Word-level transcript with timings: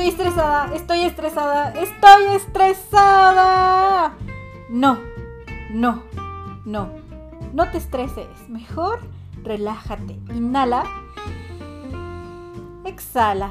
Estoy 0.00 0.12
estresada, 0.12 0.74
estoy 0.74 1.00
estresada, 1.02 1.68
estoy 1.72 2.34
estresada. 2.34 4.14
No, 4.70 4.98
no, 5.74 6.02
no. 6.64 6.88
No 7.52 7.70
te 7.70 7.76
estreses. 7.76 8.26
Mejor 8.48 9.00
relájate. 9.42 10.18
Inhala. 10.34 10.84
Exhala. 12.86 13.50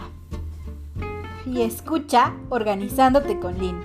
Y 1.45 1.61
escucha 1.61 2.33
Organizándote 2.49 3.39
con 3.39 3.59
Lynn. 3.59 3.83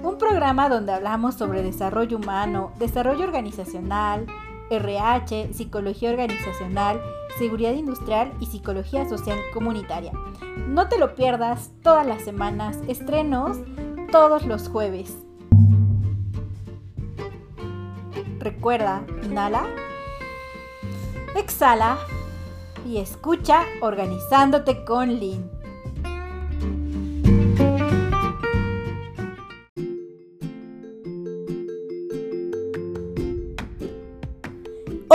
Un 0.00 0.18
programa 0.18 0.68
donde 0.68 0.92
hablamos 0.92 1.34
sobre 1.34 1.64
desarrollo 1.64 2.18
humano, 2.18 2.70
desarrollo 2.78 3.24
organizacional, 3.24 4.24
RH, 4.70 5.54
psicología 5.54 6.10
organizacional, 6.10 7.00
seguridad 7.38 7.72
industrial 7.72 8.32
y 8.40 8.46
psicología 8.46 9.08
social 9.08 9.38
comunitaria. 9.52 10.12
No 10.66 10.88
te 10.88 10.98
lo 10.98 11.14
pierdas 11.14 11.70
todas 11.82 12.06
las 12.06 12.22
semanas, 12.22 12.78
estrenos 12.88 13.58
todos 14.10 14.44
los 14.44 14.68
jueves. 14.68 15.16
Recuerda, 18.38 19.02
inhala, 19.22 19.66
exhala 21.36 21.98
y 22.86 22.98
escucha 22.98 23.64
organizándote 23.80 24.84
con 24.84 25.18
Lynn. 25.18 25.57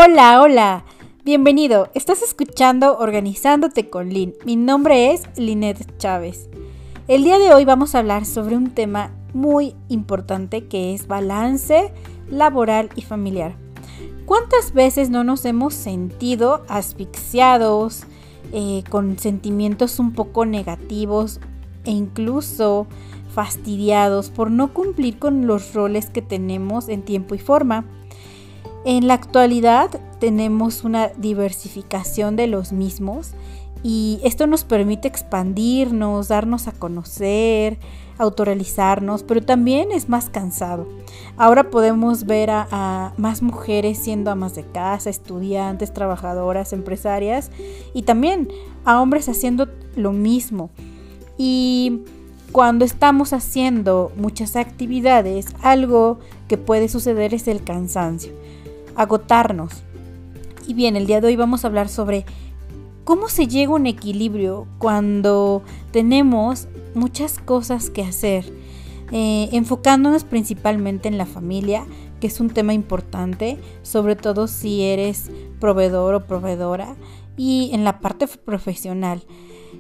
Hola, 0.05 0.41
hola. 0.41 0.85
Bienvenido. 1.23 1.88
Estás 1.93 2.23
escuchando 2.23 2.98
Organizándote 2.98 3.89
con 3.89 4.09
Lynn. 4.09 4.34
Mi 4.43 4.57
nombre 4.57 5.13
es 5.13 5.21
Linet 5.37 5.98
Chávez. 5.98 6.49
El 7.07 7.23
día 7.23 7.40
de 7.40 7.54
hoy 7.54 7.63
vamos 7.63 7.95
a 7.95 7.99
hablar 7.99 8.26
sobre 8.26 8.57
un 8.57 8.71
tema 8.71 9.12
muy 9.34 9.76
importante 9.87 10.68
que 10.68 10.93
es 10.93 11.07
balance 11.07 11.93
laboral 12.29 12.90
y 12.98 13.04
familiar. 13.04 13.55
¿Cuántas 14.26 14.73
veces 14.73 15.10
no 15.10 15.23
nos 15.23 15.45
hemos 15.45 15.73
sentido 15.73 16.65
asfixiados, 16.67 18.04
eh, 18.51 18.84
con 18.90 19.17
sentimientos 19.17 19.99
un 19.99 20.12
poco 20.12 20.45
negativos 20.45 21.40
e 21.85 21.91
incluso 21.91 22.88
fastidiados 23.34 24.32
por 24.32 24.51
no 24.51 24.73
cumplir 24.73 25.17
con 25.17 25.48
los 25.48 25.73
roles 25.73 26.10
que 26.10 26.21
tenemos 26.21 26.90
en 26.90 27.04
tiempo 27.04 27.35
y 27.35 27.40
forma? 27.40 27.85
En 28.85 29.07
la 29.07 29.13
actualidad 29.13 29.89
tenemos 30.20 30.84
una 30.84 31.07
diversificación 31.07 32.35
de 32.35 32.48
los 32.48 32.73
mismos 32.73 33.31
y 33.81 34.20
esto 34.23 34.45
nos 34.45 34.65
permite 34.65 35.07
expandirnos, 35.07 36.27
darnos 36.27 36.67
a 36.67 36.73
conocer, 36.73 37.79
autorrealizarnos, 38.17 39.23
pero 39.23 39.41
también 39.41 39.93
es 39.93 40.09
más 40.09 40.29
cansado. 40.29 40.85
Ahora 41.37 41.70
podemos 41.70 42.26
ver 42.26 42.49
a, 42.51 43.13
más 43.15 43.41
mujeres 43.41 43.99
siendo 43.99 44.31
amas 44.31 44.54
de 44.54 44.65
casa, 44.65 45.09
estudiantes, 45.09 45.93
trabajadoras, 45.93 46.73
empresarias 46.73 47.51
y 47.93 48.01
también 48.01 48.49
a 48.84 49.01
hombres 49.01 49.29
haciendo 49.29 49.70
lo 49.95 50.11
mismo. 50.11 50.70
Y 51.37 52.01
cuando 52.51 52.84
estamos 52.84 53.31
haciendo 53.31 54.11
muchas 54.17 54.57
actividades, 54.57 55.48
algo 55.61 56.20
que 56.49 56.57
puede 56.57 56.89
suceder 56.89 57.34
es 57.34 57.48
el 57.48 57.63
cansancio 57.63 58.34
agotarnos. 58.96 59.84
Y 60.68 60.74
bien, 60.74 60.96
el 60.96 61.08
día 61.08 61.22
de 61.22 61.27
hoy 61.27 61.36
vamos 61.36 61.63
a 61.63 61.68
hablar 61.68 61.90
sobre 61.90 62.26
cómo 63.04 63.30
se 63.30 63.48
llega 63.48 63.72
a 63.72 63.76
un 63.76 63.88
equilibrio 63.88 64.68
cuando 64.78 65.62
tenemos 65.91 66.68
muchas 66.96 67.40
cosas 67.40 67.90
que 67.90 68.03
hacer, 68.03 68.46
eh, 69.12 69.50
enfocándonos 69.51 70.23
principalmente 70.23 71.07
en 71.07 71.17
la 71.17 71.25
familia, 71.25 71.85
que 72.19 72.28
es 72.28 72.40
un 72.40 72.50
tema 72.50 72.73
importante, 72.73 73.59
sobre 73.81 74.16
todo 74.16 74.47
si 74.47 74.84
eres 74.84 75.29
proveedor 75.59 76.16
o 76.16 76.25
proveedora, 76.25 76.96
y 77.35 77.72
en 77.73 77.84
la 77.84 78.00
parte 78.00 78.28
profesional. 78.28 79.23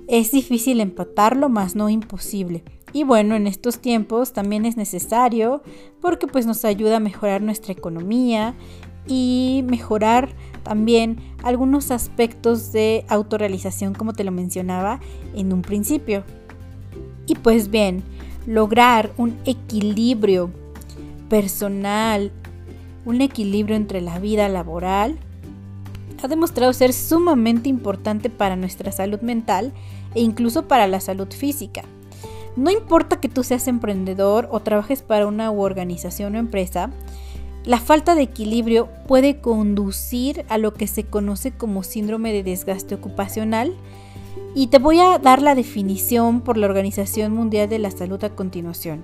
Es 0.07 0.31
difícil 0.31 0.81
empatarlo, 0.81 1.49
más 1.49 1.75
no 1.75 1.89
imposible. 1.89 2.63
Y 2.93 3.03
bueno, 3.03 3.35
en 3.35 3.47
estos 3.47 3.79
tiempos 3.79 4.33
también 4.33 4.65
es 4.65 4.77
necesario 4.77 5.63
porque 5.99 6.27
pues 6.27 6.45
nos 6.45 6.63
ayuda 6.63 6.97
a 6.97 6.99
mejorar 6.99 7.41
nuestra 7.41 7.73
economía 7.73 8.53
y 9.07 9.63
mejorar 9.67 10.29
también 10.63 11.17
algunos 11.43 11.91
aspectos 11.91 12.71
de 12.71 13.05
autorrealización 13.09 13.93
como 13.93 14.13
te 14.13 14.23
lo 14.23 14.31
mencionaba 14.31 14.99
en 15.35 15.51
un 15.51 15.61
principio. 15.61 16.23
Y 17.25 17.35
pues 17.35 17.69
bien, 17.69 18.03
lograr 18.45 19.11
un 19.17 19.37
equilibrio 19.45 20.51
personal, 21.29 22.31
un 23.05 23.21
equilibrio 23.21 23.75
entre 23.75 24.01
la 24.01 24.19
vida 24.19 24.47
laboral, 24.49 25.17
ha 26.21 26.27
demostrado 26.27 26.71
ser 26.71 26.93
sumamente 26.93 27.67
importante 27.67 28.29
para 28.29 28.55
nuestra 28.55 28.93
salud 28.93 29.19
mental 29.19 29.73
e 30.15 30.21
incluso 30.21 30.67
para 30.69 30.87
la 30.87 31.01
salud 31.01 31.27
física. 31.29 31.83
No 32.55 32.71
importa 32.71 33.19
que 33.19 33.29
tú 33.29 33.43
seas 33.43 33.67
emprendedor 33.67 34.47
o 34.51 34.61
trabajes 34.61 35.01
para 35.01 35.27
una 35.27 35.51
organización 35.51 36.35
o 36.35 36.39
empresa, 36.39 36.91
la 37.65 37.79
falta 37.79 38.13
de 38.13 38.23
equilibrio 38.23 38.89
puede 39.07 39.39
conducir 39.39 40.45
a 40.49 40.57
lo 40.57 40.73
que 40.73 40.85
se 40.85 41.05
conoce 41.05 41.51
como 41.51 41.83
síndrome 41.83 42.33
de 42.33 42.43
desgaste 42.43 42.95
ocupacional 42.95 43.73
y 44.53 44.67
te 44.67 44.79
voy 44.79 44.99
a 44.99 45.17
dar 45.17 45.41
la 45.41 45.55
definición 45.55 46.41
por 46.41 46.57
la 46.57 46.67
Organización 46.67 47.33
Mundial 47.33 47.69
de 47.69 47.79
la 47.79 47.89
Salud 47.89 48.21
a 48.23 48.35
continuación. 48.35 49.01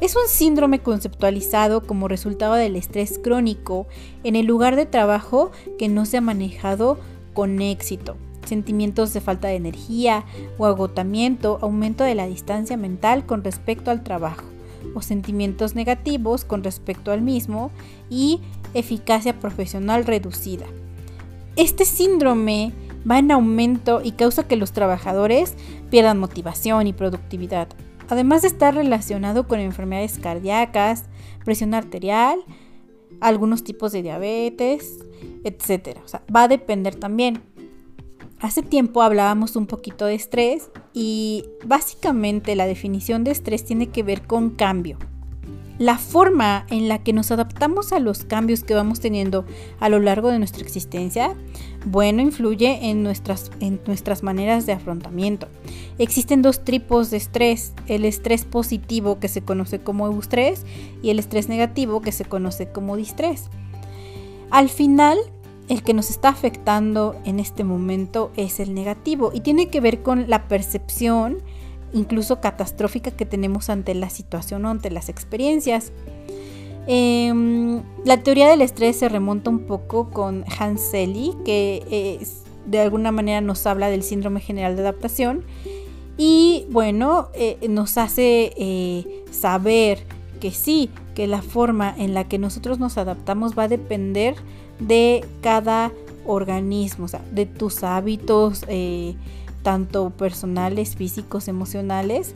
Es 0.00 0.16
un 0.16 0.28
síndrome 0.28 0.80
conceptualizado 0.80 1.82
como 1.84 2.08
resultado 2.08 2.54
del 2.54 2.74
estrés 2.74 3.18
crónico 3.22 3.86
en 4.24 4.34
el 4.34 4.46
lugar 4.46 4.74
de 4.74 4.84
trabajo 4.84 5.52
que 5.78 5.88
no 5.88 6.06
se 6.06 6.16
ha 6.16 6.20
manejado 6.20 6.98
con 7.34 7.62
éxito. 7.62 8.16
Sentimientos 8.44 9.12
de 9.14 9.20
falta 9.20 9.48
de 9.48 9.56
energía 9.56 10.24
o 10.58 10.66
agotamiento, 10.66 11.58
aumento 11.62 12.04
de 12.04 12.16
la 12.16 12.26
distancia 12.26 12.76
mental 12.76 13.26
con 13.26 13.44
respecto 13.44 13.90
al 13.90 14.02
trabajo 14.02 14.55
o 14.94 15.02
sentimientos 15.02 15.74
negativos 15.74 16.44
con 16.44 16.62
respecto 16.62 17.12
al 17.12 17.22
mismo 17.22 17.70
y 18.10 18.40
eficacia 18.74 19.38
profesional 19.40 20.04
reducida. 20.04 20.66
Este 21.56 21.84
síndrome 21.84 22.72
va 23.08 23.18
en 23.18 23.30
aumento 23.30 24.00
y 24.02 24.12
causa 24.12 24.46
que 24.46 24.56
los 24.56 24.72
trabajadores 24.72 25.54
pierdan 25.90 26.18
motivación 26.18 26.86
y 26.86 26.92
productividad, 26.92 27.68
además 28.08 28.42
de 28.42 28.48
estar 28.48 28.74
relacionado 28.74 29.46
con 29.46 29.60
enfermedades 29.60 30.18
cardíacas, 30.18 31.04
presión 31.44 31.74
arterial, 31.74 32.38
algunos 33.20 33.64
tipos 33.64 33.92
de 33.92 34.02
diabetes, 34.02 34.98
etc. 35.44 35.98
O 36.04 36.08
sea, 36.08 36.22
va 36.34 36.44
a 36.44 36.48
depender 36.48 36.96
también 36.96 37.40
Hace 38.40 38.62
tiempo 38.62 39.00
hablábamos 39.00 39.56
un 39.56 39.66
poquito 39.66 40.04
de 40.04 40.14
estrés 40.14 40.70
y 40.92 41.44
básicamente 41.64 42.54
la 42.54 42.66
definición 42.66 43.24
de 43.24 43.30
estrés 43.30 43.64
tiene 43.64 43.88
que 43.88 44.02
ver 44.02 44.26
con 44.26 44.50
cambio. 44.50 44.98
La 45.78 45.98
forma 45.98 46.66
en 46.70 46.88
la 46.88 47.02
que 47.02 47.12
nos 47.12 47.30
adaptamos 47.30 47.92
a 47.92 47.98
los 47.98 48.24
cambios 48.24 48.62
que 48.62 48.74
vamos 48.74 49.00
teniendo 49.00 49.44
a 49.78 49.88
lo 49.88 50.00
largo 50.00 50.30
de 50.30 50.38
nuestra 50.38 50.62
existencia, 50.62 51.34
bueno, 51.86 52.22
influye 52.22 52.90
en 52.90 53.02
nuestras, 53.02 53.50
en 53.60 53.80
nuestras 53.86 54.22
maneras 54.22 54.64
de 54.66 54.72
afrontamiento. 54.72 55.48
Existen 55.98 56.40
dos 56.40 56.64
tipos 56.64 57.10
de 57.10 57.18
estrés, 57.18 57.72
el 57.88 58.04
estrés 58.04 58.44
positivo 58.44 59.18
que 59.18 59.28
se 59.28 59.42
conoce 59.42 59.80
como 59.80 60.06
eustrés 60.06 60.64
y 61.02 61.10
el 61.10 61.18
estrés 61.18 61.48
negativo 61.48 62.00
que 62.00 62.12
se 62.12 62.24
conoce 62.24 62.70
como 62.70 62.96
distrés. 62.96 63.50
Al 64.50 64.68
final, 64.68 65.18
el 65.68 65.82
que 65.82 65.94
nos 65.94 66.10
está 66.10 66.28
afectando 66.28 67.16
en 67.24 67.40
este 67.40 67.64
momento 67.64 68.30
es 68.36 68.60
el 68.60 68.74
negativo 68.74 69.30
y 69.34 69.40
tiene 69.40 69.68
que 69.68 69.80
ver 69.80 70.02
con 70.02 70.28
la 70.28 70.48
percepción 70.48 71.38
incluso 71.92 72.40
catastrófica 72.40 73.10
que 73.10 73.26
tenemos 73.26 73.70
ante 73.70 73.94
la 73.94 74.10
situación 74.10 74.64
o 74.64 74.70
ante 74.70 74.90
las 74.90 75.08
experiencias. 75.08 75.92
Em, 76.86 77.82
la 78.04 78.22
teoría 78.22 78.48
del 78.48 78.60
estrés 78.60 78.96
se 78.96 79.08
remonta 79.08 79.50
un 79.50 79.60
poco 79.60 80.10
con 80.10 80.44
Hans 80.58 80.80
Selye, 80.82 81.32
que 81.44 82.18
de 82.66 82.80
alguna 82.80 83.12
manera 83.12 83.40
nos 83.40 83.66
habla 83.66 83.88
del 83.88 84.02
síndrome 84.02 84.40
general 84.40 84.76
de 84.76 84.82
adaptación 84.82 85.44
y 86.16 86.66
bueno, 86.70 87.28
eh, 87.34 87.58
nos 87.68 87.98
hace 87.98 88.52
eh, 88.56 89.24
saber 89.30 90.04
que 90.40 90.50
sí, 90.50 90.90
que 91.14 91.26
la 91.26 91.42
forma 91.42 91.94
en 91.96 92.14
la 92.14 92.24
que 92.24 92.38
nosotros 92.38 92.78
nos 92.78 92.98
adaptamos 92.98 93.56
va 93.58 93.64
a 93.64 93.68
depender 93.68 94.34
de 94.78 95.24
cada 95.40 95.92
organismo, 96.26 97.06
o 97.06 97.08
sea, 97.08 97.22
de 97.30 97.46
tus 97.46 97.82
hábitos, 97.82 98.64
eh, 98.68 99.14
tanto 99.62 100.10
personales, 100.10 100.96
físicos, 100.96 101.48
emocionales. 101.48 102.34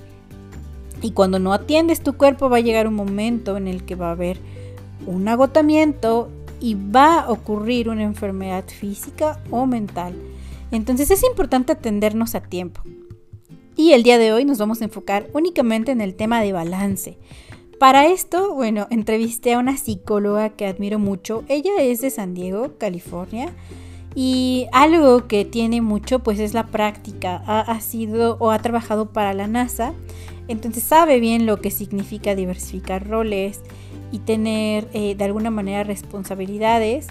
Y 1.03 1.13
cuando 1.13 1.39
no 1.39 1.53
atiendes 1.53 2.03
tu 2.03 2.15
cuerpo 2.17 2.51
va 2.51 2.59
a 2.59 2.61
llegar 2.61 2.87
un 2.87 2.95
momento 2.95 3.57
en 3.57 3.69
el 3.69 3.85
que 3.85 3.95
va 3.95 4.09
a 4.09 4.13
haber 4.13 4.39
un 5.07 5.29
agotamiento 5.29 6.29
y 6.61 6.75
va 6.75 7.21
a 7.21 7.31
ocurrir 7.31 7.89
una 7.89 8.03
enfermedad 8.03 8.65
física 8.67 9.41
o 9.51 9.67
mental. 9.67 10.15
Entonces 10.71 11.11
es 11.11 11.25
importante 11.25 11.73
atendernos 11.73 12.35
a 12.35 12.41
tiempo. 12.41 12.83
y 13.77 13.93
el 13.93 14.03
día 14.03 14.19
de 14.19 14.31
hoy 14.31 14.45
nos 14.45 14.59
vamos 14.59 14.83
a 14.83 14.85
enfocar 14.85 15.29
únicamente 15.33 15.91
en 15.91 16.03
el 16.03 16.15
tema 16.15 16.43
de 16.43 16.53
balance. 16.53 17.17
Para 17.81 18.05
esto, 18.05 18.53
bueno, 18.53 18.87
entrevisté 18.91 19.55
a 19.55 19.59
una 19.59 19.79
psicóloga 19.79 20.50
que 20.50 20.67
admiro 20.67 20.99
mucho. 20.99 21.44
Ella 21.49 21.71
es 21.79 22.03
de 22.03 22.11
San 22.11 22.35
Diego, 22.35 22.75
California. 22.77 23.55
Y 24.15 24.67
algo 24.71 25.27
que 25.29 25.47
tiene 25.47 25.81
mucho 25.81 26.19
pues 26.19 26.41
es 26.41 26.53
la 26.53 26.67
práctica. 26.67 27.37
Ha, 27.47 27.81
sido 27.81 28.37
o 28.38 28.50
ha 28.50 28.59
trabajado 28.59 29.15
para 29.15 29.32
la 29.32 29.47
NASA. 29.47 29.94
Entonces 30.47 30.82
sabe 30.82 31.21
bien 31.21 31.47
lo 31.47 31.62
que 31.62 31.71
significa 31.71 32.35
diversificar 32.35 33.09
roles 33.09 33.62
y 34.12 34.19
tener 34.19 34.87
eh, 34.93 35.15
de 35.15 35.25
alguna 35.25 35.49
manera 35.49 35.82
responsabilidades. 35.82 37.06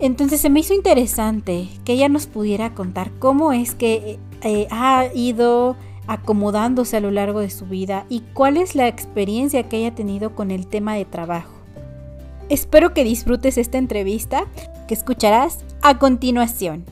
Entonces 0.00 0.40
se 0.40 0.48
me 0.48 0.60
hizo 0.60 0.72
interesante 0.72 1.68
que 1.84 1.92
ella 1.92 2.08
nos 2.08 2.26
pudiera 2.26 2.72
contar 2.74 3.10
cómo 3.18 3.52
es 3.52 3.74
que 3.74 4.18
eh, 4.40 4.68
ha 4.70 5.04
ido 5.14 5.76
acomodándose 6.08 6.96
a 6.96 7.00
lo 7.00 7.12
largo 7.12 7.40
de 7.40 7.50
su 7.50 7.66
vida 7.66 8.06
y 8.08 8.22
cuál 8.34 8.56
es 8.56 8.74
la 8.74 8.88
experiencia 8.88 9.68
que 9.68 9.76
haya 9.76 9.94
tenido 9.94 10.34
con 10.34 10.50
el 10.50 10.66
tema 10.66 10.96
de 10.96 11.04
trabajo. 11.04 11.52
Espero 12.48 12.94
que 12.94 13.04
disfrutes 13.04 13.58
esta 13.58 13.78
entrevista 13.78 14.46
que 14.88 14.94
escucharás 14.94 15.64
a 15.82 15.98
continuación. 15.98 16.84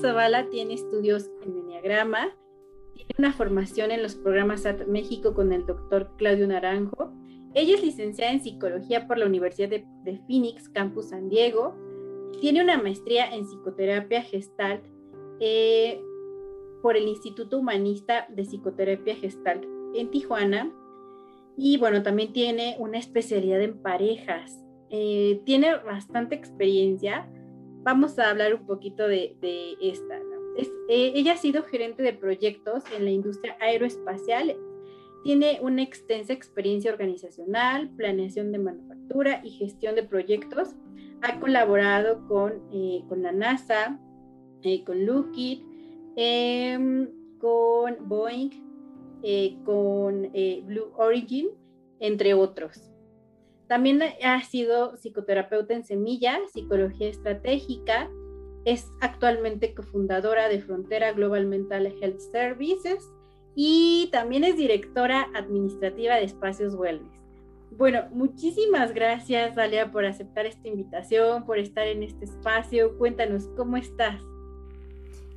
Zavala 0.00 0.48
tiene 0.48 0.74
estudios 0.74 1.30
en 1.42 1.58
Enneagrama, 1.58 2.34
tiene 2.94 3.10
una 3.18 3.32
formación 3.32 3.90
en 3.90 4.02
los 4.02 4.14
programas 4.14 4.62
SAT 4.62 4.86
México 4.86 5.34
con 5.34 5.52
el 5.52 5.66
doctor 5.66 6.10
Claudio 6.16 6.46
Naranjo 6.46 7.12
ella 7.54 7.74
es 7.74 7.82
licenciada 7.82 8.32
en 8.32 8.42
psicología 8.42 9.06
por 9.06 9.18
la 9.18 9.26
Universidad 9.26 9.68
de, 9.68 10.20
Phoenix, 10.26 10.68
Campus 10.68 11.08
San 11.08 11.28
Diego. 11.28 11.74
Tiene 12.40 12.62
una 12.62 12.80
maestría 12.80 13.34
en 13.34 13.44
psicoterapia 13.44 14.22
gestalt 14.22 14.84
eh, 15.40 16.00
por 16.80 16.96
el 16.96 17.08
Instituto 17.08 17.58
Humanista 17.58 18.26
de 18.30 18.44
Psicoterapia 18.44 19.16
Gestalt 19.16 19.64
en 19.94 20.10
Tijuana. 20.10 20.72
Y 21.56 21.76
bueno, 21.76 22.02
también 22.02 22.32
tiene 22.32 22.76
una 22.78 22.98
especialidad 22.98 23.60
en 23.60 23.82
parejas. 23.82 24.64
Eh, 24.88 25.42
tiene 25.44 25.74
bastante 25.76 26.36
experiencia. 26.36 27.28
Vamos 27.82 28.18
a 28.18 28.30
hablar 28.30 28.54
un 28.54 28.66
poquito 28.66 29.08
de, 29.08 29.36
esta. 29.82 30.20
Eh, 30.88 31.12
ella 31.14 31.32
ha 31.32 31.36
sido 31.36 31.64
gerente 31.64 32.02
de 32.02 32.12
proyectos 32.12 32.84
en 32.96 33.04
la 33.04 33.10
industria 33.10 33.56
aeroespacial 33.60 34.56
tiene 35.22 35.58
una 35.60 35.82
extensa 35.82 36.32
experiencia 36.32 36.92
organizacional, 36.92 37.90
planeación 37.90 38.52
de 38.52 38.58
manufactura 38.58 39.40
y 39.44 39.50
gestión 39.50 39.94
de 39.94 40.02
proyectos. 40.02 40.74
Ha 41.22 41.38
colaborado 41.40 42.26
con, 42.26 42.62
eh, 42.72 43.04
con 43.08 43.22
la 43.22 43.32
NASA, 43.32 44.00
eh, 44.62 44.82
con 44.84 45.04
Lockheed, 45.04 45.60
em, 46.16 47.08
con 47.38 48.08
Boeing, 48.08 48.50
eh, 49.22 49.56
con 49.64 50.30
Blue 50.64 50.92
Origin, 50.96 51.48
entre 51.98 52.32
otros. 52.32 52.90
También 53.68 54.02
ha 54.24 54.42
sido 54.42 54.96
psicoterapeuta 54.96 55.74
en 55.74 55.84
Semilla, 55.84 56.40
Psicología 56.52 57.08
Estratégica. 57.08 58.10
Es 58.64 58.90
actualmente 59.00 59.74
cofundadora 59.74 60.48
de 60.48 60.60
Frontera 60.60 61.12
Global 61.12 61.46
Mental 61.46 61.86
Health 61.86 62.20
Services 62.32 63.10
y 63.62 64.08
también 64.10 64.42
es 64.42 64.56
directora 64.56 65.28
administrativa 65.34 66.14
de 66.14 66.24
Espacios 66.24 66.74
Wellness. 66.74 67.12
Bueno, 67.72 68.04
muchísimas 68.10 68.94
gracias, 68.94 69.54
Dalia, 69.54 69.90
por 69.90 70.06
aceptar 70.06 70.46
esta 70.46 70.66
invitación, 70.66 71.44
por 71.44 71.58
estar 71.58 71.86
en 71.86 72.02
este 72.02 72.24
espacio. 72.24 72.96
Cuéntanos, 72.96 73.50
¿cómo 73.58 73.76
estás? 73.76 74.22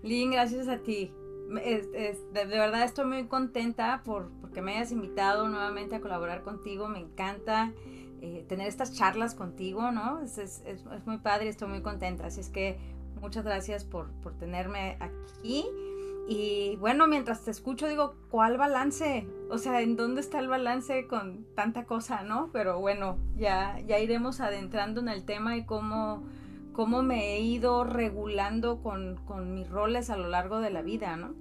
Lynn, 0.04 0.32
gracias 0.32 0.70
a 0.70 0.78
ti. 0.78 1.12
de, 1.50 2.46
verdad 2.46 2.84
estoy 2.84 3.08
muy 3.08 3.28
contenta 3.28 4.04
por 4.06 4.32
porque 4.40 4.62
me 4.62 4.78
hayas 4.78 4.94
invitado 4.94 5.50
nuevamente 5.50 5.96
a 5.96 6.00
colaborar 6.00 6.44
contigo. 6.44 6.88
Me 6.88 7.00
encanta 7.00 7.74
eh, 8.22 8.46
tener 8.48 8.70
estas 8.70 8.94
charlas 8.94 9.36
contigo, 9.36 9.92
¿no? 9.92 10.22
Es, 10.22 10.38
es, 10.38 10.64
es, 10.66 10.86
muy 11.06 11.18
padre, 11.18 11.50
estoy 11.50 11.68
muy 11.68 11.82
contenta. 11.82 12.28
Así 12.28 12.40
es 12.40 12.48
que 12.48 12.78
muchas 13.20 13.44
gracias 13.44 13.84
por, 13.84 14.14
por 14.22 14.34
tenerme 14.38 14.96
aquí. 15.02 15.66
Y 16.28 16.78
bueno, 16.78 17.08
mientras 17.08 17.44
te 17.44 17.52
escucho 17.52 17.88
digo, 17.88 18.16
¿cuál 18.30 18.58
balance? 18.58 19.28
O 19.50 19.58
sea, 19.58 19.82
¿en 19.82 19.98
dónde 19.98 20.22
está 20.22 20.40
el 20.40 20.48
balance 20.48 21.08
con 21.08 21.46
tanta 21.54 21.86
cosa, 21.86 22.24
no? 22.24 22.50
Pero 22.54 22.80
bueno, 22.80 23.18
ya, 23.36 23.78
ya 23.86 24.00
iremos 24.00 24.40
adentrando 24.40 25.02
en 25.02 25.10
el 25.10 25.26
tema 25.26 25.58
y 25.58 25.66
cómo, 25.66 26.24
cómo 26.72 27.04
me 27.04 27.36
he 27.36 27.42
ido 27.42 27.84
regulando 27.84 28.82
con, 28.82 29.20
mis 29.54 29.70
roles 29.70 30.10
a 30.10 30.18
lo 30.18 30.30
largo 30.30 30.60
de 30.60 30.70
la 30.70 30.82
vida, 30.82 31.18
¿no? 31.18 31.36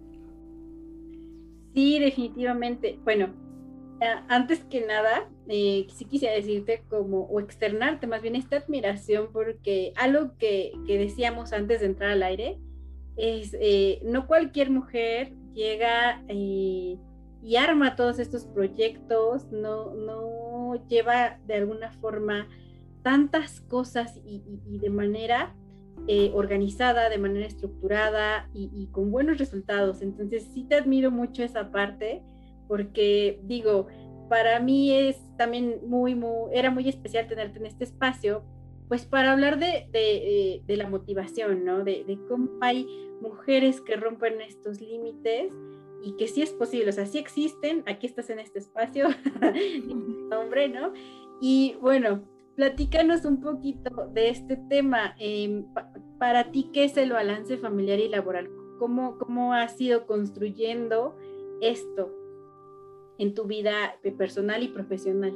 Sí, 1.75 2.01
definitivamente. 2.01 2.99
Bueno, 3.05 3.29
antes 4.29 4.65
que 4.65 4.85
nada, 4.85 5.29
eh, 5.49 5.87
sí 5.95 6.07
quisiera 6.07 6.35
decirte 6.35 6.83
como, 6.89 7.23
o 7.27 7.39
externarte 7.39 8.09
más 8.09 8.21
bien 8.21 8.35
esta 8.35 8.57
admiración, 8.57 9.29
porque 9.33 9.93
algo 9.95 10.37
que, 10.39 10.73
que 10.89 10.99
decíamos 10.99 11.53
antes 11.53 11.81
de 11.81 11.87
entrar 11.87 12.11
al 12.11 12.25
aire, 12.25 12.59
es, 13.17 13.57
eh, 13.61 14.01
no 14.05 14.27
cualquier 14.27 14.71
mujer 14.71 15.35
llega 15.55 16.23
y 16.29 16.99
arma 17.59 17.97
todos 17.97 18.19
estos 18.19 18.47
proyectos, 18.47 19.51
no, 19.51 19.95
no 19.95 20.87
lleva 20.89 21.39
de 21.47 21.55
alguna 21.55 21.91
forma 21.93 22.49
tantas 23.03 23.61
cosas 23.61 24.19
y, 24.25 24.43
de 24.79 24.91
manera 24.91 25.55
eh, 26.09 26.31
organizada, 26.35 27.09
de 27.09 27.19
manera 27.19 27.47
estructurada 27.47 28.49
y, 28.55 28.89
con 28.93 29.11
buenos 29.11 29.39
resultados. 29.39 30.03
Entonces 30.03 30.49
sí 30.55 30.65
te 30.65 30.77
admiro 30.77 31.11
mucho 31.11 31.43
esa 31.43 31.71
parte 31.71 32.23
porque 32.69 33.41
digo, 33.45 33.89
para 34.29 34.61
mí 34.61 34.93
es 34.93 35.21
también 35.37 35.81
muy, 35.87 36.15
muy, 36.15 36.51
era 36.53 36.71
muy 36.71 36.89
especial 36.89 37.27
tenerte 37.27 37.59
en 37.59 37.67
este 37.67 37.85
espacio 37.85 38.45
pues 38.93 39.07
para 39.07 39.33
hablar 39.33 39.59
de, 39.59 39.89
de, 39.91 40.63
de 40.67 40.77
la 40.77 40.87
motivación, 40.87 41.65
¿no? 41.65 41.83
De, 41.83 42.05
de, 42.05 42.19
cómo 42.29 42.51
hay 42.61 42.87
mujeres 43.23 43.81
que 43.81 43.97
rompen 43.97 44.43
estos 44.43 44.83
límites 44.83 45.51
y 46.03 46.13
que 46.19 46.29
sí 46.29 46.43
es 46.43 46.51
posible, 46.51 46.91
o 46.91 46.93
sea, 46.93 47.07
sí 47.07 47.17
existen, 47.17 47.85
aquí 47.87 48.07
estás 48.07 48.29
en 48.29 48.39
este 48.39 48.59
espacio, 48.59 49.09
hombre, 50.39 50.69
¿no? 50.69 50.93
Y 51.41 51.75
bueno, 51.81 52.29
platícanos 52.55 53.25
un 53.25 53.41
poquito 53.41 54.09
de 54.09 54.29
este 54.29 54.59
tema. 54.69 55.17
Eh, 55.19 55.65
para 56.19 56.53
ti, 56.53 56.69
¿qué 56.71 56.85
es 56.85 56.99
el 56.99 57.13
balance 57.13 57.57
familiar 57.57 57.99
y 57.99 58.09
laboral? 58.09 58.51
¿Cómo, 58.79 59.17
¿Cómo 59.17 59.55
has 59.55 59.81
ido 59.81 60.05
construyendo 60.05 61.17
esto 61.63 62.15
en 63.17 63.33
tu 63.33 63.45
vida 63.47 63.99
personal 64.19 64.63
y 64.63 64.69
profesional? 64.69 65.33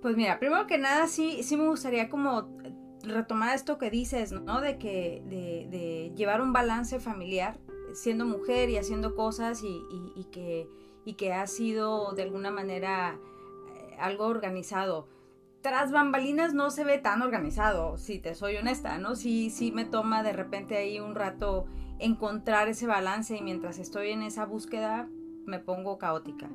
Pues 0.00 0.16
mira, 0.16 0.38
primero 0.38 0.66
que 0.66 0.78
nada 0.78 1.08
sí, 1.08 1.42
sí 1.42 1.56
me 1.56 1.68
gustaría 1.68 2.08
como 2.08 2.48
retomar 3.02 3.54
esto 3.54 3.78
que 3.78 3.90
dices, 3.90 4.32
¿no? 4.32 4.60
De 4.60 4.78
que 4.78 5.22
de, 5.26 6.12
llevar 6.14 6.40
un 6.40 6.52
balance 6.52 7.00
familiar, 7.00 7.58
siendo 7.94 8.24
mujer 8.24 8.70
y 8.70 8.76
haciendo 8.76 9.14
cosas 9.14 9.62
y, 9.62 10.24
que, 10.30 10.68
y 11.04 11.14
que 11.14 11.32
ha 11.32 11.46
sido 11.46 12.12
de 12.12 12.22
alguna 12.22 12.50
manera 12.50 13.18
eh, 13.74 13.96
algo 13.98 14.26
organizado. 14.26 15.08
Tras 15.62 15.90
bambalinas 15.90 16.54
no 16.54 16.70
se 16.70 16.84
ve 16.84 16.98
tan 16.98 17.22
organizado, 17.22 17.98
si 17.98 18.20
te 18.20 18.34
soy 18.34 18.56
honesta, 18.56 18.98
¿no? 18.98 19.16
Sí, 19.16 19.50
sí 19.50 19.72
me 19.72 19.84
toma 19.84 20.22
de 20.22 20.32
repente 20.32 20.76
ahí 20.76 21.00
un 21.00 21.16
rato 21.16 21.66
encontrar 21.98 22.68
ese 22.68 22.86
balance 22.86 23.36
y 23.36 23.42
mientras 23.42 23.78
estoy 23.78 24.10
en 24.10 24.22
esa 24.22 24.44
búsqueda 24.44 25.08
me 25.46 25.58
pongo 25.58 25.98
caótica 25.98 26.48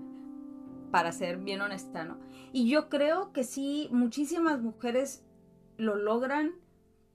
para 0.92 1.12
ser 1.12 1.38
bien 1.38 1.60
honesta, 1.60 2.06
¿no? 2.06 2.18
Y 2.53 2.69
yo 2.69 2.88
creo 2.88 3.33
que 3.33 3.43
sí, 3.43 3.89
muchísimas 3.91 4.62
mujeres 4.62 5.25
lo 5.77 5.95
logran 5.95 6.51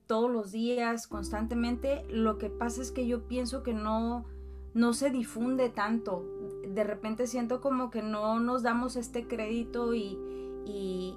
todos 0.08 0.28
los 0.28 0.50
días, 0.50 1.06
constantemente. 1.06 2.04
Lo 2.10 2.38
que 2.38 2.50
pasa 2.50 2.82
es 2.82 2.90
que 2.90 3.06
yo 3.06 3.28
pienso 3.28 3.62
que 3.62 3.72
no, 3.72 4.26
no 4.74 4.92
se 4.94 5.10
difunde 5.10 5.68
tanto. 5.68 6.26
De 6.66 6.82
repente 6.82 7.28
siento 7.28 7.60
como 7.60 7.90
que 7.90 8.02
no 8.02 8.40
nos 8.40 8.64
damos 8.64 8.96
este 8.96 9.28
crédito 9.28 9.94
y, 9.94 10.18
y, 10.66 11.14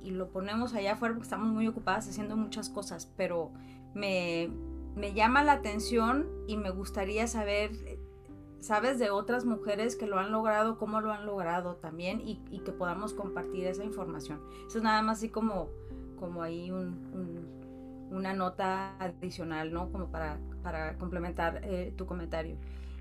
y, 0.00 0.10
lo 0.12 0.30
ponemos 0.30 0.74
allá 0.74 0.92
afuera 0.92 1.14
porque 1.14 1.24
estamos 1.24 1.48
muy 1.48 1.66
ocupadas 1.66 2.08
haciendo 2.08 2.36
muchas 2.36 2.68
cosas, 2.70 3.12
pero 3.16 3.50
me, 3.94 4.50
me 4.94 5.12
llama 5.12 5.42
la 5.42 5.52
atención 5.52 6.28
y 6.46 6.56
me 6.56 6.70
gustaría 6.70 7.26
saber 7.26 7.72
sabes 8.60 8.98
de 8.98 9.10
otras 9.10 9.44
mujeres 9.44 9.96
que 9.96 10.06
lo 10.06 10.18
han 10.18 10.30
logrado, 10.30 10.78
cómo 10.78 11.00
lo 11.00 11.12
han 11.12 11.26
logrado 11.26 11.76
también 11.76 12.20
y, 12.20 12.36
que 12.64 12.72
podamos 12.72 13.14
compartir 13.14 13.66
esa 13.66 13.84
información. 13.84 14.40
Eso 14.66 14.78
es 14.78 14.84
nada 14.84 15.02
más 15.02 15.18
así 15.18 15.28
como, 15.28 15.68
como 16.18 16.42
ahí 16.42 16.70
una 18.10 18.34
nota 18.34 18.96
adicional, 18.98 19.72
¿no? 19.72 19.90
Como 19.90 20.10
para, 20.10 20.38
para 20.62 20.96
complementar 20.98 21.60
eh, 21.64 21.92
tu 21.96 22.06
comentario. 22.06 22.56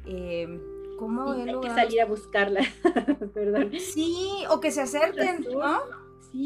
Eh, 0.06 0.60
¿Cómo 0.98 1.32
hay 1.32 1.60
que 1.62 1.70
salir 1.70 2.02
a 2.02 2.06
buscarla, 2.06 2.62
Sí, 3.80 4.44
o 4.50 4.60
que 4.60 4.72
se 4.72 4.82
acerquen, 4.82 5.46
¿no? 5.54 5.80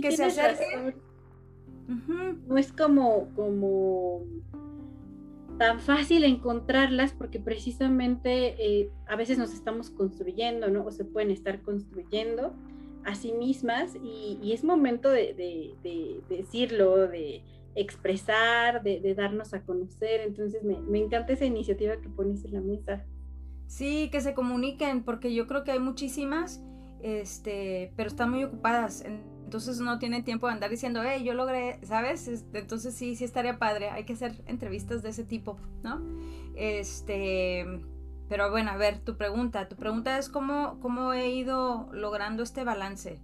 que 0.02 0.12
se 0.12 0.26
acerque. 0.26 0.96
No 2.48 2.58
es 2.58 2.72
como, 2.72 3.30
como 3.36 4.22
tan 5.58 5.80
fácil 5.80 6.24
encontrarlas 6.24 7.14
porque 7.14 7.40
precisamente 7.40 8.56
eh, 8.58 8.92
a 9.08 9.16
veces 9.16 9.38
nos 9.38 9.54
estamos 9.54 9.90
construyendo, 9.90 10.70
¿no? 10.70 10.86
O 10.86 10.92
se 10.92 11.06
pueden 11.06 11.32
estar 11.32 11.62
construyendo 11.62 12.54
a 13.06 13.16
sí 13.16 13.34
mismas 13.34 13.96
y, 14.02 14.52
es 14.54 14.64
momento 14.64 15.10
de, 15.10 15.76
decirlo, 16.30 17.08
de 17.08 17.44
expresar, 17.76 18.84
de, 18.84 19.14
darnos 19.16 19.54
a 19.54 19.64
conocer. 19.64 20.22
Entonces 20.22 20.64
me, 20.64 21.00
encanta 21.00 21.34
esa 21.34 21.46
iniciativa 21.46 21.98
que 21.98 22.10
pones 22.10 22.44
en 22.46 22.54
la 22.54 22.62
mesa. 22.62 23.06
Sí, 23.68 24.10
que 24.12 24.22
se 24.22 24.34
comuniquen, 24.34 25.04
porque 25.04 25.34
yo 25.34 25.48
creo 25.48 25.64
que 25.64 25.72
hay 25.72 25.80
muchísimas, 25.80 26.64
este, 27.02 27.92
pero 27.96 28.08
están 28.08 28.30
muy 28.30 28.44
ocupadas, 28.44 29.04
entonces 29.54 29.80
no 29.82 30.00
tienen 30.00 30.24
tiempo 30.24 30.48
de 30.48 30.54
andar 30.54 30.72
diciendo, 30.72 31.02
hey, 31.06 31.24
yo 31.24 31.36
logré, 31.36 31.78
¿sabes? 31.84 32.28
Entonces 32.54 32.96
sí, 32.96 33.16
sí 33.16 33.24
estaría 33.24 33.60
padre, 33.60 33.92
hay 33.92 34.04
que 34.04 34.14
hacer 34.14 34.42
entrevistas 34.48 35.04
de 35.04 35.10
ese 35.10 35.24
tipo, 35.24 35.60
¿no? 35.84 36.02
Este, 36.56 37.64
pero 38.30 38.50
bueno, 38.50 38.72
a 38.72 38.78
ver, 38.78 38.98
tu 38.98 39.16
pregunta, 39.16 39.70
tu 39.70 39.76
pregunta 39.76 40.18
es 40.18 40.28
cómo, 40.28 40.80
cómo 40.82 41.14
he 41.14 41.30
ido 41.30 41.88
logrando 41.92 42.42
este 42.42 42.64
balance. 42.64 43.20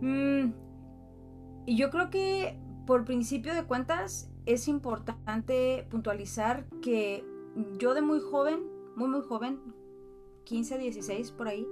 Mm, 0.00 0.52
y 1.66 1.76
yo 1.76 1.90
creo 1.90 2.08
que 2.08 2.58
por 2.86 3.04
principio 3.04 3.52
de 3.52 3.64
cuentas 3.64 4.30
es 4.46 4.68
importante 4.68 5.86
puntualizar 5.90 6.64
que 6.80 7.26
yo 7.78 7.92
de 7.92 8.00
muy 8.00 8.20
joven 8.20 8.72
muy 8.96 9.08
muy 9.08 9.20
joven, 9.20 9.60
15, 10.44 10.78
16 10.78 11.32
por 11.32 11.48
ahí, 11.48 11.66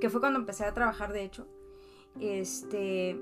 que 0.00 0.10
fue 0.10 0.20
cuando 0.20 0.38
empecé 0.38 0.64
a 0.64 0.74
trabajar 0.74 1.12
de 1.12 1.24
hecho, 1.24 1.48
este, 2.20 3.18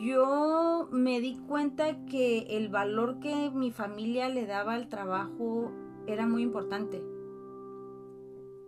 yo 0.00 0.88
me 0.90 1.20
di 1.20 1.38
cuenta 1.46 2.04
que 2.06 2.56
el 2.56 2.68
valor 2.68 3.20
que 3.20 3.50
mi 3.50 3.70
familia 3.70 4.28
le 4.28 4.46
daba 4.46 4.74
al 4.74 4.88
trabajo 4.88 5.72
era 6.06 6.26
muy 6.26 6.42
importante. 6.42 7.02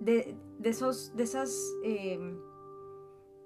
De, 0.00 0.36
esos, 0.62 1.14
de 1.16 1.22
esas, 1.22 1.56
em, 1.82 2.38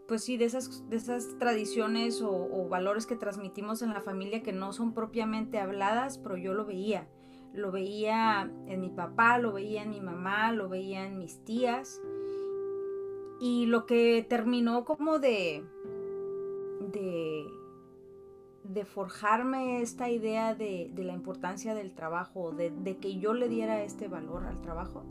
pues 0.07 0.25
sí, 0.25 0.37
de 0.37 0.45
esas, 0.45 0.89
de 0.89 0.97
esas 0.97 1.39
tradiciones 1.39 2.21
o, 2.23 2.69
valores 2.69 3.07
que 3.07 3.17
transmitimos 3.17 3.83
en 3.83 3.91
la 3.91 4.01
familia 4.01 4.43
que 4.43 4.53
no 4.53 4.73
son 4.73 4.93
propiamente 4.93 5.59
habladas, 5.59 6.19
pero 6.19 6.37
yo 6.37 6.55
lo 6.55 6.67
veía 6.67 7.09
lo 7.53 7.73
veía 7.73 8.51
en 8.67 8.81
mi 8.81 8.91
papá, 8.91 9.39
lo 9.39 9.53
veía 9.53 9.83
en 9.83 9.91
mi 9.91 10.01
mamá, 10.01 10.53
lo 10.53 10.69
veía 10.69 11.07
en 11.07 11.19
mis 11.19 11.45
tías. 11.45 12.01
Y 13.41 13.67
lo 13.67 13.87
que 13.87 14.27
terminó 14.29 14.85
como 14.85 15.19
de, 15.19 15.65
forjarme 18.87 19.83
esta 19.83 20.11
idea 20.11 20.55
de, 20.55 20.93
la 20.97 21.13
importancia 21.13 21.75
del 21.75 21.95
trabajo, 21.95 22.53
de, 22.53 22.71
de, 22.71 22.97
que 22.97 23.19
yo 23.19 23.35
le 23.35 23.49
diera 23.49 23.83
este 23.83 24.09
valor 24.09 24.45
al 24.45 24.61
trabajo, 24.61 25.05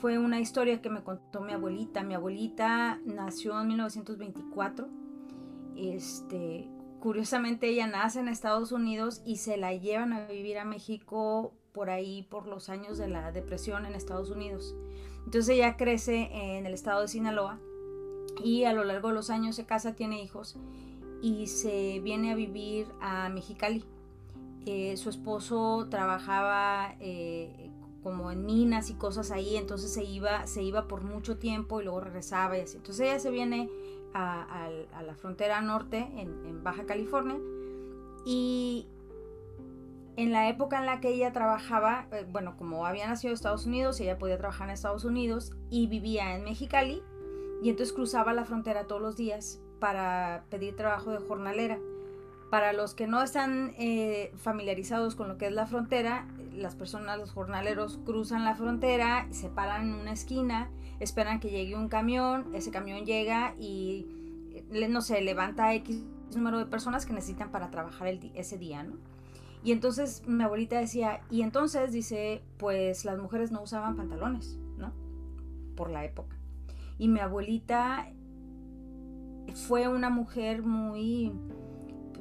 fue 0.00 0.16
una 0.16 0.40
historia 0.40 0.80
que 0.80 0.88
me 0.88 1.02
contó 1.02 1.42
mi 1.42 1.52
abuelita. 1.52 2.02
Mi 2.02 2.14
abuelita 2.14 3.00
nació 3.04 3.60
en 3.60 3.68
1924. 3.68 4.88
Este, 5.76 6.68
curiosamente 7.00 7.68
ella 7.68 7.86
nace 7.86 8.20
en 8.20 8.28
Estados 8.28 8.72
Unidos 8.72 9.20
y 9.26 9.36
se 9.36 9.58
la 9.58 9.74
llevan 9.74 10.14
a 10.14 10.26
vivir 10.26 10.58
a 10.58 10.64
México 10.64 11.52
por 11.72 11.90
ahí 11.90 12.22
por 12.30 12.46
los 12.46 12.68
años 12.70 12.98
de 12.98 13.08
la 13.08 13.30
depresión 13.30 13.84
en 13.84 13.94
Estados 13.94 14.30
Unidos. 14.30 14.74
Entonces 15.30 15.54
ella 15.54 15.76
crece 15.76 16.28
en 16.32 16.66
el 16.66 16.74
estado 16.74 17.02
de 17.02 17.06
Sinaloa 17.06 17.60
y 18.42 18.64
a 18.64 18.72
lo 18.72 18.82
largo 18.82 19.10
de 19.10 19.14
los 19.14 19.30
años 19.30 19.54
se 19.54 19.64
casa, 19.64 19.94
tiene 19.94 20.20
hijos 20.20 20.56
y 21.22 21.46
se 21.46 22.00
viene 22.00 22.32
a 22.32 22.34
vivir 22.34 22.88
a 23.00 23.28
Mexicali. 23.28 23.84
Eh, 24.66 24.96
su 24.96 25.08
esposo 25.08 25.86
trabajaba 25.88 26.96
eh, 26.98 27.70
como 28.02 28.32
en 28.32 28.44
minas 28.44 28.90
y 28.90 28.94
cosas 28.94 29.30
ahí, 29.30 29.56
entonces 29.56 29.92
se 29.92 30.02
iba, 30.02 30.48
se 30.48 30.64
iba 30.64 30.88
por 30.88 31.04
mucho 31.04 31.38
tiempo 31.38 31.80
y 31.80 31.84
luego 31.84 32.00
regresaba 32.00 32.58
y 32.58 32.62
así. 32.62 32.78
Entonces 32.78 33.06
ella 33.06 33.20
se 33.20 33.30
viene 33.30 33.70
a, 34.12 34.68
la 35.06 35.14
frontera 35.14 35.60
norte 35.60 35.98
en, 36.16 36.44
en 36.44 36.64
Baja 36.64 36.86
California 36.86 37.38
y 38.26 38.88
en 40.16 40.32
la 40.32 40.48
época 40.48 40.78
en 40.78 40.86
la 40.86 41.00
que 41.00 41.08
ella 41.08 41.32
trabajaba, 41.32 42.06
eh, 42.12 42.26
bueno, 42.30 42.56
como 42.56 42.86
había 42.86 43.08
nacido 43.08 43.30
en 43.30 43.34
Estados 43.34 43.66
Unidos, 43.66 44.00
ella 44.00 44.18
podía 44.18 44.38
trabajar 44.38 44.68
en 44.68 44.74
Estados 44.74 45.04
Unidos 45.04 45.52
y 45.70 45.86
vivía 45.86 46.34
en 46.34 46.44
Mexicali, 46.44 47.02
y 47.62 47.70
entonces 47.70 47.94
cruzaba 47.94 48.32
la 48.32 48.44
frontera 48.44 48.86
todos 48.86 49.02
los 49.02 49.16
días 49.16 49.60
para 49.80 50.44
pedir 50.50 50.76
trabajo 50.76 51.10
de 51.10 51.18
jornalera. 51.18 51.78
Para 52.50 52.72
los 52.72 52.94
que 52.94 53.06
no 53.06 53.22
están 53.22 53.74
eh, 53.78 54.32
familiarizados 54.36 55.14
con 55.14 55.28
lo 55.28 55.38
que 55.38 55.46
es 55.46 55.52
la 55.52 55.66
frontera, 55.66 56.26
las 56.52 56.74
personas, 56.74 57.18
los 57.18 57.30
jornaleros, 57.30 58.00
cruzan 58.04 58.44
la 58.44 58.56
frontera, 58.56 59.28
se 59.30 59.48
paran 59.48 59.88
en 59.88 59.94
una 59.94 60.12
esquina, 60.12 60.70
esperan 60.98 61.38
que 61.38 61.50
llegue 61.50 61.76
un 61.76 61.88
camión, 61.88 62.52
ese 62.54 62.70
camión 62.70 63.04
llega 63.04 63.54
y, 63.58 64.06
eh, 64.72 64.88
no 64.88 65.00
sé, 65.00 65.20
levanta 65.20 65.72
X 65.74 66.02
número 66.34 66.58
de 66.58 66.66
personas 66.66 67.06
que 67.06 67.12
necesitan 67.12 67.50
para 67.50 67.70
trabajar 67.70 68.08
ese 68.34 68.58
día, 68.58 68.82
¿no? 68.82 68.94
Y 69.62 69.72
entonces 69.72 70.26
mi 70.26 70.42
abuelita 70.42 70.78
decía, 70.78 71.20
y 71.30 71.42
entonces 71.42 71.92
dice, 71.92 72.42
pues 72.56 73.04
las 73.04 73.18
mujeres 73.18 73.52
no 73.52 73.62
usaban 73.62 73.96
pantalones, 73.96 74.58
¿no? 74.78 74.92
Por 75.76 75.90
la 75.90 76.04
época. 76.04 76.36
Y 76.98 77.08
mi 77.08 77.20
abuelita 77.20 78.10
fue 79.54 79.88
una 79.88 80.08
mujer 80.08 80.62
muy, 80.62 81.32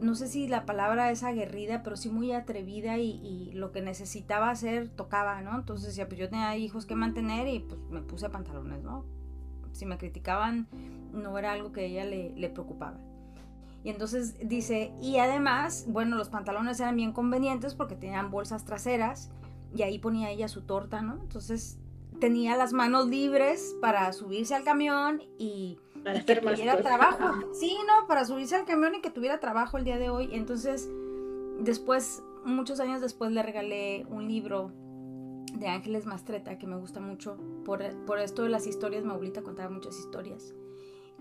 no 0.02 0.16
sé 0.16 0.28
si 0.28 0.48
la 0.48 0.66
palabra 0.66 1.12
es 1.12 1.24
aguerrida, 1.24 1.82
pero 1.82 1.96
sí 1.96 2.10
muy 2.10 2.34
atrevida 2.34 2.98
y, 2.98 3.52
lo 3.54 3.72
que 3.72 3.82
necesitaba 3.82 4.50
hacer 4.50 4.90
tocaba, 4.90 5.42
¿no? 5.42 5.56
Entonces 5.56 5.88
decía, 5.88 6.08
pues 6.08 6.20
yo 6.20 6.30
tenía 6.30 6.56
hijos 6.58 6.86
que 6.86 6.96
mantener 6.96 7.48
y 7.48 7.60
pues 7.60 7.80
me 7.90 8.02
puse 8.02 8.30
pantalones, 8.30 8.84
¿no? 8.84 9.06
Si 9.72 9.86
me 9.86 9.98
criticaban, 9.98 10.68
no 11.14 11.38
era 11.38 11.54
algo 11.54 11.72
que 11.72 11.86
ella 11.86 12.06
le 12.06 12.50
preocupaba. 12.50 13.00
Y 13.84 13.90
entonces 13.90 14.36
dice, 14.48 14.92
y 15.02 15.18
además, 15.18 15.86
bueno, 15.88 16.18
los 16.18 16.30
pantalones 16.30 16.80
eran 16.80 16.96
bien 16.96 17.14
convenientes 17.14 17.76
porque 17.76 17.96
tenían 17.96 18.30
bolsas 18.30 18.66
traseras 18.66 19.32
y 19.74 19.84
ahí 19.84 20.00
ponía 20.00 20.30
ella 20.32 20.48
su 20.48 20.64
torta, 20.64 21.02
¿no? 21.02 21.14
Entonces 21.22 21.80
tenía 22.20 22.58
las 22.58 22.74
manos 22.74 23.08
libres 23.08 23.76
para 23.82 24.12
subirse 24.12 24.54
al 24.56 24.64
camión 24.64 25.22
y, 25.38 25.78
para 26.04 26.26
que 26.26 26.36
tuviera 26.36 26.82
trabajo. 26.82 27.54
Sí, 27.54 27.78
no, 27.88 28.08
para 28.08 28.26
subirse 28.26 28.56
al 28.56 28.66
camión 28.66 28.96
y 28.96 29.02
que 29.02 29.10
tuviera 29.10 29.40
trabajo 29.40 29.78
el 29.78 29.86
día 29.86 29.98
de 29.98 30.10
hoy. 30.10 30.30
Entonces, 30.34 30.90
después, 31.60 32.24
muchos 32.44 32.80
años 32.80 33.02
después, 33.02 33.32
le 33.32 33.44
regalé 33.44 34.06
un 34.10 34.28
libro 34.28 34.74
de 35.54 35.68
Ángeles 35.68 36.06
Mastreta 36.06 36.58
que 36.58 36.68
me 36.68 36.76
gusta 36.76 37.00
mucho. 37.00 37.38
Por, 37.64 37.84
por 38.06 38.20
esto 38.20 38.44
de 38.44 38.50
las 38.50 38.68
historias, 38.68 39.06
mi 39.06 39.12
abuelita 39.12 39.42
contaba 39.42 39.70
muchas 39.70 39.98
historias. 39.98 40.54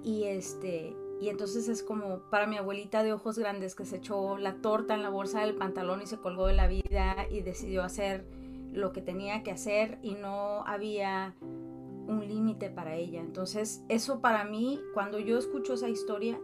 Y 0.02 0.24
este, 0.24 0.96
y 1.20 1.28
entonces 1.28 1.68
es 1.68 1.82
como 1.82 2.20
para 2.30 2.46
mi 2.46 2.56
abuelita 2.56 3.02
de 3.02 3.12
ojos 3.12 3.38
grandes 3.38 3.74
que 3.74 3.84
se 3.84 3.96
echó 3.96 4.38
la 4.38 4.54
torta 4.54 4.94
en 4.94 5.02
la 5.02 5.10
bolsa 5.10 5.40
del 5.40 5.56
pantalón 5.56 6.02
y 6.02 6.06
se 6.06 6.18
colgó 6.18 6.46
de 6.46 6.52
la 6.54 6.68
vida 6.68 7.16
y 7.30 7.40
decidió 7.40 7.82
hacer 7.82 8.24
lo 8.72 8.92
que 8.92 9.02
tenía 9.02 9.42
que 9.42 9.50
hacer 9.50 9.98
y 10.02 10.14
no 10.14 10.64
había 10.66 11.34
un 11.40 12.26
límite 12.26 12.70
para 12.70 12.94
ella. 12.94 13.20
Entonces 13.20 13.82
eso 13.88 14.20
para 14.20 14.44
mí, 14.44 14.80
cuando 14.94 15.18
yo 15.18 15.38
escucho 15.38 15.74
esa 15.74 15.88
historia, 15.88 16.40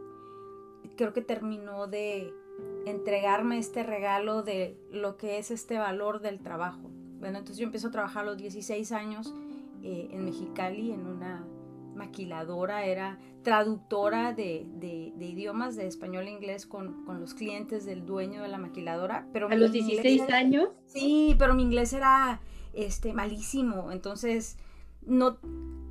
creo 0.97 1.13
que 1.13 1.23
terminó 1.23 1.87
de 1.87 2.33
entregarme 2.87 3.59
este 3.59 3.83
regalo 3.83 4.43
de 4.43 4.77
lo 4.91 5.17
que 5.17 5.39
es 5.39 5.51
este 5.51 5.79
valor 5.79 6.21
del 6.21 6.41
trabajo. 6.41 6.91
Bueno, 7.19 7.39
entonces 7.39 7.59
yo 7.59 7.65
empiezo 7.65 7.89
a 7.89 7.91
trabajar 7.91 8.25
a 8.25 8.27
los 8.27 8.37
16 8.37 8.93
años 8.93 9.33
eh, 9.83 10.09
en 10.11 10.25
Mexicali 10.25 10.93
en 10.93 11.07
una 11.07 11.47
maquiladora, 11.95 12.85
era 12.85 13.19
traductora 13.43 14.33
de, 14.33 14.67
idiomas 15.19 15.77
de 15.77 15.87
español 15.87 16.27
e 16.27 16.31
inglés 16.31 16.67
con, 16.67 17.05
los 17.21 17.35
clientes 17.35 17.85
del 17.85 18.07
dueño 18.07 18.43
de 18.43 18.49
la 18.49 18.59
maquiladora. 18.59 19.27
Pero 19.33 19.49
¿A 19.49 19.55
los 19.55 19.73
16 19.73 20.31
años? 20.31 20.69
Sí, 20.87 21.37
pero 21.39 21.55
mi 21.55 21.63
inglés 21.63 21.93
era 21.93 22.41
este, 22.73 23.13
malísimo, 23.13 23.93
entonces 23.93 24.59
no, 25.03 25.39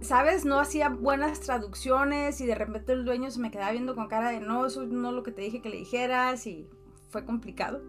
¿sabes? 0.02 0.46
No 0.46 0.60
hacía 0.60 0.90
buenas 0.90 1.40
traducciones 1.40 2.42
y 2.42 2.46
de 2.46 2.56
repente 2.56 2.94
el 2.94 3.06
dueño 3.06 3.32
se 3.32 3.40
me 3.40 3.52
quedaba 3.52 3.72
viendo 3.72 3.96
con 3.96 4.08
cara 4.08 4.30
de 4.30 4.40
no, 4.40 4.66
eso 4.66 4.86
no 4.86 5.10
es 5.10 5.16
lo 5.16 5.24
que 5.24 5.32
te 5.32 5.42
dije 5.42 5.62
que 5.62 5.70
le 5.70 5.78
dijeras 5.78 6.48
y 6.48 6.68
fue 7.10 7.26
complicado 7.26 7.82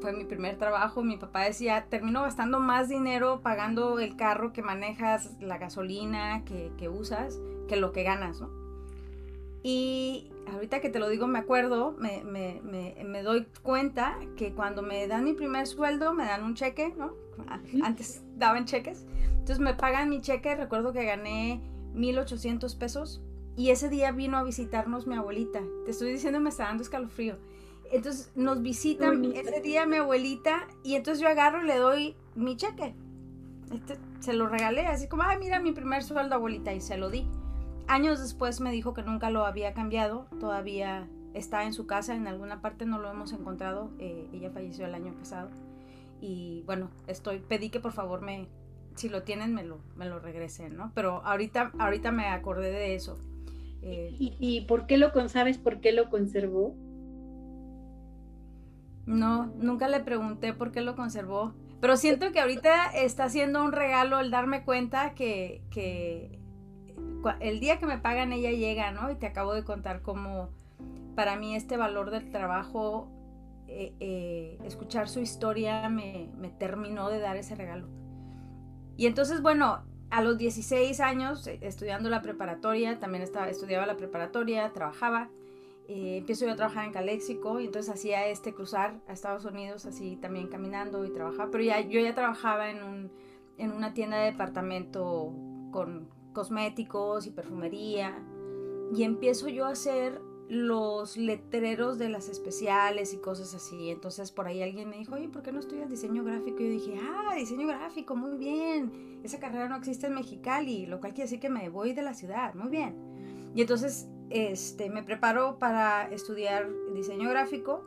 fue 0.00 0.12
mi 0.12 0.24
primer 0.24 0.56
trabajo, 0.56 1.02
mi 1.02 1.16
papá 1.16 1.44
decía, 1.44 1.86
termino 1.88 2.22
gastando 2.22 2.60
más 2.60 2.88
dinero 2.88 3.40
pagando 3.42 3.98
el 3.98 4.16
carro 4.16 4.52
que 4.52 4.62
manejas, 4.62 5.36
la 5.40 5.58
gasolina 5.58 6.44
que, 6.44 6.88
usas, 6.88 7.38
que 7.68 7.76
lo 7.76 7.92
que 7.92 8.02
ganas, 8.02 8.40
¿no? 8.40 8.50
Y 9.62 10.30
ahorita 10.52 10.80
que 10.80 10.88
te 10.88 10.98
lo 10.98 11.08
digo, 11.08 11.26
me 11.26 11.40
acuerdo, 11.40 11.94
me, 11.98 12.22
me, 12.24 13.22
doy 13.22 13.46
cuenta 13.62 14.16
que 14.36 14.52
cuando 14.52 14.82
me 14.82 15.06
dan 15.08 15.24
mi 15.24 15.34
primer 15.34 15.66
sueldo, 15.66 16.14
me 16.14 16.24
dan 16.24 16.44
un 16.44 16.54
cheque, 16.54 16.94
¿no? 16.96 17.12
Antes 17.82 18.22
daban 18.36 18.64
cheques. 18.64 19.04
Entonces 19.30 19.58
me 19.58 19.74
pagan 19.74 20.08
mi 20.08 20.20
cheque, 20.20 20.54
recuerdo 20.54 20.92
que 20.92 21.04
gané 21.04 21.60
1.800 21.94 22.78
pesos 22.78 23.20
y 23.56 23.70
ese 23.70 23.88
día 23.88 24.12
vino 24.12 24.36
a 24.36 24.44
visitarnos 24.44 25.08
mi 25.08 25.16
abuelita. 25.16 25.60
Te 25.84 25.90
estoy 25.90 26.12
diciendo, 26.12 26.38
me 26.38 26.50
está 26.50 26.64
dando 26.64 26.84
escalofrío. 26.84 27.36
Entonces 27.90 28.30
nos 28.34 28.62
visita 28.62 29.12
ese 29.34 29.60
día 29.60 29.86
mi 29.86 29.96
abuelita 29.96 30.66
y 30.84 30.94
entonces 30.94 31.22
yo 31.22 31.28
agarro 31.28 31.62
y 31.62 31.66
le 31.66 31.76
doy 31.76 32.16
mi 32.34 32.56
cheque. 32.56 32.94
Este, 33.72 33.98
se 34.20 34.32
lo 34.32 34.48
regalé, 34.48 34.86
así 34.86 35.08
como, 35.08 35.22
ay, 35.22 35.38
mira 35.38 35.60
mi 35.60 35.72
primer 35.72 36.02
sueldo, 36.02 36.34
abuelita, 36.34 36.72
y 36.72 36.80
se 36.80 36.96
lo 36.96 37.10
di. 37.10 37.26
Años 37.86 38.20
después 38.20 38.60
me 38.60 38.70
dijo 38.72 38.94
que 38.94 39.02
nunca 39.02 39.30
lo 39.30 39.44
había 39.46 39.72
cambiado, 39.72 40.26
todavía 40.40 41.08
está 41.34 41.64
en 41.64 41.72
su 41.72 41.86
casa, 41.86 42.14
en 42.14 42.26
alguna 42.26 42.60
parte 42.60 42.86
no 42.86 42.98
lo 42.98 43.10
hemos 43.10 43.32
encontrado, 43.32 43.90
eh, 43.98 44.28
ella 44.32 44.50
falleció 44.50 44.86
el 44.86 44.94
año 44.94 45.14
pasado. 45.14 45.50
Y 46.20 46.62
bueno, 46.66 46.90
estoy, 47.06 47.38
pedí 47.38 47.70
que 47.70 47.80
por 47.80 47.92
favor 47.92 48.20
me, 48.20 48.48
si 48.94 49.08
lo 49.08 49.22
tienen, 49.22 49.54
me 49.54 49.64
lo, 49.64 49.80
me 49.96 50.06
lo 50.06 50.18
regresen, 50.18 50.76
¿no? 50.76 50.92
Pero 50.94 51.22
ahorita, 51.24 51.72
ahorita 51.78 52.10
me 52.10 52.26
acordé 52.28 52.70
de 52.70 52.94
eso. 52.94 53.18
Eh, 53.82 54.14
¿Y, 54.18 54.36
¿Y, 54.40 54.62
por 54.62 54.86
qué 54.86 54.98
lo, 54.98 55.12
sabes 55.28 55.58
por 55.58 55.80
qué 55.80 55.92
lo 55.92 56.10
conservó? 56.10 56.74
No, 59.08 59.46
nunca 59.56 59.88
le 59.88 60.00
pregunté 60.00 60.52
por 60.52 60.70
qué 60.70 60.82
lo 60.82 60.94
conservó. 60.94 61.54
Pero 61.80 61.96
siento 61.96 62.30
que 62.30 62.40
ahorita 62.40 62.88
está 62.88 63.24
haciendo 63.24 63.64
un 63.64 63.72
regalo 63.72 64.20
el 64.20 64.30
darme 64.30 64.64
cuenta 64.64 65.14
que, 65.14 65.62
que 65.70 66.38
el 67.40 67.58
día 67.58 67.78
que 67.78 67.86
me 67.86 67.96
pagan 67.96 68.34
ella 68.34 68.50
llega, 68.50 68.92
¿no? 68.92 69.10
Y 69.10 69.14
te 69.14 69.26
acabo 69.26 69.54
de 69.54 69.64
contar 69.64 70.02
cómo 70.02 70.50
para 71.14 71.36
mí 71.36 71.56
este 71.56 71.78
valor 71.78 72.10
del 72.10 72.30
trabajo, 72.30 73.10
eh, 73.66 73.94
eh, 73.98 74.58
escuchar 74.64 75.08
su 75.08 75.20
historia 75.20 75.88
me, 75.88 76.28
me, 76.36 76.50
terminó 76.50 77.08
de 77.08 77.18
dar 77.18 77.38
ese 77.38 77.54
regalo. 77.54 77.88
Y 78.98 79.06
entonces, 79.06 79.40
bueno, 79.40 79.84
a 80.10 80.20
los 80.20 80.36
16 80.36 81.00
años, 81.00 81.46
eh, 81.46 81.58
estudiando 81.62 82.10
la 82.10 82.20
preparatoria, 82.20 82.98
también 82.98 83.22
estaba, 83.22 83.48
estudiaba 83.48 83.86
la 83.86 83.96
preparatoria, 83.96 84.70
trabajaba. 84.74 85.30
Empiezo 85.88 86.44
yo 86.44 86.52
a 86.52 86.56
trabajar 86.56 86.84
en 86.84 86.92
Caléxico 86.92 87.60
y 87.60 87.66
entonces 87.66 87.94
hacía 87.94 88.26
este 88.28 88.52
cruzar 88.52 89.00
a 89.08 89.12
Estados 89.12 89.46
Unidos 89.46 89.86
así 89.86 90.16
también 90.16 90.48
caminando 90.48 91.04
y 91.06 91.10
trabajaba, 91.10 91.50
pero 91.50 91.64
ya, 91.64 91.80
yo 91.80 91.98
ya 92.00 92.14
trabajaba 92.14 92.70
en, 92.70 92.82
un, 92.82 93.10
en 93.56 93.72
una 93.72 93.94
tienda 93.94 94.18
de 94.18 94.26
departamento 94.26 95.32
con 95.72 96.08
cosméticos 96.34 97.26
y 97.26 97.30
perfumería 97.30 98.22
y 98.94 99.02
empiezo 99.02 99.48
yo 99.48 99.64
a 99.64 99.70
hacer 99.70 100.20
los 100.48 101.16
letreros 101.16 101.98
de 101.98 102.08
las 102.08 102.28
especiales 102.28 103.12
y 103.12 103.18
cosas 103.18 103.54
así. 103.54 103.90
Entonces 103.90 104.30
por 104.30 104.46
ahí 104.46 104.62
alguien 104.62 104.88
me 104.88 104.98
dijo, 104.98 105.14
oye, 105.14 105.28
¿por 105.28 105.42
qué 105.42 105.52
no 105.52 105.60
estudias 105.60 105.90
diseño 105.90 106.24
gráfico? 106.24 106.62
Y 106.62 106.66
yo 106.66 106.70
dije, 106.70 107.00
ah, 107.02 107.34
diseño 107.34 107.66
gráfico, 107.66 108.14
muy 108.14 108.36
bien. 108.36 109.20
Esa 109.22 109.38
carrera 109.38 109.68
no 109.68 109.76
existe 109.76 110.06
en 110.06 110.14
Mexicali, 110.14 110.86
lo 110.86 111.00
cual 111.00 111.12
quiere 111.12 111.24
decir 111.24 111.40
que 111.40 111.50
me 111.50 111.68
voy 111.68 111.92
de 111.92 112.02
la 112.02 112.14
ciudad, 112.14 112.54
muy 112.54 112.68
bien. 112.68 112.94
Y 113.54 113.60
entonces 113.60 114.08
este, 114.30 114.90
me 114.90 115.02
preparo 115.02 115.58
para 115.58 116.08
estudiar 116.10 116.68
diseño 116.94 117.30
gráfico 117.30 117.84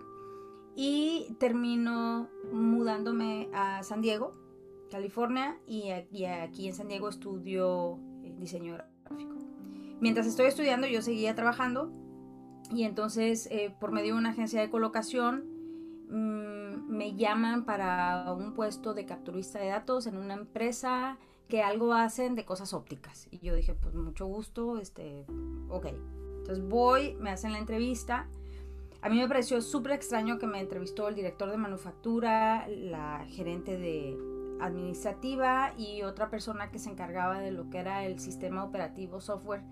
y 0.75 1.35
termino 1.39 2.29
mudándome 2.51 3.49
a 3.53 3.83
San 3.83 4.01
Diego, 4.01 4.31
California, 4.89 5.57
y, 5.65 5.89
aquí 5.89 6.67
en 6.67 6.73
San 6.73 6.87
Diego 6.87 7.09
estudio 7.09 7.99
eh, 8.23 8.33
diseño 8.37 8.73
gráfico. 8.73 9.35
Mientras 9.99 10.25
estoy 10.25 10.47
estudiando, 10.47 10.87
yo 10.87 11.01
seguía 11.01 11.35
trabajando 11.35 11.91
y 12.73 12.83
entonces, 12.83 13.47
eh, 13.51 13.75
por 13.79 13.91
medio 13.91 14.13
de 14.13 14.19
una 14.19 14.29
agencia 14.29 14.61
de 14.61 14.69
colocación, 14.69 15.45
mm, 16.09 16.89
me 16.89 17.15
llaman 17.15 17.65
para 17.65 18.33
un 18.33 18.53
puesto 18.53 18.93
de 18.93 19.05
capturista 19.05 19.59
de 19.59 19.67
datos 19.67 20.07
en 20.07 20.17
una 20.17 20.33
empresa 20.33 21.17
que 21.47 21.61
algo 21.61 21.93
hacen 21.93 22.35
de 22.35 22.45
cosas 22.45 22.73
ópticas. 22.73 23.27
Y 23.29 23.39
yo 23.39 23.55
dije, 23.55 23.73
pues 23.73 23.93
mucho 23.93 24.25
gusto, 24.25 24.77
este, 24.77 25.25
ok. 25.69 25.87
Entonces 26.41 26.67
voy, 26.67 27.15
me 27.19 27.29
hacen 27.29 27.53
la 27.53 27.59
entrevista. 27.59 28.27
A 29.01 29.09
mí 29.09 29.17
me 29.17 29.27
pareció 29.27 29.61
súper 29.61 29.93
extraño 29.93 30.37
que 30.37 30.47
me 30.47 30.59
entrevistó 30.59 31.07
el 31.07 31.15
director 31.15 31.49
de 31.49 31.57
manufactura, 31.57 32.67
la 32.67 33.25
gerente 33.29 33.77
de 33.77 34.17
administrativa 34.59 35.73
y 35.77 36.03
otra 36.03 36.29
persona 36.29 36.69
que 36.71 36.79
se 36.79 36.89
encargaba 36.89 37.39
de 37.39 37.51
lo 37.51 37.69
que 37.69 37.79
era 37.79 38.05
el 38.05 38.19
sistema 38.19 38.63
operativo 38.63 39.19
software 39.19 39.63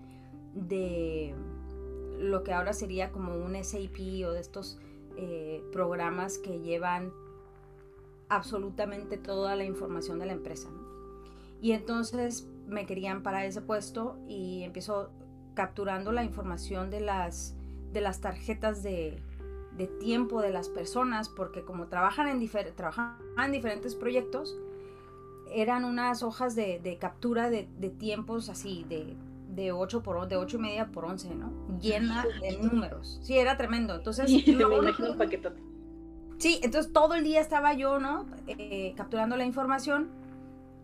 de 0.54 1.34
lo 2.18 2.42
que 2.42 2.52
ahora 2.52 2.72
sería 2.72 3.12
como 3.12 3.36
un 3.36 3.54
SAP 3.62 4.26
o 4.26 4.32
de 4.32 4.40
estos 4.40 4.78
eh, 5.16 5.62
programas 5.72 6.38
que 6.38 6.60
llevan 6.60 7.12
absolutamente 8.28 9.16
toda 9.16 9.54
la 9.56 9.64
información 9.64 10.18
de 10.18 10.26
la 10.26 10.32
empresa. 10.32 10.68
Y 11.60 11.72
entonces 11.72 12.48
me 12.66 12.86
querían 12.86 13.22
para 13.22 13.44
ese 13.44 13.60
puesto 13.60 14.18
y 14.28 14.62
empiezo 14.62 15.10
capturando 15.54 16.12
la 16.12 16.24
información 16.24 16.90
de 16.90 17.00
las, 17.00 17.54
de 17.92 18.00
las 18.00 18.20
tarjetas 18.20 18.82
de, 18.82 19.22
de 19.76 19.86
tiempo 19.86 20.40
de 20.40 20.50
las 20.50 20.68
personas, 20.68 21.28
porque 21.28 21.62
como 21.62 21.86
trabajan 21.86 22.28
en, 22.28 22.48
trabajan 22.74 23.16
en 23.44 23.52
diferentes 23.52 23.94
proyectos, 23.94 24.56
eran 25.52 25.84
unas 25.84 26.22
hojas 26.22 26.54
de, 26.54 26.78
de 26.80 26.98
captura 26.98 27.50
de, 27.50 27.68
de, 27.78 27.90
tiempos 27.90 28.48
así, 28.48 28.84
de 28.88 29.16
de 29.54 29.72
8 29.72 30.02
por 30.02 30.28
de 30.28 30.36
ocho 30.36 30.56
y 30.56 30.60
media 30.60 30.86
por 30.86 31.04
11, 31.04 31.34
¿no? 31.34 31.52
Llena 31.80 32.24
de 32.40 32.56
números. 32.58 33.20
Sí, 33.22 33.36
era 33.38 33.56
tremendo. 33.56 33.94
Entonces, 33.94 34.30
sí, 34.30 34.56
Sí, 36.38 36.58
entonces 36.62 36.92
todo 36.92 37.14
el 37.14 37.24
día 37.24 37.40
estaba 37.40 37.74
yo, 37.74 37.98
¿no? 37.98 38.26
Eh, 38.46 38.94
capturando 38.96 39.36
la 39.36 39.44
información. 39.44 40.08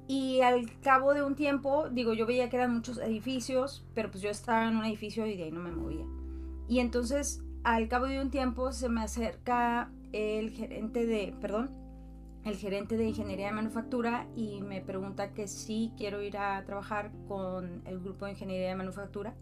Y 0.08 0.40
al 0.40 0.78
cabo 0.80 1.14
de 1.14 1.22
un 1.22 1.34
tiempo, 1.34 1.88
digo, 1.90 2.14
yo 2.14 2.26
veía 2.26 2.48
que 2.48 2.56
eran 2.56 2.74
muchos 2.74 2.98
edificios, 2.98 3.84
pero 3.94 4.10
pues 4.10 4.22
yo 4.22 4.30
estaba 4.30 4.68
en 4.68 4.76
un 4.76 4.84
edificio 4.84 5.26
y 5.26 5.36
de 5.36 5.44
ahí 5.44 5.50
no 5.50 5.60
me 5.60 5.72
movía. 5.72 6.04
Y 6.68 6.78
entonces, 6.78 7.42
al 7.64 7.88
cabo 7.88 8.06
de 8.06 8.20
un 8.20 8.30
tiempo, 8.30 8.72
se 8.72 8.88
me 8.88 9.02
acerca 9.02 9.90
el 10.12 10.50
gerente 10.50 11.06
de, 11.06 11.34
perdón, 11.40 11.70
el 12.44 12.56
gerente 12.56 12.96
de 12.96 13.08
ingeniería 13.08 13.46
de 13.46 13.52
manufactura 13.52 14.28
y 14.36 14.60
me 14.62 14.80
pregunta 14.80 15.34
que 15.34 15.48
si 15.48 15.92
quiero 15.96 16.22
ir 16.22 16.38
a 16.38 16.64
trabajar 16.64 17.10
con 17.26 17.82
el 17.84 17.98
grupo 17.98 18.24
de 18.24 18.32
ingeniería 18.32 18.68
de 18.68 18.76
manufactura. 18.76 19.34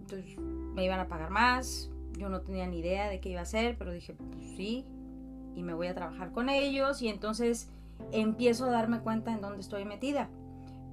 Entonces 0.00 0.38
me 0.38 0.84
iban 0.84 1.00
a 1.00 1.08
pagar 1.08 1.30
más, 1.30 1.90
yo 2.16 2.28
no 2.28 2.42
tenía 2.42 2.66
ni 2.68 2.78
idea 2.78 3.08
de 3.08 3.20
qué 3.20 3.30
iba 3.30 3.40
a 3.40 3.42
hacer, 3.42 3.76
pero 3.76 3.92
dije, 3.92 4.14
pues 4.14 4.44
sí, 4.56 4.84
y 5.56 5.64
me 5.64 5.74
voy 5.74 5.88
a 5.88 5.94
trabajar 5.94 6.30
con 6.30 6.48
ellos 6.48 7.02
y 7.02 7.08
entonces 7.08 7.68
empiezo 8.12 8.66
a 8.66 8.70
darme 8.70 9.00
cuenta 9.00 9.32
en 9.32 9.40
dónde 9.40 9.60
estoy 9.60 9.84
metida. 9.84 10.28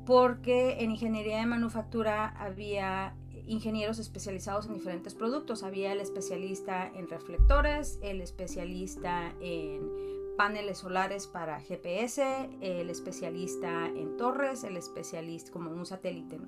Porque 0.05 0.77
en 0.79 0.91
ingeniería 0.91 1.37
de 1.39 1.45
manufactura 1.45 2.27
había 2.39 3.15
ingenieros 3.45 3.99
especializados 3.99 4.67
en 4.67 4.75
diferentes 4.75 5.15
productos. 5.15 5.63
Había 5.63 5.91
el 5.91 5.99
especialista 5.99 6.87
en 6.87 7.07
reflectores, 7.07 7.99
el 8.01 8.21
especialista 8.21 9.33
en 9.41 9.89
paneles 10.37 10.77
solares 10.77 11.27
para 11.27 11.59
GPS, 11.59 12.49
el 12.61 12.89
especialista 12.89 13.87
en 13.87 14.15
torres, 14.17 14.63
el 14.63 14.77
especialista 14.77 15.51
como 15.51 15.71
un 15.71 15.85
satélite, 15.85 16.39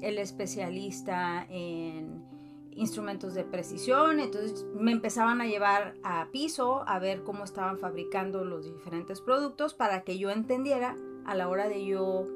el 0.00 0.18
especialista 0.18 1.44
en 1.50 2.35
instrumentos 2.76 3.34
de 3.34 3.44
precisión, 3.44 4.20
entonces 4.20 4.66
me 4.74 4.92
empezaban 4.92 5.40
a 5.40 5.46
llevar 5.46 5.94
a 6.04 6.28
piso 6.30 6.86
a 6.86 6.98
ver 6.98 7.22
cómo 7.24 7.44
estaban 7.44 7.78
fabricando 7.78 8.44
los 8.44 8.66
diferentes 8.66 9.20
productos 9.20 9.74
para 9.74 10.02
que 10.02 10.18
yo 10.18 10.30
entendiera 10.30 10.94
a 11.24 11.34
la 11.34 11.48
hora 11.48 11.68
de 11.68 11.84
yo 11.84 12.26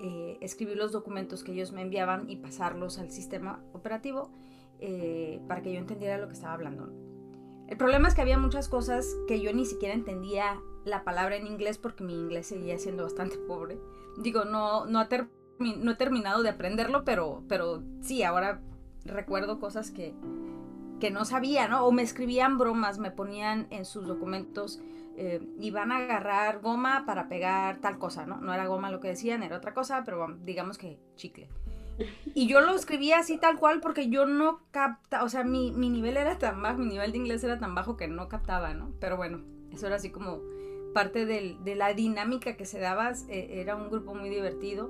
eh, 0.00 0.38
escribir 0.40 0.76
los 0.76 0.92
documentos 0.92 1.44
que 1.44 1.52
ellos 1.52 1.72
me 1.72 1.82
enviaban 1.82 2.28
y 2.28 2.36
pasarlos 2.36 2.98
al 2.98 3.10
sistema 3.10 3.62
operativo 3.72 4.30
eh, 4.80 5.40
para 5.46 5.62
que 5.62 5.72
yo 5.72 5.78
entendiera 5.78 6.18
lo 6.18 6.26
que 6.26 6.34
estaba 6.34 6.54
hablando. 6.54 6.90
El 7.68 7.76
problema 7.76 8.08
es 8.08 8.14
que 8.14 8.22
había 8.22 8.38
muchas 8.38 8.68
cosas 8.68 9.16
que 9.28 9.40
yo 9.40 9.52
ni 9.52 9.64
siquiera 9.64 9.94
entendía 9.94 10.60
la 10.84 11.04
palabra 11.04 11.36
en 11.36 11.46
inglés 11.46 11.78
porque 11.78 12.02
mi 12.02 12.14
inglés 12.14 12.48
seguía 12.48 12.78
siendo 12.78 13.04
bastante 13.04 13.38
pobre. 13.46 13.78
Digo, 14.18 14.44
no, 14.44 14.86
no, 14.86 15.06
no 15.60 15.90
he 15.92 15.94
terminado 15.94 16.42
de 16.42 16.48
aprenderlo, 16.48 17.04
pero, 17.04 17.44
pero 17.46 17.84
sí, 18.00 18.24
ahora 18.24 18.62
recuerdo 19.04 19.58
cosas 19.58 19.90
que, 19.90 20.14
que 21.00 21.10
no 21.10 21.24
sabía, 21.24 21.68
¿no? 21.68 21.84
O 21.86 21.92
me 21.92 22.02
escribían 22.02 22.58
bromas, 22.58 22.98
me 22.98 23.10
ponían 23.10 23.66
en 23.70 23.84
sus 23.84 24.06
documentos, 24.06 24.80
eh, 25.22 25.46
y 25.58 25.70
van 25.70 25.92
a 25.92 25.98
agarrar 25.98 26.60
goma 26.60 27.04
para 27.04 27.28
pegar 27.28 27.78
tal 27.80 27.98
cosa, 27.98 28.24
¿no? 28.24 28.38
No 28.40 28.54
era 28.54 28.66
goma 28.66 28.90
lo 28.90 29.00
que 29.00 29.08
decían, 29.08 29.42
era 29.42 29.58
otra 29.58 29.74
cosa, 29.74 30.02
pero 30.02 30.34
digamos 30.44 30.78
que 30.78 30.98
chicle. 31.16 31.48
Y 32.32 32.46
yo 32.46 32.62
lo 32.62 32.74
escribía 32.74 33.18
así 33.18 33.36
tal 33.36 33.58
cual 33.58 33.80
porque 33.80 34.08
yo 34.08 34.24
no 34.24 34.62
capta, 34.70 35.22
o 35.22 35.28
sea, 35.28 35.44
mi, 35.44 35.70
nivel 35.72 36.16
era 36.16 36.38
tan 36.38 36.62
bajo, 36.62 36.78
mi 36.78 36.86
nivel 36.86 37.12
de 37.12 37.18
inglés 37.18 37.44
era 37.44 37.58
tan 37.58 37.74
bajo 37.74 37.98
que 37.98 38.08
no 38.08 38.28
captaba, 38.28 38.72
¿no? 38.72 38.94
Pero 38.98 39.18
bueno, 39.18 39.42
eso 39.70 39.88
era 39.88 39.96
así 39.96 40.08
como 40.08 40.40
parte 40.94 41.26
de 41.26 41.74
la 41.74 41.92
dinámica 41.92 42.56
que 42.56 42.64
se 42.64 42.80
daba, 42.80 43.12
e, 43.28 43.60
era 43.60 43.76
un 43.76 43.90
grupo 43.90 44.14
muy 44.14 44.30
divertido. 44.30 44.88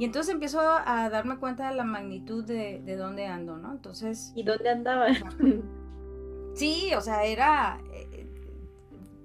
Y 0.00 0.06
entonces 0.06 0.32
empiezo 0.32 0.60
a 0.62 1.10
darme 1.10 1.36
cuenta 1.36 1.68
de 1.68 1.76
la 1.76 1.84
magnitud 1.84 2.42
de, 2.42 2.80
de 2.82 2.96
dónde 2.96 3.26
ando, 3.26 3.58
¿no? 3.58 3.70
Entonces... 3.70 4.32
¿Y 4.34 4.44
dónde 4.44 4.70
andaba? 4.70 5.08
Sí, 6.54 6.94
o 6.96 7.02
sea, 7.02 7.24
era... 7.24 7.82
Eh, 7.92 8.26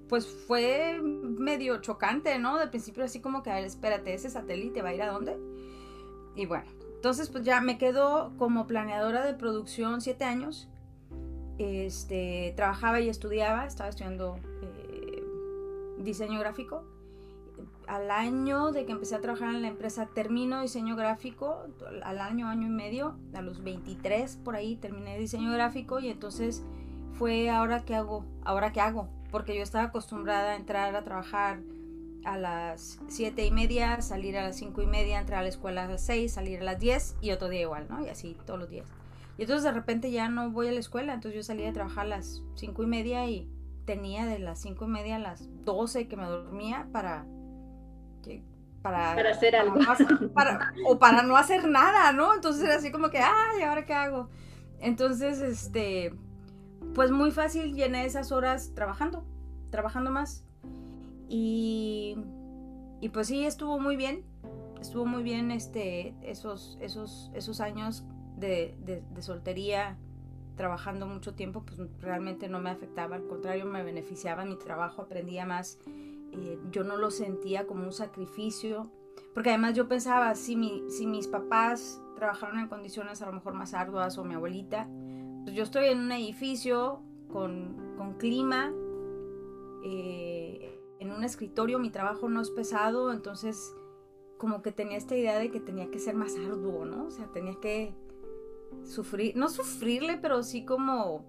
pues 0.06 0.26
fue 0.26 1.00
medio 1.02 1.80
chocante, 1.80 2.38
¿no? 2.38 2.58
De 2.58 2.66
principio 2.66 3.04
así 3.04 3.20
como 3.20 3.42
que, 3.42 3.50
a 3.50 3.54
ver, 3.54 3.64
espérate, 3.64 4.12
ese 4.12 4.28
satélite 4.28 4.82
va 4.82 4.90
a 4.90 4.94
ir 4.94 5.02
a 5.02 5.10
dónde. 5.10 5.38
Y 6.34 6.44
bueno, 6.44 6.66
entonces, 6.94 7.30
pues 7.30 7.42
ya 7.42 7.62
me 7.62 7.78
quedo 7.78 8.34
como 8.36 8.66
planeadora 8.66 9.24
de 9.24 9.32
producción 9.32 10.02
siete 10.02 10.24
años. 10.24 10.68
Este, 11.56 12.52
trabajaba 12.54 13.00
y 13.00 13.08
estudiaba, 13.08 13.64
estaba 13.64 13.88
estudiando 13.88 14.38
eh, 14.60 15.24
diseño 16.00 16.38
gráfico. 16.38 16.84
Al 17.86 18.10
año 18.10 18.72
de 18.72 18.84
que 18.84 18.92
empecé 18.92 19.14
a 19.14 19.20
trabajar 19.20 19.54
en 19.54 19.62
la 19.62 19.68
empresa, 19.68 20.08
termino 20.12 20.60
diseño 20.60 20.96
gráfico, 20.96 21.66
al 22.02 22.18
año, 22.18 22.48
año 22.48 22.66
y 22.66 22.70
medio, 22.70 23.16
a 23.32 23.42
los 23.42 23.62
23 23.62 24.38
por 24.38 24.56
ahí 24.56 24.76
terminé 24.76 25.18
diseño 25.18 25.52
gráfico 25.52 26.00
y 26.00 26.08
entonces 26.08 26.64
fue 27.12 27.48
ahora 27.48 27.84
qué 27.84 27.94
hago, 27.94 28.24
ahora 28.44 28.72
qué 28.72 28.80
hago, 28.80 29.08
porque 29.30 29.56
yo 29.56 29.62
estaba 29.62 29.84
acostumbrada 29.84 30.52
a 30.52 30.56
entrar 30.56 30.94
a 30.96 31.04
trabajar 31.04 31.60
a 32.24 32.36
las 32.36 32.98
7 33.06 33.46
y 33.46 33.52
media, 33.52 34.02
salir 34.02 34.36
a 34.36 34.42
las 34.42 34.56
5 34.56 34.82
y 34.82 34.86
media, 34.86 35.20
entrar 35.20 35.40
a 35.40 35.42
la 35.42 35.48
escuela 35.48 35.84
a 35.84 35.88
las 35.88 36.04
6, 36.04 36.32
salir 36.32 36.60
a 36.60 36.64
las 36.64 36.80
10 36.80 37.16
y 37.20 37.30
otro 37.30 37.48
día 37.48 37.60
igual, 37.62 37.86
¿no? 37.88 38.04
Y 38.04 38.08
así 38.08 38.36
todos 38.44 38.58
los 38.58 38.68
días. 38.68 38.88
Y 39.38 39.42
entonces 39.42 39.62
de 39.62 39.72
repente 39.72 40.10
ya 40.10 40.28
no 40.28 40.50
voy 40.50 40.66
a 40.66 40.72
la 40.72 40.80
escuela, 40.80 41.14
entonces 41.14 41.36
yo 41.36 41.42
salía 41.44 41.70
a 41.70 41.72
trabajar 41.72 42.06
a 42.06 42.08
las 42.08 42.42
5 42.56 42.82
y 42.82 42.86
media 42.86 43.30
y 43.30 43.48
tenía 43.84 44.26
de 44.26 44.40
las 44.40 44.60
5 44.60 44.84
y 44.84 44.88
media 44.88 45.16
a 45.16 45.20
las 45.20 45.48
12 45.64 46.08
que 46.08 46.16
me 46.16 46.26
dormía 46.26 46.88
para... 46.92 47.26
para, 48.86 49.16
para 49.16 49.30
hacer 49.30 49.56
algo. 49.56 49.78
o 50.86 50.98
para 50.98 51.22
no 51.22 51.36
hacer 51.36 51.66
nada, 51.66 52.12
¿no? 52.12 52.34
Entonces 52.34 52.62
era 52.62 52.76
así 52.76 52.92
como 52.92 53.10
que, 53.10 53.18
ay, 53.18 53.62
¿ahora 53.62 53.84
qué 53.84 53.94
hago? 53.94 54.28
Entonces, 54.78 55.40
este, 55.40 56.14
pues 56.94 57.10
muy 57.10 57.32
fácil 57.32 57.74
llené 57.74 58.04
esas 58.04 58.30
horas 58.30 58.74
trabajando, 58.74 59.26
trabajando 59.70 60.12
más. 60.12 60.44
Y, 61.28 62.16
y 63.00 63.08
pues 63.08 63.26
sí, 63.26 63.44
estuvo 63.44 63.80
muy 63.80 63.96
bien. 63.96 64.24
Estuvo 64.80 65.04
muy 65.04 65.24
bien 65.24 65.50
este, 65.50 66.14
esos, 66.22 66.78
esos, 66.80 67.32
esos 67.34 67.60
años 67.60 68.04
de, 68.36 68.76
de, 68.84 69.22
soltería, 69.22 69.98
trabajando 70.54 71.06
mucho 71.06 71.34
tiempo, 71.34 71.64
pues 71.64 71.80
realmente 72.00 72.48
no 72.48 72.60
me 72.60 72.70
afectaba. 72.70 73.16
Al 73.16 73.26
contrario, 73.26 73.64
me 73.64 73.82
beneficiaba 73.82 74.44
mi 74.44 74.56
trabajo, 74.56 75.02
aprendía 75.02 75.44
más. 75.44 75.78
Eh, 76.32 76.58
yo 76.70 76.84
no 76.84 76.96
lo 76.96 77.10
sentía 77.10 77.66
como 77.66 77.84
un 77.84 77.92
sacrificio. 77.92 78.90
Porque 79.34 79.50
además 79.50 79.74
yo 79.74 79.88
pensaba, 79.88 80.34
si, 80.34 80.56
mi, 80.56 80.84
si 80.88 81.06
mis 81.06 81.28
papás 81.28 82.02
trabajaron 82.16 82.58
en 82.58 82.68
condiciones 82.68 83.22
a 83.22 83.26
lo 83.26 83.32
mejor 83.32 83.54
más 83.54 83.74
arduas 83.74 84.16
o 84.18 84.24
mi 84.24 84.34
abuelita, 84.34 84.88
pues 85.44 85.54
yo 85.54 85.62
estoy 85.62 85.86
en 85.86 85.98
un 86.00 86.12
edificio 86.12 87.02
con, 87.30 87.94
con 87.96 88.14
clima. 88.14 88.72
Eh, 89.84 90.80
en 90.98 91.12
un 91.12 91.22
escritorio, 91.22 91.78
mi 91.78 91.90
trabajo 91.90 92.28
no 92.28 92.40
es 92.40 92.50
pesado, 92.50 93.12
entonces 93.12 93.74
como 94.38 94.62
que 94.62 94.72
tenía 94.72 94.96
esta 94.96 95.16
idea 95.16 95.38
de 95.38 95.50
que 95.50 95.60
tenía 95.60 95.90
que 95.90 95.98
ser 95.98 96.14
más 96.14 96.34
arduo, 96.36 96.84
¿no? 96.84 97.06
O 97.06 97.10
sea, 97.10 97.26
tenía 97.32 97.54
que 97.60 97.94
sufrir, 98.84 99.36
no 99.36 99.48
sufrirle, 99.48 100.18
pero 100.18 100.42
sí 100.42 100.64
como, 100.64 101.24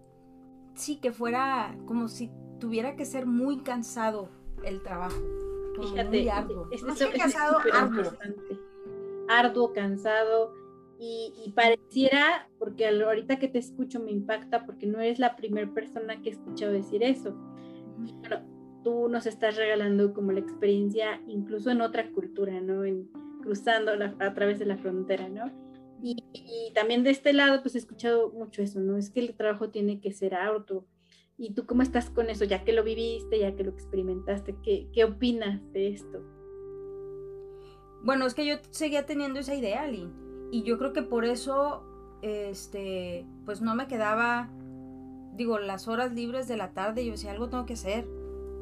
sí, 0.76 0.98
que 0.98 1.12
fuera 1.12 1.78
como 1.86 2.08
si 2.08 2.32
tuviera 2.60 2.96
que 2.96 3.06
ser 3.06 3.26
muy 3.26 3.60
cansado 3.60 4.30
el 4.64 4.82
trabajo. 4.82 5.22
Fíjate, 5.80 6.10
muy 6.10 6.30
arduo. 6.30 6.68
Es, 6.72 6.84
cansado, 6.84 7.60
arduo. 7.72 8.12
Arduo, 9.30 9.74
cansado. 9.74 10.54
Y, 11.00 11.54
pareciera, 11.56 12.50
porque 12.58 12.88
ahorita 12.88 13.38
que 13.38 13.48
te 13.48 13.60
escucho 13.60 14.00
me 14.00 14.12
impacta, 14.12 14.66
porque 14.66 14.88
no 14.88 15.00
eres 15.00 15.20
la 15.20 15.36
primera 15.36 15.72
persona 15.72 16.22
que 16.22 16.30
he 16.30 16.32
escuchado 16.32 16.72
decir 16.72 17.04
eso 17.04 17.36
tú 18.88 19.10
nos 19.10 19.26
estás 19.26 19.58
regalando 19.58 20.14
como 20.14 20.32
la 20.32 20.40
experiencia 20.40 21.22
incluso 21.28 21.70
en 21.72 21.82
otra 21.82 22.10
cultura, 22.12 22.62
¿no? 22.62 22.86
En, 22.86 23.10
cruzando 23.42 23.92
a 23.92 24.34
través 24.34 24.60
de 24.60 24.66
la 24.66 24.78
frontera, 24.78 25.28
¿no? 25.28 25.52
Y, 26.02 26.72
también 26.74 27.04
de 27.04 27.10
este 27.10 27.34
lado, 27.34 27.62
pues 27.62 27.76
he 27.76 27.80
escuchado 27.80 28.32
mucho 28.32 28.62
eso, 28.62 28.80
¿no? 28.80 28.98
Es 28.98 29.10
que 29.10 29.20
el 29.20 29.36
trabajo 29.36 29.72
tiene 29.72 30.00
que 30.00 30.14
ser 30.14 30.36
auto. 30.36 30.86
¿Y 31.38 31.54
tú 31.54 31.66
cómo 31.66 31.82
estás 31.84 32.10
con 32.10 32.30
eso? 32.30 32.46
Ya 32.46 32.64
que 32.64 32.74
lo 32.74 32.84
viviste, 32.84 33.40
ya 33.40 33.56
que 33.56 33.64
lo 33.64 33.72
experimentaste, 33.72 34.56
¿qué, 34.64 34.90
qué 34.92 35.04
opinas 35.04 35.62
de 35.72 35.90
esto? 35.90 36.24
Bueno, 38.04 38.26
es 38.26 38.34
que 38.34 38.46
yo 38.46 38.56
seguía 38.72 39.06
teniendo 39.06 39.40
esa 39.40 39.56
idea, 39.56 39.86
Lynn. 39.88 40.50
Y 40.52 40.64
yo 40.64 40.78
creo 40.78 40.94
que 40.94 41.04
por 41.04 41.26
eso, 41.26 41.84
este, 42.22 43.26
pues 43.46 43.62
no 43.62 43.76
me 43.76 43.88
quedaba, 43.88 44.50
digo, 45.36 45.60
las 45.60 45.88
horas 45.88 46.14
libres 46.14 46.48
de 46.48 46.58
la 46.58 46.74
tarde, 46.74 47.06
yo 47.06 47.12
decía, 47.12 47.32
algo 47.32 47.50
tengo 47.50 47.66
que 47.66 47.74
hacer. 47.74 48.08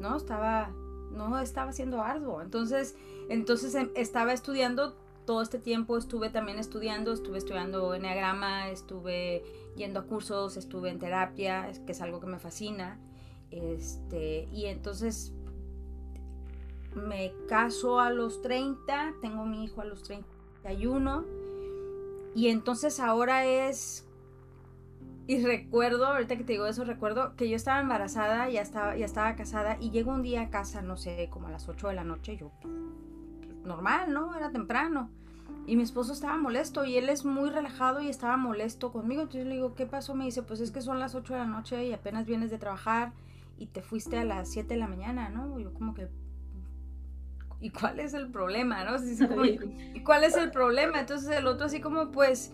¿no? 0.00 0.16
Estaba, 0.16 0.72
no 1.10 1.38
estaba 1.38 1.72
siendo 1.72 2.02
arduo. 2.02 2.42
Entonces, 2.42 2.96
entonces 3.28 3.74
em, 3.74 3.90
estaba 3.94 4.32
estudiando 4.32 4.96
todo 5.26 5.42
este 5.42 5.58
tiempo, 5.58 5.98
estuve 5.98 6.30
también 6.30 6.58
estudiando, 6.58 7.12
estuve 7.12 7.38
estudiando 7.38 7.94
enneagrama, 7.94 8.70
estuve 8.70 9.42
yendo 9.76 10.00
a 10.00 10.04
cursos, 10.04 10.56
estuve 10.56 10.88
en 10.88 10.98
terapia, 10.98 11.70
que 11.84 11.92
es 11.92 12.00
algo 12.00 12.20
que 12.20 12.26
me 12.26 12.38
fascina. 12.38 12.98
Este, 13.50 14.48
y 14.52 14.66
entonces 14.66 15.32
me 16.94 17.32
caso 17.48 18.00
a 18.00 18.10
los 18.10 18.40
30, 18.40 19.14
tengo 19.20 19.44
mi 19.44 19.64
hijo 19.64 19.82
a 19.82 19.84
los 19.84 20.02
31 20.02 21.24
y 22.34 22.48
entonces 22.48 23.00
ahora 23.00 23.44
es 23.46 24.06
y 25.28 25.44
recuerdo, 25.44 26.06
ahorita 26.06 26.36
que 26.36 26.44
te 26.44 26.52
digo 26.52 26.66
eso, 26.66 26.84
recuerdo 26.84 27.34
que 27.34 27.48
yo 27.48 27.56
estaba 27.56 27.80
embarazada, 27.80 28.48
ya 28.48 28.62
estaba, 28.62 28.96
ya 28.96 29.04
estaba 29.04 29.34
casada 29.34 29.76
y 29.80 29.90
llego 29.90 30.12
un 30.12 30.22
día 30.22 30.42
a 30.42 30.50
casa, 30.50 30.82
no 30.82 30.96
sé, 30.96 31.28
como 31.32 31.48
a 31.48 31.50
las 31.50 31.68
8 31.68 31.88
de 31.88 31.94
la 31.94 32.04
noche, 32.04 32.36
yo, 32.36 32.52
normal, 33.66 34.12
¿no? 34.12 34.34
Era 34.34 34.50
temprano. 34.50 35.10
Y 35.66 35.76
mi 35.76 35.82
esposo 35.82 36.12
estaba 36.12 36.36
molesto 36.36 36.84
y 36.84 36.96
él 36.96 37.08
es 37.08 37.24
muy 37.24 37.50
relajado 37.50 38.00
y 38.00 38.08
estaba 38.08 38.36
molesto 38.36 38.92
conmigo. 38.92 39.22
Entonces 39.22 39.46
le 39.46 39.54
digo, 39.54 39.74
¿qué 39.74 39.86
pasó? 39.86 40.14
Me 40.14 40.24
dice, 40.24 40.42
pues 40.42 40.60
es 40.60 40.70
que 40.70 40.80
son 40.80 40.98
las 40.98 41.14
8 41.14 41.34
de 41.34 41.40
la 41.40 41.46
noche 41.46 41.84
y 41.84 41.92
apenas 41.92 42.26
vienes 42.26 42.50
de 42.50 42.58
trabajar 42.58 43.12
y 43.58 43.66
te 43.66 43.82
fuiste 43.82 44.18
a 44.18 44.24
las 44.24 44.50
7 44.50 44.74
de 44.74 44.80
la 44.80 44.86
mañana, 44.86 45.28
¿no? 45.28 45.58
Yo 45.58 45.74
como 45.74 45.94
que, 45.94 46.08
¿y 47.60 47.70
cuál 47.70 48.00
es 48.00 48.14
el 48.14 48.30
problema, 48.30 48.84
no? 48.84 48.96
¿Y 49.94 50.00
cuál 50.02 50.24
es 50.24 50.36
el 50.36 50.50
problema? 50.50 51.00
Entonces 51.00 51.30
el 51.30 51.46
otro 51.46 51.66
así 51.66 51.80
como, 51.80 52.12
pues 52.12 52.52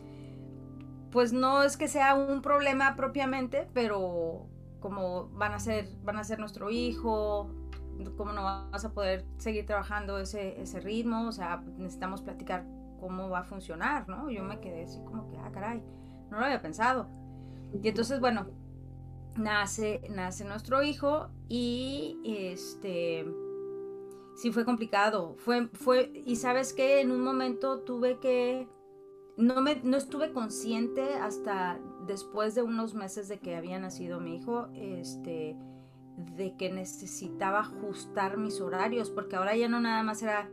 pues 1.12 1.33
no 1.35 1.62
es 1.62 1.77
que 1.77 1.87
sea 1.87 2.14
un 2.14 2.42
problema 2.42 2.96
propiamente, 2.96 3.68
pero 3.75 4.46
como 4.81 5.29
van 5.29 5.53
a 5.53 5.61
ser, 5.61 5.87
van 6.03 6.16
a 6.16 6.25
ser 6.25 6.40
nuestro 6.40 6.70
hijo, 6.70 7.51
cómo 8.16 8.33
no 8.33 8.42
vas 8.42 8.85
a 8.85 8.92
poder 8.92 9.24
seguir 9.38 9.66
trabajando 9.66 10.18
ese, 10.18 10.61
ese 10.61 10.81
ritmo, 10.81 11.28
o 11.28 11.33
sea, 11.33 11.62
necesitamos 11.76 12.22
platicar 12.22 12.66
cómo 13.00 13.28
va 13.28 13.40
a 13.40 13.44
funcionar, 13.44 14.09
¿no? 14.09 14.31
Yo 14.31 14.44
me 14.44 14.61
quedé 14.61 14.85
así 14.85 15.00
como 15.05 15.28
que, 15.28 15.38
ah, 15.38 15.50
caray, 15.52 15.83
no 16.31 16.38
lo 16.38 16.44
había 16.44 16.62
pensado. 16.62 17.09
Y 17.72 17.88
entonces, 17.88 18.20
bueno, 18.20 18.46
nace, 19.37 20.02
nace 20.11 20.44
nuestro 20.44 20.83
hijo 20.83 21.28
y 21.48 22.18
este, 22.24 23.26
sí 24.37 24.52
fue 24.52 24.64
complicado, 24.64 25.35
fue, 25.38 25.68
fue, 25.72 26.12
y 26.26 26.37
sabes 26.37 26.72
que 26.72 27.00
en 27.00 27.11
un 27.11 27.22
momento 27.22 27.81
tuve 27.81 28.18
que 28.18 28.68
no, 29.37 29.61
me, 29.61 29.76
no 29.83 29.96
estuve 29.96 30.33
consciente 30.33 31.14
hasta 31.14 31.81
después 32.07 32.55
de 32.55 32.62
unos 32.62 32.94
meses 32.94 33.28
de 33.28 33.38
que 33.38 33.57
había 33.57 33.78
nacido 33.78 34.20
mi 34.20 34.37
hijo, 34.37 34.68
este, 34.74 35.57
de 36.37 36.56
que 36.56 36.70
necesitaba 36.70 37.61
ajustar 37.61 38.37
mis 38.37 38.61
horarios, 38.61 39.11
porque 39.11 39.37
ahora 39.37 39.56
ya 39.56 39.68
no 39.68 39.80
nada 39.80 40.02
más 40.02 40.22
era, 40.22 40.50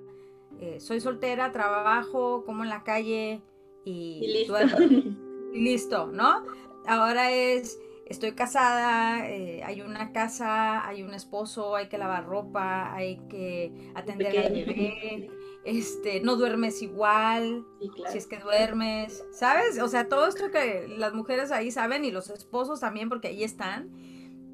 eh, 0.59 0.79
soy 0.79 0.99
soltera, 0.99 1.51
trabajo, 1.51 2.43
como 2.45 2.63
en 2.63 2.69
la 2.69 2.83
calle 2.83 3.41
y, 3.85 4.21
listo. 4.27 4.55
y 5.53 5.61
listo, 5.61 6.07
¿no? 6.07 6.45
Ahora 6.85 7.31
es, 7.31 7.79
estoy 8.05 8.33
casada, 8.33 9.29
eh, 9.29 9.61
hay 9.63 9.81
una 9.81 10.11
casa, 10.11 10.87
hay 10.87 11.03
un 11.03 11.13
esposo, 11.13 11.75
hay 11.75 11.87
que 11.87 11.97
lavar 11.97 12.25
ropa, 12.25 12.93
hay 12.93 13.17
que 13.29 13.91
atender 13.95 14.37
al 14.39 14.53
bebé 14.53 15.29
este, 15.63 16.21
no 16.21 16.35
duermes 16.35 16.81
igual, 16.81 17.65
si 18.11 18.17
es 18.17 18.27
que 18.27 18.37
duermes, 18.37 19.25
¿sabes? 19.31 19.79
O 19.79 19.87
sea, 19.87 20.07
todo 20.07 20.27
esto 20.27 20.51
que 20.51 20.87
las 20.87 21.13
mujeres 21.13 21.51
ahí 21.51 21.71
saben 21.71 22.05
y 22.05 22.11
los 22.11 22.29
esposos 22.29 22.79
también, 22.79 23.09
porque 23.09 23.27
ahí 23.27 23.43
están. 23.43 23.91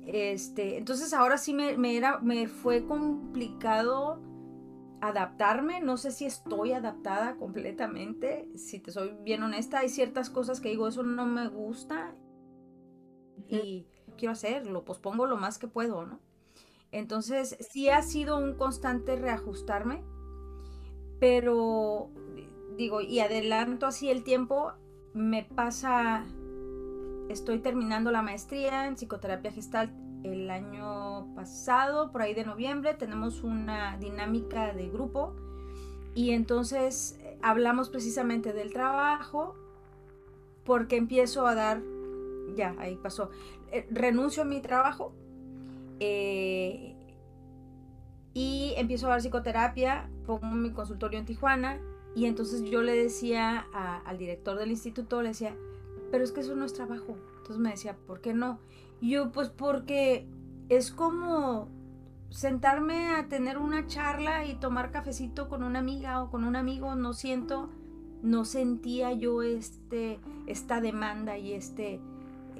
Este, 0.05 0.77
entonces 0.77 1.13
ahora 1.13 1.37
sí 1.37 1.53
me, 1.53 1.77
me, 1.77 1.97
era, 1.97 2.19
me 2.19 2.47
fue 2.47 2.85
complicado 2.85 4.21
adaptarme, 5.01 5.81
no 5.81 5.97
sé 5.97 6.11
si 6.11 6.25
estoy 6.25 6.71
adaptada 6.73 7.35
completamente, 7.37 8.49
si 8.55 8.79
te 8.79 8.91
soy 8.91 9.15
bien 9.23 9.43
honesta, 9.43 9.79
hay 9.79 9.89
ciertas 9.89 10.29
cosas 10.29 10.61
que 10.61 10.69
digo, 10.69 10.87
eso 10.87 11.03
no 11.03 11.25
me 11.25 11.47
gusta 11.47 12.15
y 13.47 13.87
quiero 14.17 14.31
hacer, 14.31 14.65
lo 14.67 14.83
pospongo 14.85 15.25
lo 15.25 15.37
más 15.37 15.57
que 15.57 15.67
puedo, 15.67 16.05
¿no? 16.05 16.19
Entonces 16.91 17.57
sí 17.71 17.89
ha 17.89 18.01
sido 18.01 18.37
un 18.37 18.55
constante 18.55 19.15
reajustarme, 19.15 20.03
pero 21.19 22.09
digo, 22.77 23.01
y 23.01 23.19
adelanto 23.19 23.85
así 23.85 24.09
el 24.09 24.23
tiempo, 24.23 24.73
me 25.13 25.43
pasa, 25.43 26.25
estoy 27.29 27.59
terminando 27.59 28.11
la 28.11 28.21
maestría 28.21 28.87
en 28.87 28.95
psicoterapia 28.95 29.51
gestal 29.51 29.91
el 30.23 30.49
año 30.49 31.33
pasado, 31.35 32.11
por 32.11 32.21
ahí 32.21 32.33
de 32.33 32.45
noviembre, 32.45 32.93
tenemos 32.95 33.43
una 33.43 33.97
dinámica 33.97 34.73
de 34.73 34.89
grupo 34.89 35.35
y 36.15 36.31
entonces 36.31 37.19
hablamos 37.41 37.89
precisamente 37.89 38.53
del 38.53 38.73
trabajo, 38.73 39.55
porque 40.63 40.97
empiezo 40.97 41.45
a 41.45 41.53
dar, 41.53 41.81
ya, 42.55 42.75
ahí 42.79 42.95
pasó, 42.95 43.29
eh, 43.71 43.85
renuncio 43.91 44.43
a 44.43 44.45
mi 44.45 44.61
trabajo 44.61 45.13
eh, 45.99 46.95
y 48.33 48.73
empiezo 48.77 49.07
a 49.07 49.09
dar 49.11 49.21
psicoterapia, 49.21 50.09
pongo 50.25 50.47
mi 50.47 50.71
consultorio 50.71 51.19
en 51.19 51.25
Tijuana 51.25 51.79
y 52.15 52.25
entonces 52.25 52.63
yo 52.63 52.81
le 52.81 52.95
decía 52.95 53.67
al 53.73 54.17
director 54.17 54.57
del 54.57 54.71
instituto, 54.71 55.21
le 55.21 55.29
decía, 55.29 55.55
pero 56.11 56.23
es 56.23 56.31
que 56.31 56.41
eso 56.41 56.55
no 56.55 56.65
es 56.65 56.73
trabajo. 56.73 57.17
Entonces 57.37 57.57
me 57.57 57.71
decía, 57.71 57.95
¿por 58.07 58.21
qué 58.21 58.33
no? 58.33 58.59
Y 59.01 59.11
yo, 59.11 59.31
pues 59.31 59.49
porque 59.49 60.27
es 60.69 60.91
como 60.91 61.69
sentarme 62.29 63.15
a 63.15 63.27
tener 63.27 63.57
una 63.57 63.87
charla 63.87 64.45
y 64.45 64.55
tomar 64.55 64.91
cafecito 64.91 65.47
con 65.47 65.63
una 65.63 65.79
amiga 65.79 66.21
o 66.21 66.29
con 66.29 66.43
un 66.43 66.55
amigo, 66.55 66.95
no 66.95 67.13
siento, 67.13 67.69
no 68.21 68.45
sentía 68.45 69.13
yo 69.13 69.41
este, 69.41 70.19
esta 70.47 70.81
demanda 70.81 71.37
y 71.37 71.53
este, 71.53 72.01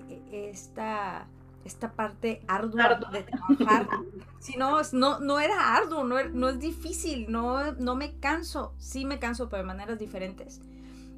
e, 0.10 0.50
esta, 0.50 1.28
esta 1.66 1.94
parte 1.94 2.42
ardua 2.48 3.02
de 3.12 3.24
trabajar. 3.24 3.88
si 4.40 4.56
no, 4.58 4.78
no, 4.94 5.20
no 5.20 5.40
era 5.40 5.76
arduo, 5.76 6.04
no, 6.04 6.24
no 6.24 6.50
es 6.50 6.60
difícil, 6.60 7.30
no, 7.30 7.74
no 7.74 7.96
me 7.96 8.18
canso, 8.20 8.76
sí 8.78 9.04
me 9.06 9.20
canso, 9.20 9.50
pero 9.50 9.64
de 9.64 9.68
maneras 9.68 10.00
diferentes. 10.00 10.62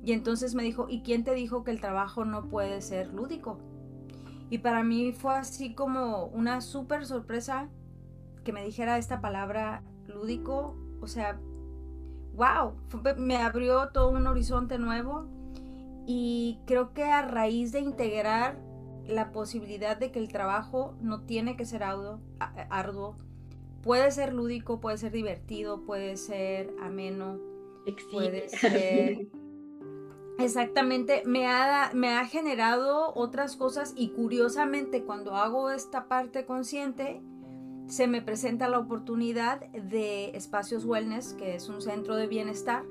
Y 0.08 0.14
entonces 0.14 0.56
me 0.56 0.64
dijo, 0.64 0.88
¿y 0.88 1.02
quién 1.02 1.26
te 1.26 1.34
dijo 1.34 1.66
que 1.66 1.72
el 1.72 1.82
trabajo 1.82 2.24
no 2.24 2.48
puede 2.48 2.80
ser 2.80 3.14
lúdico? 3.14 3.60
Y 4.50 4.60
para 4.60 4.82
mí 4.82 5.12
fue 5.12 5.36
así 5.36 5.76
como 5.76 6.28
una 6.28 6.62
súper 6.62 7.06
sorpresa 7.06 7.68
que 8.46 8.54
me 8.54 8.64
dijera 8.64 8.98
esta 8.98 9.20
palabra 9.20 9.84
lúdico. 10.08 10.78
O 11.02 11.08
sea, 11.08 11.38
wow, 12.36 12.76
me 13.18 13.36
abrió 13.36 13.90
todo 13.90 14.12
un 14.12 14.28
horizonte 14.28 14.78
nuevo. 14.80 15.28
Y 16.06 16.62
creo 16.66 16.94
que 16.94 17.04
a 17.04 17.24
raíz 17.24 17.74
de 17.74 17.82
integrar 17.82 18.58
la 19.06 19.34
posibilidad 19.34 19.98
de 19.98 20.14
que 20.14 20.20
el 20.20 20.30
trabajo 20.30 20.96
no 21.02 21.24
tiene 21.24 21.58
que 21.58 21.66
ser 21.66 21.84
arduo, 21.84 22.22
arduo 22.70 23.18
puede 23.82 24.10
ser 24.12 24.34
lúdico, 24.34 24.80
puede 24.80 24.98
ser 25.00 25.12
divertido, 25.12 25.84
puede 25.84 26.16
ser 26.16 26.74
ameno, 26.80 27.42
puede 28.10 28.48
ser 28.58 29.28
Exactamente, 30.40 31.24
me 31.26 31.48
ha, 31.48 32.26
generado 32.26 33.12
otras 33.16 33.56
cosas 33.56 33.94
y 33.96 34.10
curiosamente 34.10 35.04
cuando 35.04 35.36
hago 35.36 35.72
esta 35.72 36.08
parte 36.08 36.46
consciente, 36.46 37.22
se 37.88 38.08
me 38.08 38.22
presenta 38.22 38.68
la 38.68 38.78
oportunidad 38.78 39.62
de 39.72 40.30
Espacios 40.36 40.86
Wellness, 40.86 41.34
que 41.34 41.56
es 41.56 41.70
un 41.70 41.82
centro 41.82 42.16
de 42.16 42.28
bienestar, 42.28 42.86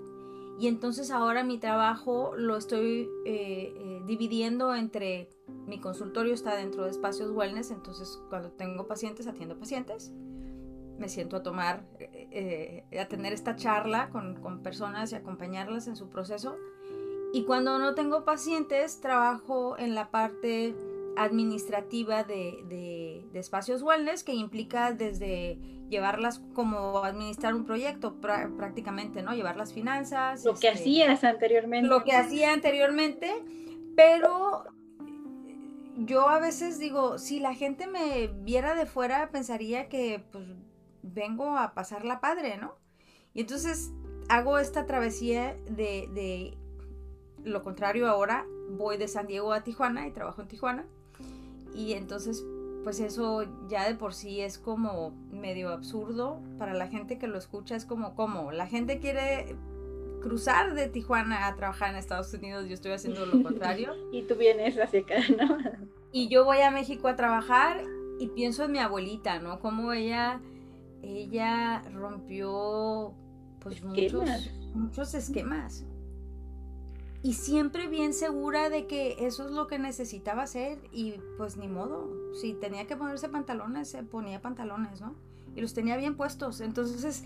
y 0.59 0.66
entonces 0.66 1.11
ahora 1.12 1.44
mi 1.44 1.59
trabajo 1.59 2.32
lo 2.37 2.56
estoy 2.56 3.09
eh, 3.26 3.74
eh, 3.76 4.02
dividiendo 4.06 4.74
entre 4.74 5.28
mi 5.66 5.78
consultorio 5.78 6.35
está 6.35 6.56
dentro 6.56 6.85
de 6.85 6.90
Espacios 6.90 7.30
Wellness, 7.30 7.70
entonces 7.70 8.20
cuando 8.28 8.50
tengo 8.50 8.88
pacientes 8.88 9.28
atiendo 9.28 9.56
pacientes, 9.56 10.12
me 10.98 11.09
siento 11.09 11.37
a 11.37 11.42
tomar, 11.42 11.87
eh, 12.00 12.85
a 13.00 13.06
tener 13.06 13.32
esta 13.32 13.54
charla 13.54 14.09
con 14.11 14.62
personas 14.62 15.12
y 15.12 15.14
acompañarlas 15.14 15.87
en 15.87 15.94
su 15.94 16.09
proceso 16.09 16.56
y 17.37 17.44
cuando 17.44 17.79
no 17.79 17.94
tengo 17.94 18.25
pacientes, 18.25 19.03
trabajo 19.03 19.77
en 19.79 19.94
la 19.94 20.11
parte 20.11 20.75
administrativa 21.18 22.25
de, 22.25 23.29
espacios 23.35 23.83
wellness, 23.83 24.25
que 24.25 24.33
implica 24.33 24.92
desde 24.92 25.59
llevarlas 25.90 26.40
como 26.55 27.05
administrar 27.05 27.53
un 27.53 27.66
proyecto 27.66 28.18
prácticamente, 28.22 29.20
¿no? 29.20 29.35
Llevar 29.35 29.59
las 29.59 29.75
finanzas. 29.75 30.46
Lo 30.46 30.55
que 30.55 30.68
este, 30.68 30.81
hacías 30.81 31.25
anteriormente. 31.25 31.87
Lo 31.87 32.05
que 32.05 32.12
hacía 32.12 32.55
anteriormente, 32.55 33.31
pero 33.94 34.64
yo 35.99 36.31
a 36.31 36.38
veces 36.38 36.79
digo, 36.79 37.18
si 37.18 37.38
la 37.38 37.53
gente 37.53 37.87
me 37.87 38.29
viera 38.29 38.75
de 38.75 38.87
fuera, 38.87 39.29
pensaría 39.31 39.90
que 39.90 40.25
pues 40.33 40.46
vengo 41.03 41.59
a 41.59 41.75
pasar 41.75 42.07
la 42.07 42.18
padre, 42.22 42.57
¿no? 42.57 42.77
Y 43.35 43.42
entonces 43.42 43.92
hago 44.31 44.59
esta 44.59 44.87
travesía 44.87 45.55
de 45.68 46.57
lo 47.46 47.62
contrario 47.62 48.09
ahora 48.09 48.44
voy 48.70 48.96
de 48.96 49.06
San 49.06 49.28
Diego 49.28 49.52
a 49.52 49.62
Tijuana 49.62 50.06
y 50.06 50.11
trabajo 50.11 50.42
en 50.42 50.48
Tijuana. 50.48 50.85
Y 51.74 51.92
entonces, 51.92 52.44
pues 52.82 52.98
eso 53.00 53.44
ya 53.68 53.87
de 53.87 53.94
por 53.94 54.14
sí 54.14 54.40
es 54.40 54.59
como 54.59 55.12
medio 55.30 55.70
absurdo 55.70 56.40
para 56.59 56.74
la 56.74 56.88
gente 56.88 57.18
que 57.18 57.28
lo 57.28 57.38
escucha. 57.38 57.76
Es 57.76 57.85
como, 57.85 58.16
como, 58.16 58.50
la 58.50 58.66
gente 58.66 58.98
quiere 58.98 59.56
cruzar 60.20 60.74
de 60.74 60.88
Tijuana 60.88 61.46
a 61.46 61.54
trabajar 61.54 61.90
en 61.90 61.96
Estados 61.96 62.35
Unidos, 62.35 62.66
yo 62.66 62.74
estoy 62.74 62.90
haciendo 62.90 63.24
lo 63.26 63.42
contrario. 63.44 63.94
y 64.12 64.22
tú 64.22 64.35
vienes 64.35 64.76
hacia 64.76 65.00
acá, 65.00 65.16
¿no? 65.38 65.59
y 66.11 66.28
yo 66.28 66.44
voy 66.44 66.59
a 66.59 66.72
México 66.72 67.06
a 67.06 67.14
trabajar 67.14 67.80
y 68.18 68.28
pienso 68.28 68.64
en 68.64 68.72
mi 68.72 68.78
abuelita, 68.78 69.38
¿no? 69.38 69.61
Como 69.61 69.92
ella, 69.92 70.40
ella 71.02 71.82
rompió 71.92 73.14
pues 73.61 73.85
muchos, 73.85 74.50
muchos 74.74 75.14
esquemas 75.14 75.85
y 77.27 77.33
siempre 77.33 77.89
bien 77.89 78.15
segura 78.15 78.71
de 78.71 78.87
que 78.87 79.17
eso 79.19 79.47
es 79.47 79.51
lo 79.51 79.67
que 79.67 79.81
necesitaba 79.81 80.45
hacer 80.45 80.79
y 80.93 81.15
pues 81.37 81.57
ni 81.57 81.67
modo, 81.67 82.09
si 82.41 82.55
tenía 82.55 82.87
que 82.87 82.97
ponerse 82.97 83.29
pantalones, 83.29 83.89
se 83.89 84.05
ponía 84.05 84.41
pantalones, 84.41 85.01
¿no? 85.01 85.17
Y 85.57 85.61
los 85.61 85.75
tenía 85.75 85.97
bien 85.97 86.17
puestos, 86.17 86.61
entonces 86.61 87.25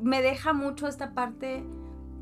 me 0.00 0.22
deja 0.22 0.54
mucho 0.54 0.88
esta 0.88 1.12
parte 1.12 1.62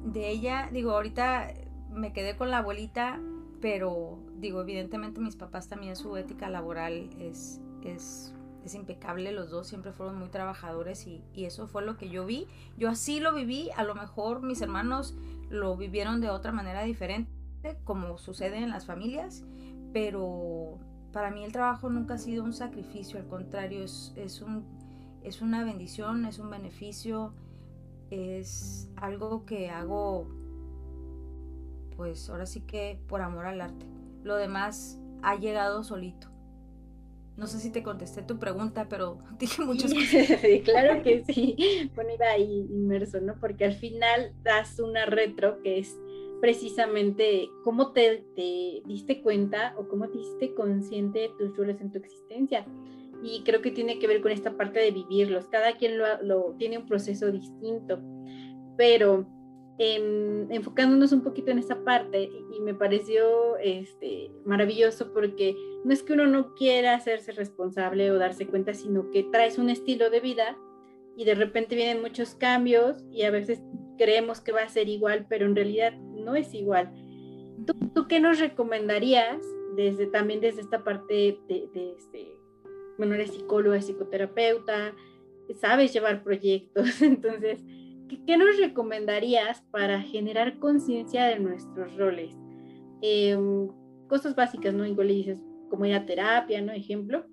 de 0.06 0.28
ella, 0.28 0.70
digo, 0.72 0.90
ahorita 0.90 1.54
me 1.92 2.12
quedé 2.12 2.36
con 2.36 2.50
la 2.50 2.58
abuelita, 2.58 3.20
pero 3.60 4.18
digo, 4.34 4.62
evidentemente 4.62 5.20
mis 5.20 5.36
papás 5.36 5.68
también 5.68 5.94
su 5.94 6.16
ética 6.16 6.50
laboral 6.50 7.10
es, 7.20 7.60
es, 7.84 8.34
es 8.64 8.74
impecable, 8.74 9.32
los 9.32 9.50
dos 9.50 9.66
siempre 9.68 9.92
fueron 9.92 10.18
muy 10.18 10.28
trabajadores 10.28 11.06
y, 11.06 11.22
y 11.32 11.44
eso 11.44 11.66
fue 11.66 11.82
lo 11.82 11.96
que 11.96 12.08
yo 12.10 12.26
vi, 12.26 12.46
yo 12.76 12.88
así 12.88 13.20
lo 13.20 13.34
viví, 13.34 13.70
a 13.76 13.84
lo 13.84 13.94
mejor 13.94 14.42
mis 14.42 14.60
hermanos 14.60 15.14
lo 15.48 15.76
vivieron 15.76 16.20
de 16.20 16.30
otra 16.30 16.52
manera 16.52 16.82
diferente, 16.82 17.30
como 17.84 18.18
sucede 18.18 18.58
en 18.58 18.70
las 18.70 18.86
familias, 18.86 19.44
pero 19.92 20.78
para 21.12 21.30
mí 21.30 21.44
el 21.44 21.52
trabajo 21.52 21.90
nunca 21.90 22.14
ha 22.14 22.18
sido 22.18 22.44
un 22.44 22.52
sacrificio, 22.52 23.18
al 23.18 23.26
contrario, 23.26 23.82
es, 23.82 24.12
es, 24.16 24.40
un, 24.40 24.64
es 25.22 25.42
una 25.42 25.64
bendición, 25.64 26.24
es 26.24 26.38
un 26.38 26.50
beneficio, 26.50 27.34
es 28.10 28.88
algo 28.96 29.44
que 29.44 29.70
hago, 29.70 30.28
pues 31.96 32.30
ahora 32.30 32.46
sí 32.46 32.60
que 32.60 33.00
por 33.08 33.22
amor 33.22 33.46
al 33.46 33.60
arte. 33.60 33.86
Lo 34.22 34.36
demás 34.36 34.98
ha 35.22 35.36
llegado 35.36 35.82
solito. 35.82 36.29
No 37.40 37.46
sé 37.46 37.58
si 37.58 37.70
te 37.70 37.82
contesté 37.82 38.20
tu 38.20 38.38
pregunta, 38.38 38.86
pero 38.88 39.16
dije 39.38 39.64
muchas 39.64 39.94
cosas. 39.94 40.40
Sí, 40.40 40.60
claro 40.60 41.02
que 41.02 41.24
sí. 41.24 41.90
Bueno, 41.94 42.10
iba 42.14 42.26
ahí 42.26 42.66
inmerso, 42.70 43.18
¿no? 43.20 43.34
Porque 43.40 43.64
al 43.64 43.72
final 43.72 44.34
das 44.42 44.78
una 44.78 45.06
retro 45.06 45.62
que 45.62 45.78
es 45.78 45.98
precisamente 46.42 47.48
cómo 47.64 47.92
te, 47.92 48.26
diste 48.86 49.22
cuenta 49.22 49.74
o 49.78 49.88
cómo 49.88 50.08
te 50.10 50.18
diste 50.18 50.54
consciente 50.54 51.20
de 51.20 51.30
tus 51.38 51.56
roles 51.56 51.80
en 51.80 51.90
tu 51.90 51.98
existencia. 51.98 52.66
Y 53.22 53.42
creo 53.42 53.62
que 53.62 53.70
tiene 53.70 53.98
que 53.98 54.06
ver 54.06 54.20
con 54.20 54.32
esta 54.32 54.56
parte 54.56 54.78
de 54.80 54.90
vivirlos. 54.90 55.48
Cada 55.48 55.78
quien 55.78 55.96
lo, 55.96 56.22
lo 56.22 56.54
tiene 56.58 56.76
un 56.76 56.86
proceso 56.86 57.32
distinto. 57.32 58.00
Pero 58.76 59.26
enfocándonos 59.82 61.12
un 61.12 61.22
poquito 61.22 61.50
en 61.50 61.58
esa 61.58 61.84
parte 61.84 62.30
y 62.54 62.60
me 62.60 62.74
pareció 62.74 63.56
este, 63.58 64.30
maravilloso 64.44 65.12
porque 65.14 65.56
no 65.84 65.92
es 65.92 66.02
que 66.02 66.12
uno 66.12 66.26
no 66.26 66.54
quiera 66.54 66.94
hacerse 66.94 67.32
responsable 67.32 68.10
o 68.10 68.18
darse 68.18 68.46
cuenta, 68.46 68.74
sino 68.74 69.10
que 69.10 69.22
traes 69.22 69.58
un 69.58 69.70
estilo 69.70 70.10
de 70.10 70.20
vida 70.20 70.58
y 71.16 71.24
de 71.24 71.34
repente 71.34 71.76
vienen 71.76 72.02
muchos 72.02 72.34
cambios 72.34 73.02
y 73.10 73.22
a 73.22 73.30
veces 73.30 73.62
creemos 73.96 74.40
que 74.40 74.52
va 74.52 74.62
a 74.62 74.68
ser 74.68 74.88
igual, 74.88 75.26
pero 75.30 75.46
en 75.46 75.56
realidad 75.56 75.94
no 75.98 76.36
es 76.36 76.52
igual. 76.52 76.92
¿Tú, 77.66 77.74
tú 77.94 78.06
qué 78.06 78.20
nos 78.20 78.38
recomendarías 78.38 79.40
desde 79.76 80.06
también 80.06 80.40
desde 80.40 80.60
esta 80.60 80.84
parte 80.84 81.38
de, 81.48 81.68
de 81.72 81.92
este, 81.96 82.36
bueno, 82.98 83.14
eres 83.14 83.30
psicóloga, 83.30 83.80
psicoterapeuta, 83.80 84.94
sabes 85.58 85.92
llevar 85.92 86.22
proyectos, 86.22 87.00
entonces 87.02 87.62
¿qué, 88.26 88.36
nos 88.36 88.58
recomendarías 88.58 89.62
para 89.70 90.00
generar 90.02 90.58
conciencia 90.58 91.26
de 91.26 91.38
nuestros 91.38 91.96
roles? 91.96 92.36
Em, 93.02 93.68
cosas 94.08 94.34
básicas, 94.34 94.74
¿no? 94.74 94.86
Igual 94.86 95.08
le 95.08 95.14
dices, 95.14 95.42
como 95.68 95.86
ir 95.86 95.94
a 95.94 96.06
terapia, 96.06 96.60
¿no? 96.60 96.72
Ejemplo. 96.72 97.24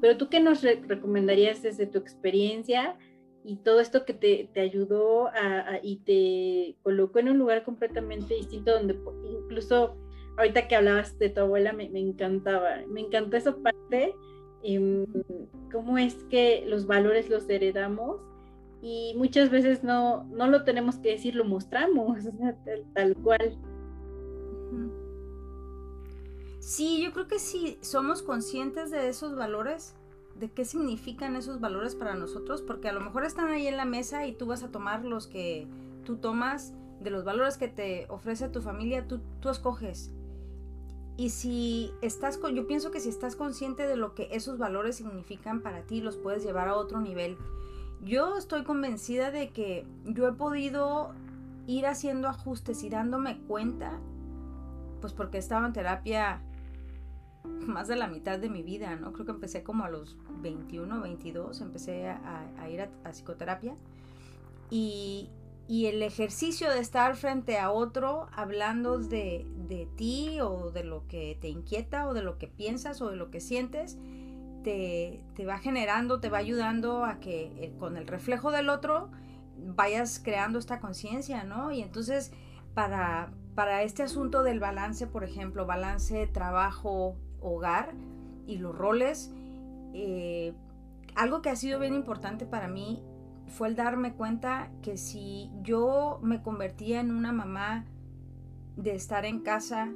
Pero 0.00 0.16
tú 0.16 0.28
qué 0.28 0.40
nos 0.40 0.62
recomendarías 0.62 1.62
desde 1.62 1.86
tu 1.86 1.98
experiencia 1.98 2.96
y 3.44 3.56
todo 3.56 3.80
esto 3.80 4.04
que 4.04 4.14
te, 4.14 4.50
te 4.52 4.60
ayudó 4.60 5.28
a, 5.28 5.78
y 5.82 5.98
te 5.98 6.76
colocó 6.82 7.20
en 7.20 7.30
un 7.30 7.38
lugar 7.38 7.64
completamente 7.64 8.34
distinto 8.34 8.72
donde 8.72 8.98
incluso 9.24 9.96
ahorita 10.38 10.66
que 10.66 10.76
hablabas 10.76 11.18
de 11.18 11.30
tu 11.30 11.40
abuela 11.40 11.72
me, 11.72 11.88
me 11.88 12.00
encantaba, 12.00 12.78
me 12.88 13.00
encantó 13.00 13.36
esa 13.36 13.56
parte, 13.56 14.14
eh, 14.64 15.06
cómo 15.70 15.98
es 15.98 16.14
que 16.24 16.64
los 16.66 16.86
valores 16.86 17.28
los 17.28 17.48
heredamos 17.48 18.20
y 18.82 19.14
muchas 19.16 19.48
veces 19.48 19.84
no, 19.84 20.24
no 20.24 20.48
lo 20.48 20.64
tenemos 20.64 20.96
que 20.96 21.10
decir, 21.10 21.36
lo 21.36 21.44
mostramos, 21.44 22.18
tal, 22.94 23.16
cual. 23.16 23.56
Sí, 26.58 27.00
yo 27.02 27.12
creo 27.12 27.28
que 27.28 27.38
si 27.38 27.78
somos 27.80 28.22
conscientes 28.22 28.90
de 28.90 29.08
esos 29.08 29.36
valores, 29.36 29.94
de 30.34 30.50
qué 30.50 30.64
significan 30.64 31.36
esos 31.36 31.60
valores 31.60 31.94
para 31.94 32.14
nosotros, 32.14 32.60
porque 32.60 32.88
a 32.88 32.92
lo 32.92 33.00
mejor 33.00 33.24
están 33.24 33.48
ahí 33.48 33.68
en 33.68 33.76
la 33.76 33.84
mesa 33.84 34.26
y 34.26 34.32
tú 34.32 34.46
vas 34.46 34.64
a 34.64 34.72
tomar 34.72 35.04
los 35.04 35.28
que 35.28 35.68
tú 36.04 36.16
tomas, 36.16 36.74
de 37.00 37.10
los 37.10 37.24
valores 37.24 37.58
que 37.58 37.68
te 37.68 38.06
ofrece 38.08 38.48
tu 38.48 38.62
familia, 38.62 39.06
tú, 39.06 39.20
tú 39.40 39.48
escoges. 39.48 40.10
Y 41.16 41.30
si 41.30 41.92
estás, 42.00 42.40
yo 42.52 42.66
pienso 42.66 42.90
que 42.90 42.98
si 42.98 43.10
estás 43.10 43.36
consciente 43.36 43.86
de 43.86 43.96
lo 43.96 44.14
que 44.14 44.28
esos 44.32 44.58
valores 44.58 44.96
significan 44.96 45.60
para 45.60 45.82
ti, 45.82 46.00
los 46.00 46.16
puedes 46.16 46.42
llevar 46.42 46.68
a 46.68 46.76
otro 46.76 47.00
nivel. 47.00 47.36
Yo 48.02 48.36
estoy 48.36 48.64
convencida 48.64 49.30
de 49.30 49.50
que 49.50 49.86
yo 50.04 50.26
he 50.26 50.32
podido 50.32 51.14
ir 51.68 51.86
haciendo 51.86 52.28
ajustes 52.28 52.82
y 52.82 52.90
dándome 52.90 53.38
cuenta, 53.46 54.00
pues 55.00 55.12
porque 55.12 55.38
estaba 55.38 55.66
en 55.66 55.72
terapia 55.72 56.42
más 57.44 57.86
de 57.86 57.96
la 57.96 58.08
mitad 58.08 58.38
de 58.38 58.48
mi 58.48 58.62
vida, 58.62 58.96
¿no? 58.96 59.12
Creo 59.12 59.26
que 59.26 59.32
empecé 59.32 59.62
como 59.62 59.84
a 59.84 59.90
los 59.90 60.16
21, 60.40 61.00
22, 61.00 61.60
empecé 61.60 62.08
a, 62.08 62.68
ir 62.68 62.82
a, 62.82 63.10
psicoterapia. 63.12 63.76
Y, 64.68 65.30
y, 65.68 65.86
el 65.86 66.02
ejercicio 66.02 66.70
de 66.70 66.80
estar 66.80 67.14
frente 67.14 67.58
a 67.58 67.70
otro 67.70 68.28
hablando 68.32 68.98
de, 68.98 69.46
de, 69.68 69.86
ti 69.96 70.40
o 70.40 70.70
de 70.70 70.82
lo 70.82 71.06
que 71.06 71.36
te 71.40 71.48
inquieta 71.48 72.08
o 72.08 72.14
de 72.14 72.22
lo 72.22 72.38
que 72.38 72.48
piensas 72.48 73.00
o 73.00 73.10
de 73.10 73.16
lo 73.16 73.30
que 73.30 73.40
sientes, 73.40 73.98
te, 74.62 75.24
te 75.34 75.46
va 75.46 75.58
generando, 75.58 76.20
te 76.20 76.28
va 76.28 76.38
ayudando 76.38 77.04
a 77.04 77.20
que 77.20 77.52
eh, 77.56 77.74
con 77.78 77.96
el 77.96 78.06
reflejo 78.06 78.50
del 78.50 78.68
otro 78.68 79.10
vayas 79.58 80.20
creando 80.22 80.58
esta 80.58 80.80
conciencia, 80.80 81.44
¿no? 81.44 81.72
Y 81.72 81.82
entonces 81.82 82.32
para, 82.74 83.32
para 83.54 83.82
este 83.82 84.02
asunto 84.02 84.42
del 84.42 84.60
balance, 84.60 85.06
por 85.06 85.24
ejemplo, 85.24 85.66
balance 85.66 86.26
trabajo, 86.26 87.16
hogar 87.40 87.92
y 88.46 88.58
los 88.58 88.76
roles, 88.76 89.32
eh, 89.94 90.54
algo 91.14 91.42
que 91.42 91.50
ha 91.50 91.56
sido 91.56 91.78
bien 91.78 91.94
importante 91.94 92.46
para 92.46 92.68
mí 92.68 93.02
fue 93.48 93.68
el 93.68 93.76
darme 93.76 94.14
cuenta 94.14 94.70
que 94.82 94.96
si 94.96 95.50
yo 95.62 96.18
me 96.22 96.42
convertía 96.42 97.00
en 97.00 97.10
una 97.10 97.32
mamá 97.32 97.84
de 98.76 98.94
estar 98.94 99.26
en 99.26 99.40
casa, 99.40 99.92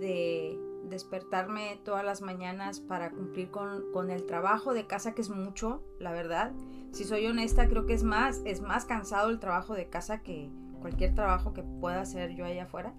de 0.00 0.56
despertarme 0.84 1.80
todas 1.84 2.04
las 2.04 2.22
mañanas 2.22 2.80
para 2.80 3.10
cumplir 3.10 3.50
con, 3.50 3.90
con, 3.92 4.10
el 4.10 4.24
trabajo 4.26 4.74
de 4.74 4.86
casa, 4.86 5.14
que 5.14 5.22
es 5.22 5.30
mucho, 5.30 5.82
la 5.98 6.12
verdad. 6.12 6.52
Si 6.92 7.04
soy 7.04 7.26
honesta, 7.26 7.68
creo 7.68 7.86
que 7.86 7.94
es 7.94 8.02
más, 8.02 8.42
es 8.44 8.60
más 8.60 8.84
cansado 8.84 9.30
el 9.30 9.38
trabajo 9.38 9.74
de 9.74 9.88
casa 9.88 10.22
que 10.22 10.50
cualquier 10.80 11.14
trabajo 11.14 11.52
que 11.52 11.62
pueda 11.62 12.00
hacer 12.00 12.34
yo 12.34 12.44
allá 12.44 12.64
afuera. 12.64 12.92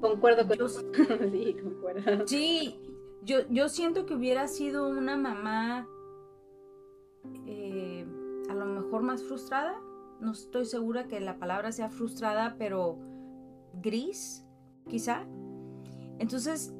Concuerdo 0.00 0.46
con 0.46 0.68
sí, 1.32 1.56
concuerdo. 1.60 2.26
Sí, 2.26 2.78
yo, 3.22 3.38
yo 3.50 3.68
siento 3.68 4.06
que 4.06 4.14
hubiera 4.14 4.46
sido 4.46 4.88
una 4.88 5.16
mamá 5.16 5.88
eh, 7.46 8.06
a 8.48 8.54
lo 8.54 8.66
mejor 8.66 9.02
más 9.02 9.22
frustrada. 9.24 9.80
No 10.20 10.32
estoy 10.32 10.66
segura 10.66 11.08
que 11.08 11.20
la 11.20 11.38
palabra 11.38 11.72
sea 11.72 11.88
frustrada, 11.88 12.56
pero 12.58 12.98
gris, 13.82 14.44
quizá. 14.88 15.26
Entonces, 16.18 16.72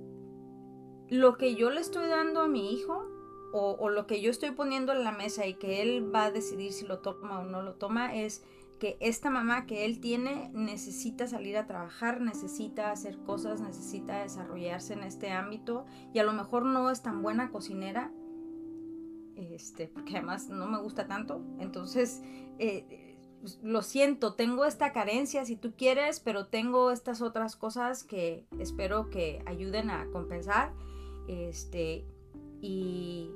lo 1.08 1.36
que 1.36 1.54
yo 1.54 1.70
le 1.70 1.80
estoy 1.80 2.08
dando 2.08 2.40
a 2.40 2.48
mi 2.48 2.72
hijo, 2.72 3.06
o, 3.52 3.88
lo 3.88 4.06
que 4.06 4.20
yo 4.20 4.30
estoy 4.30 4.50
poniendo 4.50 4.92
en 4.92 5.02
la 5.02 5.12
mesa 5.12 5.46
y 5.46 5.54
que 5.54 5.80
él 5.80 6.14
va 6.14 6.24
a 6.24 6.30
decidir 6.30 6.72
si 6.72 6.86
lo 6.86 6.98
toma 6.98 7.40
o 7.40 7.44
no 7.44 7.62
lo 7.62 7.74
toma, 7.74 8.14
es 8.14 8.42
que 8.78 8.98
esta 9.00 9.30
mamá 9.30 9.64
que 9.64 9.86
él 9.86 10.00
tiene 10.00 10.50
necesita 10.52 11.26
salir 11.26 11.56
a 11.56 11.66
trabajar, 11.66 12.20
necesita 12.20 12.90
hacer 12.90 13.16
cosas, 13.18 13.62
necesita 13.62 14.22
desarrollarse 14.22 14.92
en 14.92 15.04
este 15.04 15.30
ámbito 15.30 15.86
y 16.12 16.18
a 16.18 16.24
lo 16.24 16.34
mejor 16.34 16.66
no 16.66 16.90
es 16.90 17.00
tan 17.00 17.22
buena 17.22 17.50
cocinera, 17.50 18.12
este, 19.36 19.88
porque 19.88 20.18
además 20.18 20.50
no 20.50 20.66
me 20.66 20.78
gusta 20.78 21.06
tanto, 21.06 21.40
entonces 21.58 22.22
eh, 22.58 23.05
lo 23.62 23.82
siento, 23.82 24.34
tengo 24.34 24.64
esta 24.64 24.92
carencia 24.92 25.44
si 25.44 25.56
tú 25.56 25.74
quieres, 25.76 26.20
pero 26.20 26.46
tengo 26.46 26.90
estas 26.90 27.22
otras 27.22 27.56
cosas 27.56 28.02
que 28.02 28.46
espero 28.58 29.10
que 29.10 29.42
ayuden 29.46 29.90
a 29.90 30.06
compensar, 30.10 30.72
este, 31.28 32.04
y 32.60 33.30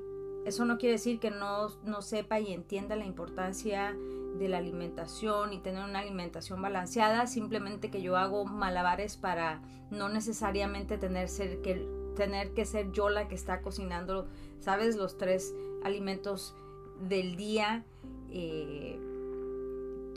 eso 0.44 0.64
no 0.64 0.78
quiere 0.78 0.94
decir 0.94 1.20
que 1.20 1.30
no, 1.30 1.68
no 1.84 2.02
sepa 2.02 2.40
y 2.40 2.52
entienda 2.52 2.96
la 2.96 3.04
importancia 3.04 3.96
de 4.38 4.48
la 4.48 4.58
alimentación 4.58 5.52
y 5.52 5.58
tener 5.58 5.84
una 5.84 5.98
alimentación 6.00 6.62
balanceada, 6.62 7.26
simplemente 7.26 7.90
que 7.90 8.00
yo 8.00 8.16
hago 8.16 8.44
malabares 8.46 9.16
para 9.16 9.62
no 9.90 10.08
necesariamente 10.08 10.98
tener, 10.98 11.28
que, 11.62 11.86
tener 12.16 12.54
que 12.54 12.64
ser 12.64 12.92
yo 12.92 13.10
la 13.10 13.28
que 13.28 13.34
está 13.34 13.60
cocinando, 13.60 14.28
¿sabes? 14.60 14.96
Los 14.96 15.18
tres 15.18 15.54
alimentos 15.82 16.54
del 17.00 17.36
día 17.36 17.84
eh, 18.30 18.98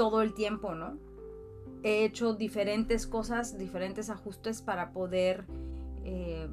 todo 0.03 0.21
el 0.21 0.33
tiempo, 0.33 0.75
¿no? 0.75 0.97
He 1.81 2.03
hecho 2.03 2.33
diferentes 2.33 3.07
cosas, 3.07 3.57
diferentes 3.57 4.09
ajustes 4.09 4.61
para 4.61 4.91
poder 4.91 5.45
eh, 6.03 6.49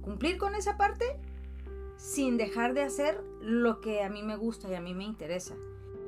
cumplir 0.00 0.38
con 0.38 0.54
esa 0.54 0.78
parte 0.78 1.04
sin 1.98 2.38
dejar 2.38 2.72
de 2.72 2.84
hacer 2.84 3.22
lo 3.42 3.82
que 3.82 4.02
a 4.02 4.08
mí 4.08 4.22
me 4.22 4.36
gusta 4.36 4.70
y 4.70 4.74
a 4.74 4.80
mí 4.80 4.94
me 4.94 5.04
interesa. 5.04 5.54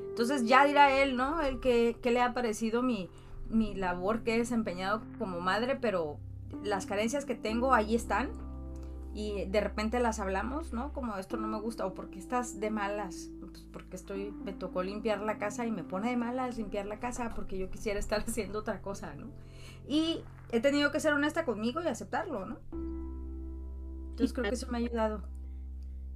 Entonces 0.09 0.47
ya 0.47 0.64
dirá 0.64 0.90
él, 1.03 1.19
¿no? 1.19 1.43
El 1.43 1.61
que, 1.61 1.95
le 2.03 2.21
ha 2.23 2.33
parecido 2.33 2.81
mi, 2.83 3.11
mi 3.51 3.75
labor 3.75 4.23
que 4.23 4.37
he 4.37 4.38
desempeñado 4.38 5.03
como 5.19 5.38
madre, 5.43 5.77
pero 5.79 6.16
las 6.64 6.87
carencias 6.87 7.27
que 7.27 7.35
tengo 7.35 7.75
ahí 7.75 7.95
están 7.95 8.31
y 9.12 9.45
de 9.45 9.61
repente 9.61 10.01
las 10.01 10.19
hablamos, 10.19 10.73
¿no? 10.73 10.95
Como 10.95 11.19
esto 11.19 11.37
no 11.37 11.47
me 11.47 11.61
gusta 11.61 11.85
o 11.85 11.93
porque 11.93 12.19
estás 12.19 12.59
de 12.59 12.71
malas, 12.71 13.29
pues 13.51 13.65
porque 13.73 13.97
estoy, 13.97 14.31
me 14.31 14.53
tocó 14.53 14.83
limpiar 14.83 15.21
la 15.21 15.39
casa 15.39 15.67
y 15.67 15.71
me 15.71 15.85
pone 15.85 16.11
de 16.11 16.17
malas 16.17 16.57
limpiar 16.57 16.87
la 16.87 17.01
casa 17.01 17.33
porque 17.35 17.59
yo 17.59 17.71
quisiera 17.71 17.99
estar 17.99 18.21
haciendo 18.27 18.61
otra 18.61 18.81
cosa, 18.81 19.15
¿no? 19.15 19.31
Y 19.89 20.23
he 20.53 20.61
tenido 20.61 20.91
que 20.91 21.01
ser 21.01 21.13
honesta 21.13 21.45
conmigo 21.45 21.83
y 21.83 21.87
aceptarlo, 21.87 22.47
¿no? 22.47 22.59
Entonces 24.11 24.33
creo 24.33 24.49
que 24.49 24.55
eso 24.55 24.71
me 24.71 24.79
ha 24.79 24.81
ayudado. 24.81 25.23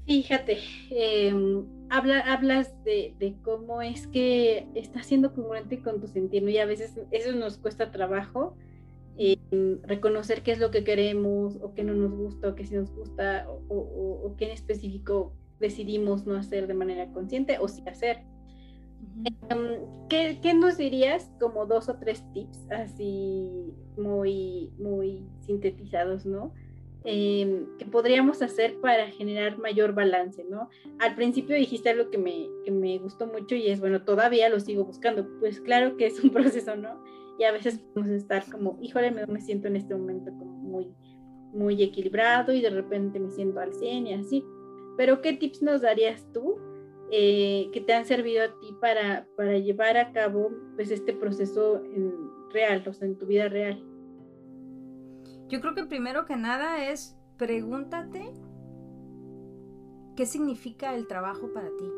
Fíjate, 0.06 0.58
em, 0.90 1.64
habla, 1.88 2.20
hablas 2.20 2.74
de, 2.84 3.36
cómo 3.42 3.80
es 3.80 4.06
que 4.06 4.68
estás 4.74 5.06
siendo 5.06 5.32
congruente 5.32 5.80
con 5.80 6.00
tu 6.00 6.08
sentir, 6.08 6.46
y 6.46 6.58
a 6.58 6.66
veces 6.66 6.94
eso 7.10 7.32
nos 7.32 7.56
cuesta 7.56 7.90
trabajo, 7.90 8.54
em, 9.16 9.80
reconocer 9.82 10.42
qué 10.42 10.52
es 10.52 10.58
lo 10.58 10.70
que 10.70 10.84
queremos, 10.84 11.56
o 11.62 11.72
qué 11.72 11.84
no 11.84 11.94
nos 11.94 12.12
gusta, 12.12 12.48
o 12.48 12.54
qué 12.54 12.66
sí 12.66 12.74
nos 12.74 12.90
gusta, 12.92 13.46
o, 13.48 14.34
qué 14.36 14.46
en 14.46 14.50
específico 14.50 15.32
decidimos 15.64 16.26
no 16.26 16.36
hacer 16.36 16.66
de 16.66 16.74
manera 16.74 17.10
consciente 17.12 17.58
o 17.58 17.68
sí 17.68 17.82
hacer. 17.86 18.18
Em, 19.48 19.78
¿qué, 20.08 20.38
¿qué, 20.42 20.52
nos 20.54 20.76
dirías 20.76 21.30
como 21.40 21.66
dos 21.66 21.88
o 21.88 21.96
tres 21.96 22.22
tips 22.32 22.70
así 22.70 23.72
muy, 23.96 24.70
muy 24.78 25.26
sintetizados, 25.40 26.26
¿no? 26.26 26.52
Em, 27.04 27.66
que 27.78 27.86
podríamos 27.86 28.42
hacer 28.42 28.78
para 28.80 29.10
generar 29.10 29.58
mayor 29.58 29.94
balance, 29.94 30.44
¿no? 30.44 30.68
Al 31.00 31.14
principio 31.14 31.56
dijiste 31.56 31.90
algo 31.90 32.10
que 32.10 32.18
me, 32.18 32.48
que 32.64 32.70
me 32.70 32.98
gustó 32.98 33.26
mucho 33.26 33.54
y 33.54 33.68
es, 33.68 33.80
bueno, 33.80 34.02
todavía 34.02 34.48
lo 34.48 34.60
sigo 34.60 34.84
buscando. 34.84 35.26
Pues 35.40 35.60
claro 35.60 35.96
que 35.96 36.06
es 36.06 36.22
un 36.22 36.30
proceso, 36.36 36.76
¿no? 36.76 37.02
Y 37.38 37.44
a 37.44 37.52
veces 37.52 37.78
podemos 37.94 38.14
estar 38.14 38.44
como, 38.50 38.78
híjole, 38.82 39.10
me, 39.10 39.26
me 39.26 39.40
siento 39.40 39.68
en 39.68 39.76
este 39.76 39.94
momento 39.94 40.30
como 40.38 40.52
muy, 40.52 40.94
muy 41.54 41.82
equilibrado 41.82 42.52
y 42.52 42.60
de 42.60 42.70
repente 42.70 43.18
me 43.18 43.30
siento 43.30 43.60
al 43.60 43.72
100 43.72 44.06
y 44.06 44.14
así. 44.14 44.44
Pero 44.96 45.20
¿qué 45.20 45.32
tips 45.32 45.62
nos 45.62 45.82
darías 45.82 46.26
tú 46.32 46.58
eh, 47.10 47.68
que 47.72 47.80
te 47.80 47.92
han 47.92 48.04
servido 48.04 48.44
a 48.44 48.58
ti 48.60 48.76
para, 48.80 49.26
para 49.36 49.58
llevar 49.58 49.96
a 49.96 50.12
cabo 50.12 50.50
pues 50.76 50.90
este 50.90 51.12
proceso 51.12 51.82
real, 52.52 52.84
o 52.86 52.92
sea, 52.92 53.08
en 53.08 53.18
tu 53.18 53.26
vida 53.26 53.48
real? 53.48 53.82
Yo 55.48 55.60
creo 55.60 55.74
que 55.74 55.84
primero 55.84 56.24
que 56.24 56.36
nada 56.36 56.88
es 56.90 57.16
pregúntate 57.36 58.32
qué 60.16 60.26
significa 60.26 60.94
el 60.94 61.06
trabajo 61.06 61.52
para 61.52 61.68
ti. 61.68 61.90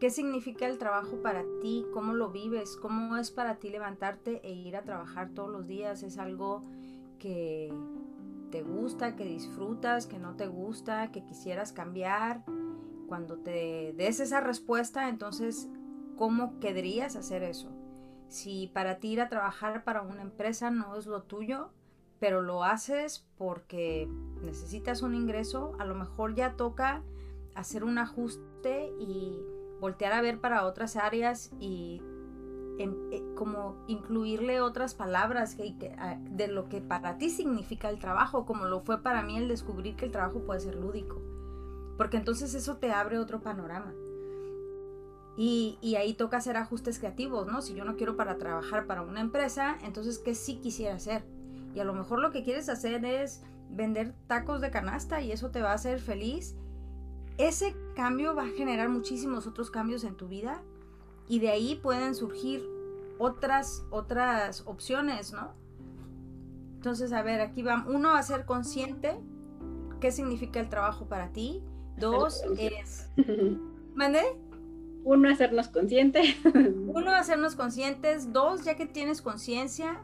¿Qué 0.00 0.10
significa 0.10 0.66
el 0.66 0.78
trabajo 0.78 1.22
para 1.22 1.44
ti? 1.62 1.86
¿Cómo 1.92 2.14
lo 2.14 2.30
vives? 2.30 2.76
¿Cómo 2.76 3.16
es 3.16 3.30
para 3.30 3.56
ti 3.56 3.70
levantarte 3.70 4.40
e 4.46 4.52
ir 4.52 4.76
a 4.76 4.82
trabajar 4.82 5.30
todos 5.30 5.50
los 5.50 5.66
días? 5.66 6.02
¿Es 6.02 6.18
algo 6.18 6.62
que 7.18 7.72
te 8.50 8.62
gusta, 8.62 9.16
que 9.16 9.24
disfrutas, 9.24 10.06
que 10.06 10.18
no 10.18 10.36
te 10.36 10.46
gusta, 10.46 11.10
que 11.10 11.24
quisieras 11.24 11.72
cambiar? 11.72 12.44
Cuando 13.08 13.38
te 13.38 13.92
des 13.96 14.20
esa 14.20 14.40
respuesta, 14.40 15.08
entonces, 15.08 15.68
¿cómo 16.16 16.58
querrías 16.60 17.16
hacer 17.16 17.42
eso? 17.42 17.70
Si 18.28 18.68
para 18.72 18.98
ti 18.98 19.12
ir 19.12 19.20
a 19.20 19.28
trabajar 19.28 19.84
para 19.84 20.02
una 20.02 20.22
empresa 20.22 20.70
no 20.70 20.96
es 20.96 21.06
lo 21.06 21.22
tuyo, 21.22 21.70
pero 22.18 22.40
lo 22.40 22.64
haces 22.64 23.26
porque 23.36 24.08
necesitas 24.42 25.02
un 25.02 25.14
ingreso, 25.14 25.76
a 25.78 25.84
lo 25.84 25.94
mejor 25.94 26.34
ya 26.34 26.56
toca 26.56 27.02
hacer 27.54 27.84
un 27.84 27.98
ajuste 27.98 28.92
y 28.98 29.38
voltear 29.80 30.12
a 30.12 30.22
ver 30.22 30.40
para 30.40 30.64
otras 30.64 30.96
áreas 30.96 31.52
y 31.60 32.02
eh, 32.76 33.22
como 33.36 33.76
incluirle 33.86 34.60
otras 34.60 34.94
palabras 34.94 35.56
de 35.56 36.48
lo 36.48 36.68
que 36.68 36.80
para 36.80 37.18
ti 37.18 37.30
significa 37.30 37.88
el 37.88 38.00
trabajo, 38.00 38.46
como 38.46 38.64
lo 38.64 38.80
fue 38.80 39.00
para 39.00 39.22
mí 39.22 39.36
el 39.36 39.46
descubrir 39.46 39.94
que 39.94 40.06
el 40.06 40.10
trabajo 40.10 40.40
puede 40.40 40.60
ser 40.60 40.74
lúdico, 40.74 41.22
porque 41.96 42.16
entonces 42.16 42.52
eso 42.54 42.76
te 42.78 42.90
abre 42.90 43.18
otro 43.18 43.40
panorama. 43.42 43.94
Y, 45.36 45.78
y, 45.80 45.96
ahí 45.96 46.14
toca 46.14 46.36
hacer 46.36 46.56
ajustes 46.56 47.00
creativos, 47.00 47.48
¿no? 47.48 47.60
Si 47.60 47.74
yo 47.74 47.84
no 47.84 47.96
quiero 47.96 48.16
para 48.16 48.38
trabajar 48.38 48.86
para 48.86 49.02
una 49.02 49.20
empresa, 49.20 49.76
entonces 49.82 50.20
¿qué 50.20 50.32
sí 50.36 50.60
quisiera 50.60 50.94
hacer? 50.94 51.24
Y 51.74 51.80
a 51.80 51.84
lo 51.84 51.92
mejor 51.92 52.20
lo 52.20 52.30
que 52.30 52.44
quieres 52.44 52.68
hacer 52.68 53.04
es 53.04 53.42
vender 53.68 54.14
tacos 54.28 54.60
de 54.60 54.70
canasta 54.70 55.22
y 55.22 55.32
eso 55.32 55.50
te 55.50 55.60
va 55.60 55.72
a 55.72 55.74
hacer 55.74 55.98
feliz. 55.98 56.54
Ese 57.36 57.74
cambio 57.96 58.36
va 58.36 58.44
a 58.44 58.48
generar 58.48 58.88
muchísimos 58.88 59.48
otros 59.48 59.72
cambios 59.72 60.04
en 60.04 60.16
tu 60.16 60.28
vida 60.28 60.62
y 61.28 61.38
de 61.38 61.50
ahí 61.50 61.76
pueden 61.76 62.14
surgir 62.14 62.64
otras, 63.18 63.84
otras 63.90 64.62
opciones, 64.66 65.32
¿no? 65.32 65.52
Entonces, 66.76 67.12
a 67.12 67.22
ver, 67.22 67.40
aquí 67.40 67.62
va. 67.62 67.84
Uno, 67.88 68.14
a 68.14 68.22
ser 68.22 68.44
consciente. 68.44 69.16
¿Qué 70.00 70.12
significa 70.12 70.60
el 70.60 70.68
trabajo 70.68 71.06
para 71.06 71.32
ti? 71.32 71.62
Dos, 71.96 72.42
es... 72.58 73.10
¿Mandé? 73.94 74.22
Uno, 75.02 75.30
hacernos 75.30 75.68
conscientes. 75.68 76.36
Uno, 76.44 77.10
hacernos 77.12 77.56
conscientes. 77.56 78.32
Dos, 78.32 78.64
ya 78.64 78.76
que 78.76 78.86
tienes 78.86 79.22
conciencia, 79.22 80.02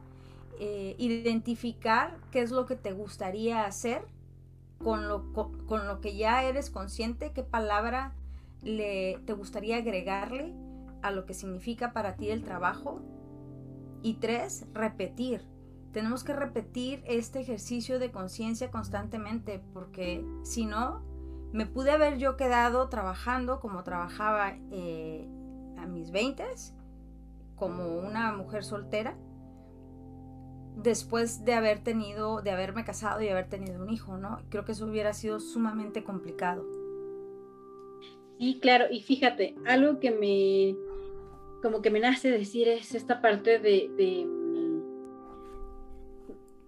eh, 0.59 0.95
identificar 0.99 2.17
qué 2.31 2.41
es 2.41 2.51
lo 2.51 2.65
que 2.65 2.77
te 2.77 2.93
gustaría 2.93 3.67
hacer 3.67 4.03
con 4.83 5.09
lo, 5.09 5.33
con, 5.67 5.87
lo 5.87 6.01
que 6.01 6.17
ya 6.17 6.45
eres 6.45 6.71
consciente, 6.71 7.33
qué 7.35 7.43
palabra 7.43 8.15
le, 8.63 9.19
te 9.27 9.35
gustaría 9.35 9.77
agregarle 9.77 10.55
a 11.03 11.11
lo 11.11 11.27
que 11.27 11.35
significa 11.35 11.93
para 11.93 12.17
ti 12.17 12.31
el 12.31 12.43
trabajo. 12.43 13.01
Y 14.03 14.15
tres, 14.15 14.67
repetir. 14.73 15.47
Tenemos 15.93 16.25
que 16.25 16.33
repetir 16.33 17.03
este 17.07 17.41
ejercicio 17.41 17.99
de 17.99 18.11
conciencia 18.11 18.71
constantemente 18.71 19.63
porque 19.73 20.25
si 20.45 20.65
no, 20.65 21.03
me 21.53 21.67
pude 21.67 21.91
haber 21.91 22.19
yo 22.19 22.37
quedado 22.37 22.89
trabajando 22.89 23.61
como 23.61 23.83
trabajaba 23.83 24.55
eh, 24.71 25.29
a 25.77 25.87
mis 25.87 26.13
20 26.13 26.45
como 27.57 27.99
una 27.99 28.33
mujer 28.33 28.65
soltera 28.65 29.17
después 30.77 31.45
de 31.45 31.55
haber 31.55 31.83
tenido, 31.83 32.41
de 32.43 32.51
haberme 32.51 32.85
casado 32.85 33.21
y 33.23 33.29
haber 33.29 33.49
tenido 33.49 33.83
un 33.83 33.91
hijo, 33.91 34.17
¿no? 34.17 34.41
Creo 34.49 34.65
que 34.65 34.73
eso 34.73 34.87
hubiera 34.87 35.13
sido 35.13 35.41
sumamente 35.41 36.05
complicado. 36.05 36.65
Sí, 38.39 38.59
claro, 38.61 38.87
y 38.91 39.03
fíjate, 39.03 39.55
algo 39.67 40.01
que 40.01 40.11
me 40.11 40.90
como 41.63 41.83
que 41.83 41.91
me 41.91 42.01
nace 42.01 42.31
decir 42.31 42.69
es 42.69 42.95
esta 42.95 43.21
parte 43.21 43.59
de, 43.59 43.91
de, 43.97 44.27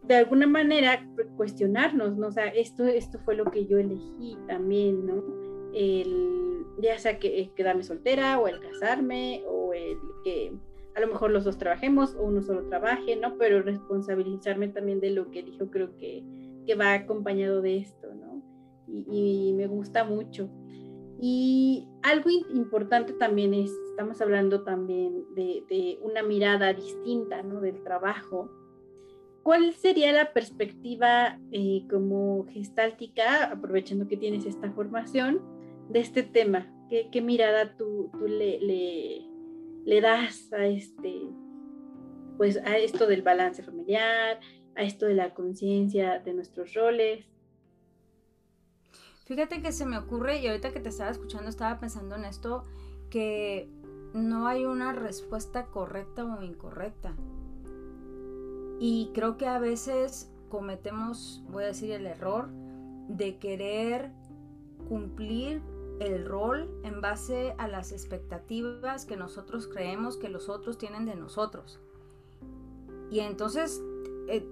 de 0.03 0.14
alguna 0.14 0.47
manera 0.47 1.07
cuestionarnos, 1.36 2.16
¿no? 2.16 2.28
O 2.28 2.32
sea, 2.32 2.49
esto, 2.49 2.84
esto 2.84 3.18
fue 3.24 3.36
lo 3.36 3.45
que 3.45 3.66
yo 3.66 3.78
elegí 3.78 4.36
también, 4.47 5.07
¿no? 5.07 5.22
El, 5.74 6.66
ya 6.80 6.99
sea 6.99 7.18
que 7.18 7.51
quedarme 7.55 7.82
soltera 7.82 8.38
o 8.38 8.49
el 8.49 8.61
casarme 8.61 9.43
o 9.49 9.72
el 9.72 9.97
que 10.24 10.53
a 10.95 11.01
lo 11.01 11.07
mejor 11.07 11.30
los 11.30 11.45
dos 11.45 11.57
trabajemos 11.57 12.14
o 12.16 12.24
uno 12.24 12.43
solo 12.43 12.68
trabaje, 12.68 13.16
¿no? 13.16 13.38
Pero 13.38 13.62
responsabilizarme 13.62 14.68
también 14.68 15.01
de 15.01 15.11
lo 15.11 15.30
que 15.30 15.43
dijo, 15.43 15.70
creo 15.70 15.97
que, 15.97 16.22
que 16.66 16.74
va 16.74 16.93
acompañado 16.93 17.62
de 17.62 17.78
esto, 17.78 18.12
¿no? 18.14 18.43
Y, 18.86 19.49
y 19.49 19.53
me 19.55 19.66
gusta 19.66 20.05
mucho. 20.05 20.51
Y 21.18 21.88
algo 22.03 22.30
importante 22.30 23.12
también 23.12 23.55
es, 23.55 23.70
estamos 23.90 24.20
hablando 24.20 24.62
también 24.64 25.24
de, 25.34 25.98
una 26.03 26.22
mirada 26.22 26.72
distinta 26.72 27.42
¿no? 27.42 27.61
del 27.61 27.82
trabajo. 27.82 28.50
¿Cuál 29.42 29.72
sería 29.74 30.12
la 30.12 30.32
perspectiva 30.32 31.38
eh, 31.50 31.84
como 31.90 32.46
gestáltica, 32.46 33.46
aprovechando 33.46 34.07
que 34.07 34.16
tienes 34.16 34.46
esta 34.46 34.70
formación, 34.72 35.40
de 35.88 36.00
este 36.00 36.22
tema? 36.22 36.72
¿Qué, 36.88 37.22
mirada 37.22 37.76
tú, 37.76 38.11
le, 38.26 38.61
le, 39.84 40.00
das 40.00 40.53
a, 40.53 40.66
este, 40.66 41.22
pues, 42.36 42.59
a 42.59 42.76
esto 42.76 43.07
del 43.07 43.22
balance 43.22 43.62
familiar, 43.62 44.38
a 44.76 44.82
esto 44.82 45.07
de 45.07 45.14
la 45.14 45.34
conciencia 45.34 46.18
de 46.18 46.34
nuestros 46.34 46.74
roles? 46.74 47.32
Fíjate 49.25 49.62
que 49.62 49.73
se 49.73 49.87
me 49.87 49.99
ocurre, 49.99 50.41
y 50.41 50.49
ahorita 50.49 50.73
que 50.73 50.81
te 50.81 50.89
estaba 50.89 51.11
escuchando 51.11 51.49
estaba 51.49 51.79
pensando 51.79 52.16
en 52.16 52.25
esto, 52.25 52.64
que 53.11 53.68
no 54.14 54.47
hay 54.47 54.64
una 54.64 54.93
respuesta 54.93 55.66
correcta 55.66 56.25
o 56.25 56.43
incorrecta. 56.43 57.14
Y 58.81 59.11
creo 59.14 59.37
que 59.37 59.47
a 59.47 59.59
veces 59.59 60.31
cometemos, 60.49 61.43
voy 61.51 61.64
a 61.64 61.68
decir, 61.68 61.93
el 61.93 62.07
error 62.07 62.49
de 63.09 63.39
querer 63.39 64.11
cumplir 64.89 65.62
el 66.01 66.27
rol 66.27 66.68
en 66.83 67.01
base 67.01 67.55
a 67.59 67.68
las 67.68 67.93
expectativas 67.93 69.07
que 69.07 69.16
nosotros 69.16 69.68
creemos 69.68 70.16
que 70.16 70.29
los 70.29 70.49
otros 70.49 70.79
tienen 70.79 71.07
de 71.07 71.14
nosotros. 71.14 71.79
Y 73.11 73.20
entonces, 73.20 73.81
eh, 74.29 74.45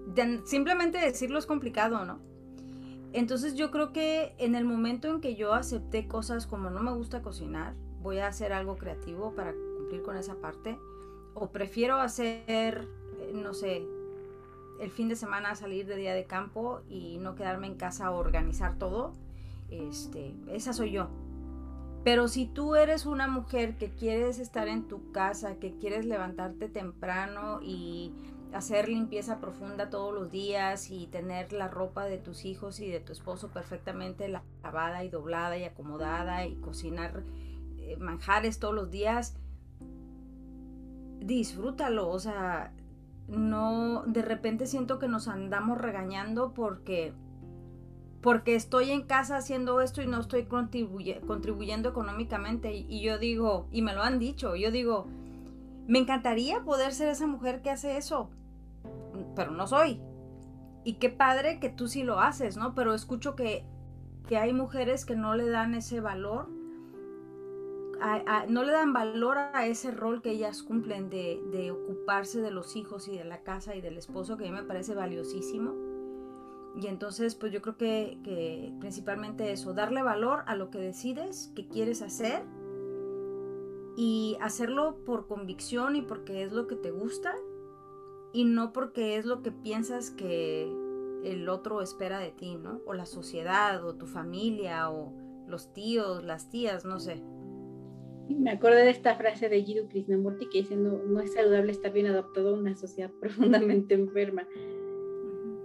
simplemente 0.45 0.99
decirlo 0.99 1.39
es 1.39 1.47
complicado, 1.47 2.05
¿no? 2.05 2.21
Entonces 3.13 3.55
yo 3.55 3.71
creo 3.71 3.93
que 3.93 4.35
en 4.39 4.55
el 4.55 4.65
momento 4.65 5.09
en 5.09 5.21
que 5.21 5.35
yo 5.35 5.53
acepté 5.55 6.07
cosas 6.07 6.47
como 6.47 6.71
no 6.71 6.81
me 6.81 6.93
gusta 6.93 7.23
cocinar, 7.23 7.75
voy 8.01 8.19
a 8.19 8.29
hacer 8.29 8.53
algo 8.53 8.77
creativo 8.77 9.35
para 9.35 9.53
cumplir 9.53 10.03
con 10.03 10.17
esa 10.17 10.37
parte, 10.37 10.79
o 11.35 11.49
prefiero 11.51 11.97
hacer, 11.97 12.45
eh, 12.49 13.33
no 13.35 13.53
sé, 13.55 13.83
el 14.81 14.91
fin 14.91 15.09
de 15.09 15.17
semana 15.17 15.55
salir 15.55 15.87
de 15.87 15.97
día 15.97 16.15
de 16.15 16.25
campo 16.25 16.81
y 16.89 17.19
no 17.19 17.35
quedarme 17.35 17.67
en 17.67 17.75
casa 17.75 18.07
a 18.07 18.11
organizar 18.13 18.79
todo, 18.79 19.13
este, 19.71 20.35
esa 20.49 20.73
soy 20.73 20.93
yo. 20.93 21.09
Pero 22.03 22.29
si 22.29 22.47
tú 22.47 22.77
eres 22.77 23.05
una 23.05 23.29
mujer 23.29 23.77
que 23.77 23.91
quieres 23.91 24.39
estar 24.39 24.69
en 24.69 24.89
tu 24.89 25.13
casa, 25.13 25.57
que 25.57 25.77
quieres 25.77 26.07
levantarte 26.07 26.69
temprano 26.69 27.61
y 27.63 28.15
hacer 28.53 28.89
limpieza 28.89 29.41
profunda 29.41 29.91
todos 29.91 30.13
los 30.13 30.31
días 30.31 30.91
y 30.91 31.07
tener 31.07 31.53
la 31.53 31.69
ropa 31.69 32.05
de 32.07 32.19
tus 32.19 32.45
hijos 32.45 32.81
y 32.81 32.91
de 32.91 33.01
tu 33.01 33.13
esposo 33.13 33.49
perfectamente 33.49 34.29
lavada 34.29 35.05
y 35.05 35.09
doblada 35.09 35.57
y 35.57 35.65
acomodada 35.65 36.47
y 36.47 36.57
cocinar 36.57 37.23
eh, 37.79 37.97
manjares 37.99 38.59
todos 38.59 38.75
los 38.75 38.91
días, 38.91 39.37
disfrútalo, 41.21 42.09
o 42.09 42.19
sea, 42.19 42.73
no, 43.29 44.05
de 44.07 44.23
repente 44.23 44.67
siento 44.67 44.99
que 44.99 45.09
nos 45.09 45.29
andamos 45.29 45.79
regañando 45.79 46.53
porque 46.53 47.13
porque 48.21 48.55
estoy 48.55 48.91
en 48.91 49.01
casa 49.01 49.39
haciendo 49.39 49.81
esto 49.81 50.03
y 50.03 50.07
no 50.07 50.21
estoy 50.21 50.45
contribuyendo 50.45 51.89
económicamente. 51.89 52.75
y, 52.75 53.01
yo 53.01 53.19
digo, 53.19 53.67
y 53.73 53.81
me 53.81 53.95
lo 53.95 54.03
han 54.03 54.19
dicho, 54.19 54.57
yo 54.57 54.71
digo, 54.71 55.07
me 55.87 55.99
encantaría 55.99 56.61
poder 56.63 56.93
ser 56.93 57.09
esa 57.09 57.27
mujer 57.27 57.63
que 57.63 57.71
hace 57.71 57.97
eso, 57.97 58.29
pero 59.35 59.51
no 59.51 59.67
soy. 59.67 60.01
Y 60.85 60.95
qué 60.95 61.11
padre 61.11 61.61
que 61.61 61.69
tú 61.69 61.89
sí 61.89 62.03
lo 62.03 62.21
haces, 62.21 62.57
¿no? 62.57 62.75
Pero 62.75 62.95
escucho 62.95 63.37
que, 63.37 63.65
hay 64.31 64.53
mujeres 64.53 65.05
que 65.05 65.17
no 65.17 65.35
le 65.35 65.49
dan 65.49 65.75
ese 65.75 66.01
valor, 66.01 66.49
no 68.49 68.63
le 68.63 68.73
dan 68.73 68.93
valor 68.93 69.39
a 69.39 69.67
ese 69.67 69.91
rol 69.91 70.23
que 70.23 70.31
ellas 70.31 70.63
cumplen 70.63 71.11
de, 71.11 71.71
ocuparse 71.73 72.41
de 72.41 72.51
los 72.51 72.77
hijos 72.77 73.09
y 73.09 73.19
de 73.19 73.25
la 73.25 73.43
casa 73.43 73.75
y 73.75 73.81
del 73.81 73.99
esposo, 73.99 74.37
que 74.37 74.47
a 74.47 74.51
mí 74.51 74.57
me 74.57 74.63
parece 74.63 74.95
valiosísimo. 74.95 75.75
Y 76.77 76.87
entonces, 76.87 77.35
pues 77.35 77.53
yo 77.53 77.61
creo 77.61 77.77
que, 77.77 78.21
que 78.23 78.73
principalmente 78.79 79.51
eso, 79.51 79.75
darle 79.75 80.03
valor 80.03 80.45
a 80.47 80.55
lo 80.55 80.71
que 80.71 80.79
decides 80.79 81.53
que 81.57 81.67
quieres 81.67 82.01
hacer 82.01 82.45
y 83.97 84.39
hacerlo 84.41 85.05
por 85.05 85.27
convicción 85.27 85.97
y 85.97 86.03
porque 86.03 86.45
es 86.45 86.53
lo 86.53 86.69
que 86.69 86.77
te 86.77 86.93
gusta 86.93 87.35
y 88.33 88.45
no 88.45 88.73
porque 88.73 89.17
es 89.17 89.25
lo 89.25 89.43
que 89.43 89.53
piensas 89.53 90.11
que 90.11 90.71
el 91.25 91.49
otro 91.49 91.83
espera 91.83 92.19
de 92.19 92.31
ti, 92.31 92.57
¿no? 92.57 92.81
O 92.87 92.95
la 92.95 93.07
sociedad, 93.07 93.85
o 93.85 93.95
tu 93.95 94.07
familia, 94.07 94.91
o 94.91 95.13
los 95.47 95.73
tíos, 95.73 96.25
las 96.25 96.51
tías, 96.51 96.85
no 96.85 97.01
sé. 97.01 97.23
Me 98.29 98.53
acordé 98.53 98.85
de 98.85 98.91
esta 98.91 99.17
frase 99.17 99.49
de 99.49 99.63
Jiddu 99.63 99.89
Krishnamurti 99.89 100.49
que 100.49 100.59
dice, 100.59 100.77
no, 100.77 100.99
no 100.99 101.21
es 101.21 101.35
saludable 101.35 101.73
estar 101.73 101.93
bien 101.93 102.07
adaptado 102.07 102.55
a 102.55 102.59
una 102.59 102.77
sociedad 102.77 103.11
profundamente 103.21 103.95
enferma. 103.95 104.47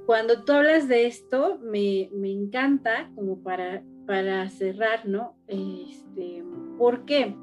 Cuando 0.05 0.43
tú 0.43 0.53
hablas 0.53 0.88
de 0.88 1.07
esto, 1.07 1.59
me, 1.63 2.09
me 2.13 2.32
encanta 2.32 3.11
como 3.16 3.41
para, 3.41 3.84
para 4.05 4.49
cerrar, 4.49 5.07
¿no? 5.07 5.36
Este, 5.47 6.43
¿Por 6.78 7.05
qué? 7.05 7.36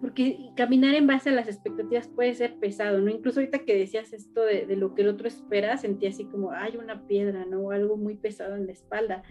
Porque 0.00 0.50
caminar 0.56 0.94
en 0.94 1.06
base 1.06 1.30
a 1.30 1.32
las 1.32 1.48
expectativas 1.48 2.08
puede 2.08 2.34
ser 2.34 2.54
pesado, 2.58 3.00
¿no? 3.00 3.10
Incluso 3.10 3.40
ahorita 3.40 3.64
que 3.64 3.76
decías 3.76 4.12
esto 4.12 4.42
de, 4.42 4.64
lo 4.76 4.94
que 4.94 5.02
el 5.02 5.08
otro 5.08 5.26
espera, 5.26 5.76
sentí 5.76 6.06
así 6.06 6.24
como, 6.24 6.52
hay 6.52 6.76
una 6.76 7.06
piedra, 7.06 7.44
¿no? 7.44 7.70
Algo 7.70 7.96
muy 7.96 8.14
pesado 8.14 8.54
en 8.54 8.66
la 8.66 8.72
espalda. 8.72 9.22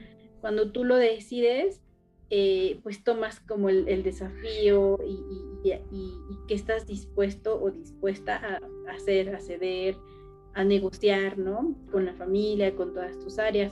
Cuando 0.41 0.71
tú 0.71 0.83
lo 0.83 0.95
decides, 0.97 1.81
eh, 2.29 2.79
pues 2.83 3.03
tomas 3.03 3.39
como 3.39 3.69
el, 3.69 4.03
desafío 4.03 4.99
y, 5.05 5.73
que 6.47 6.53
estás 6.53 6.85
dispuesto 6.85 7.61
o 7.61 7.71
dispuesta 7.71 8.35
a, 8.35 8.91
hacer, 8.91 9.33
a 9.35 9.39
ceder, 9.39 9.95
a 10.53 10.65
negociar, 10.65 11.37
¿no? 11.37 11.75
Con 11.91 12.05
la 12.05 12.13
familia, 12.13 12.75
con 12.75 12.93
todas 12.93 13.17
tus 13.19 13.39
áreas. 13.39 13.71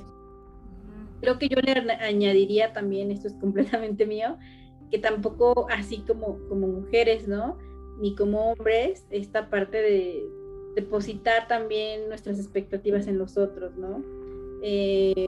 Creo 1.20 1.40
que 1.40 1.50
yo 1.50 1.60
le 1.60 1.72
añadiría 1.72 2.72
también, 2.72 3.12
esto 3.12 3.28
es 3.28 3.34
completamente 3.34 4.06
mío, 4.08 4.38
tampoco 5.00 5.68
así 5.70 6.04
como, 6.08 6.40
como 6.48 6.68
mujeres, 6.68 7.28
¿no? 7.28 7.58
Ni 8.00 8.16
como 8.16 8.52
hombres, 8.52 9.06
esta 9.10 9.50
parte 9.50 9.82
de 9.82 10.26
depositar 10.76 11.48
también 11.48 12.10
nuestras 12.10 12.38
expectativas 12.38 13.08
en 13.08 13.18
los 13.18 13.38
otros, 13.38 13.76
¿no? 13.76 14.04
Eh, 14.62 15.28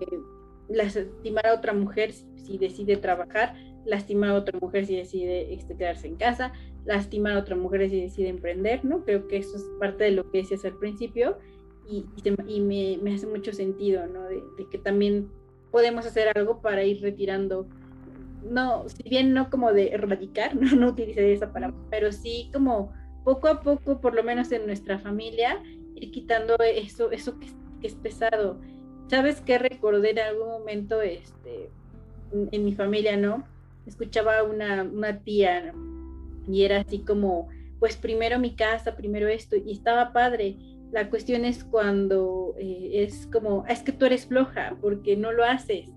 lastimar 0.69 1.47
a 1.47 1.53
otra 1.53 1.73
mujer 1.73 2.11
si, 2.11 2.57
decide 2.57 2.97
trabajar, 2.97 3.55
lastimar 3.85 4.31
a 4.31 4.35
otra 4.35 4.57
mujer 4.59 4.85
si 4.85 4.95
decide 4.95 5.53
este, 5.53 5.75
quedarse 5.75 6.07
en 6.07 6.15
casa, 6.15 6.53
lastimar 6.85 7.33
a 7.33 7.39
otra 7.39 7.55
mujer 7.55 7.89
si 7.89 8.01
decide 8.01 8.29
emprender, 8.29 8.83
¿no? 8.83 9.03
Creo 9.05 9.27
que 9.27 9.37
eso 9.37 9.57
es 9.57 9.63
parte 9.79 10.05
de 10.05 10.11
lo 10.11 10.29
que 10.29 10.39
decías 10.39 10.65
al 10.65 10.77
principio 10.77 11.37
y, 11.89 12.05
y, 12.47 12.59
me, 12.59 13.13
hace 13.13 13.27
mucho 13.27 13.53
sentido, 13.53 14.05
¿no? 14.07 14.23
De, 14.23 14.43
que 14.69 14.77
también 14.77 15.29
podemos 15.71 16.05
hacer 16.05 16.29
algo 16.35 16.61
para 16.61 16.83
ir 16.83 17.01
retirando, 17.01 17.67
no, 18.49 18.87
si 18.89 19.03
bien 19.09 19.33
no 19.33 19.49
como 19.49 19.73
de 19.73 19.89
erradicar, 19.89 20.55
no, 20.59 20.75
no 20.75 20.89
utilicé 20.89 21.33
esa 21.33 21.51
palabra, 21.51 21.77
pero 21.89 22.11
sí 22.11 22.49
como 22.53 22.93
poco 23.23 23.47
a 23.47 23.61
poco, 23.61 23.99
por 23.99 24.13
lo 24.15 24.23
menos 24.23 24.51
en 24.51 24.65
nuestra 24.65 24.99
familia, 24.99 25.61
ir 25.95 26.11
quitando 26.11 26.55
eso, 26.59 27.11
eso 27.11 27.37
que, 27.39 27.47
que 27.81 27.87
es 27.87 27.95
pesado 27.95 28.59
¿Sabes 29.09 29.39
qué 29.39 29.57
recordé 29.57 30.11
en 30.11 30.19
algún 30.19 30.49
momento 30.49 31.01
este, 31.01 31.69
en, 32.51 32.65
mi 32.65 32.73
familia, 32.73 33.15
no? 33.15 33.47
Escuchaba 33.85 34.43
una, 34.43 34.83
una 34.83 35.19
tía 35.19 35.73
y 36.45 36.63
era 36.63 36.81
así 36.81 36.99
como, 36.99 37.47
pues 37.79 37.95
primero 37.95 38.37
mi 38.37 38.55
casa, 38.55 38.97
primero 38.97 39.29
esto, 39.29 39.55
y 39.55 39.71
estaba 39.71 40.11
padre. 40.11 40.57
La 40.91 41.09
cuestión 41.09 41.45
es 41.45 41.63
cuando 41.63 42.53
eh, 42.57 43.03
es 43.05 43.27
como, 43.27 43.65
es 43.67 43.81
que 43.81 43.93
tú 43.93 44.05
eres 44.05 44.25
floja 44.25 44.75
porque 44.81 45.15
no 45.15 45.31
lo 45.31 45.45
haces, 45.45 45.89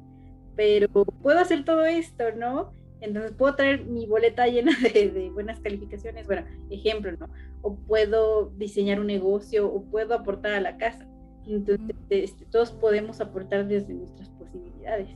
pero 0.61 1.07
puedo 1.23 1.39
hacer 1.39 1.65
todo 1.65 1.87
esto, 1.87 2.23
¿no? 2.37 2.75
Entonces 3.01 3.33
puedo 3.33 3.57
traer 3.57 3.87
mi 3.87 4.05
boleta 4.05 4.47
llena 4.47 4.73
de, 4.93 5.11
de, 5.11 5.31
buenas 5.31 5.59
calificaciones, 5.61 6.27
bueno, 6.27 6.45
ejemplo, 6.69 7.13
¿no? 7.19 7.31
O 7.63 7.77
puedo 7.77 8.51
diseñar 8.59 9.01
un 9.01 9.07
negocio 9.07 9.67
o 9.67 9.83
puedo 9.85 10.13
aportar 10.13 10.53
a 10.53 10.61
la 10.61 10.77
casa. 10.77 11.09
Entonces, 11.47 11.97
este, 12.11 12.45
todos 12.45 12.73
podemos 12.73 13.23
aportar 13.23 13.67
desde 13.69 13.95
nuestras 13.95 14.29
posibilidades. 14.29 15.09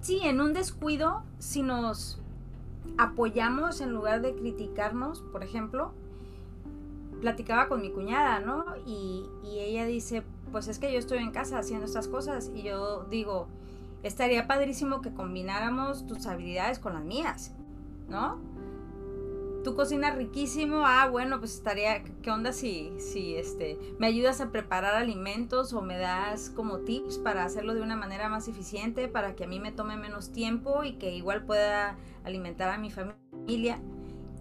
Sí, 0.00 0.20
en 0.24 0.40
un 0.40 0.54
descuido, 0.54 1.22
si 1.38 1.62
nos 1.62 2.22
apoyamos 2.96 3.82
en 3.82 3.92
lugar 3.92 4.22
de 4.22 4.34
criticarnos, 4.34 5.20
por 5.30 5.44
ejemplo, 5.44 5.92
platicaba 7.20 7.68
con 7.68 7.82
mi 7.82 7.90
cuñada, 7.90 8.40
¿no? 8.40 8.64
Y, 8.86 9.26
y 9.26 9.29
ella 9.80 9.86
dice, 9.86 10.22
pues 10.52 10.68
es 10.68 10.78
que 10.78 10.92
yo 10.92 10.98
estoy 10.98 11.18
en 11.18 11.30
casa 11.30 11.58
haciendo 11.58 11.86
estas 11.86 12.08
cosas 12.08 12.50
y 12.54 12.62
yo 12.62 13.04
digo, 13.04 13.48
estaría 14.02 14.46
padrísimo 14.46 15.00
que 15.00 15.12
combináramos 15.12 16.06
tus 16.06 16.26
habilidades 16.26 16.78
con 16.78 16.94
las 16.94 17.04
mías, 17.04 17.52
¿no? 18.08 18.38
tú 19.62 19.74
cocinas 19.74 20.16
riquísimo, 20.16 20.84
ah, 20.86 21.08
bueno, 21.08 21.38
pues 21.38 21.54
estaría, 21.54 22.02
¿qué 22.22 22.30
onda 22.30 22.52
si, 22.52 22.92
si 22.98 23.36
este, 23.36 23.78
me 23.98 24.06
ayudas 24.06 24.40
a 24.40 24.50
preparar 24.50 24.94
alimentos 24.94 25.72
o 25.72 25.82
me 25.82 25.98
das 25.98 26.50
como 26.50 26.78
tips 26.78 27.18
para 27.18 27.44
hacerlo 27.44 27.74
de 27.74 27.82
una 27.82 27.96
manera 27.96 28.28
más 28.28 28.48
eficiente, 28.48 29.08
para 29.08 29.34
que 29.34 29.44
a 29.44 29.46
mí 29.46 29.60
me 29.60 29.72
tome 29.72 29.96
menos 29.96 30.32
tiempo 30.32 30.84
y 30.84 30.94
que 30.94 31.14
igual 31.14 31.44
pueda 31.44 31.96
alimentar 32.24 32.70
a 32.70 32.78
mi 32.78 32.90
familia? 32.90 33.80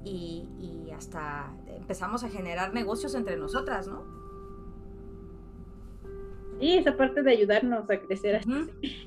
Y, 0.04 0.48
hasta 0.96 1.54
empezamos 1.68 2.26
a 2.26 2.30
generar 2.30 2.74
negocios 2.74 3.16
entre 3.16 3.38
nosotras, 3.38 3.88
¿no? 3.88 4.04
Sí, 6.60 6.78
esa 6.78 6.98
parte 6.98 7.24
de 7.24 7.32
ayudarnos 7.32 7.90
a 7.90 8.00
crecer, 8.00 8.36
a 8.36 8.42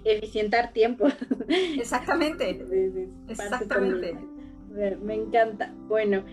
eficientar 0.04 0.72
tiempo. 0.72 1.06
Exactamente. 1.48 2.64
Exactamente 3.28 4.16
me 5.02 5.14
encanta. 5.14 5.72
Bueno, 5.88 6.24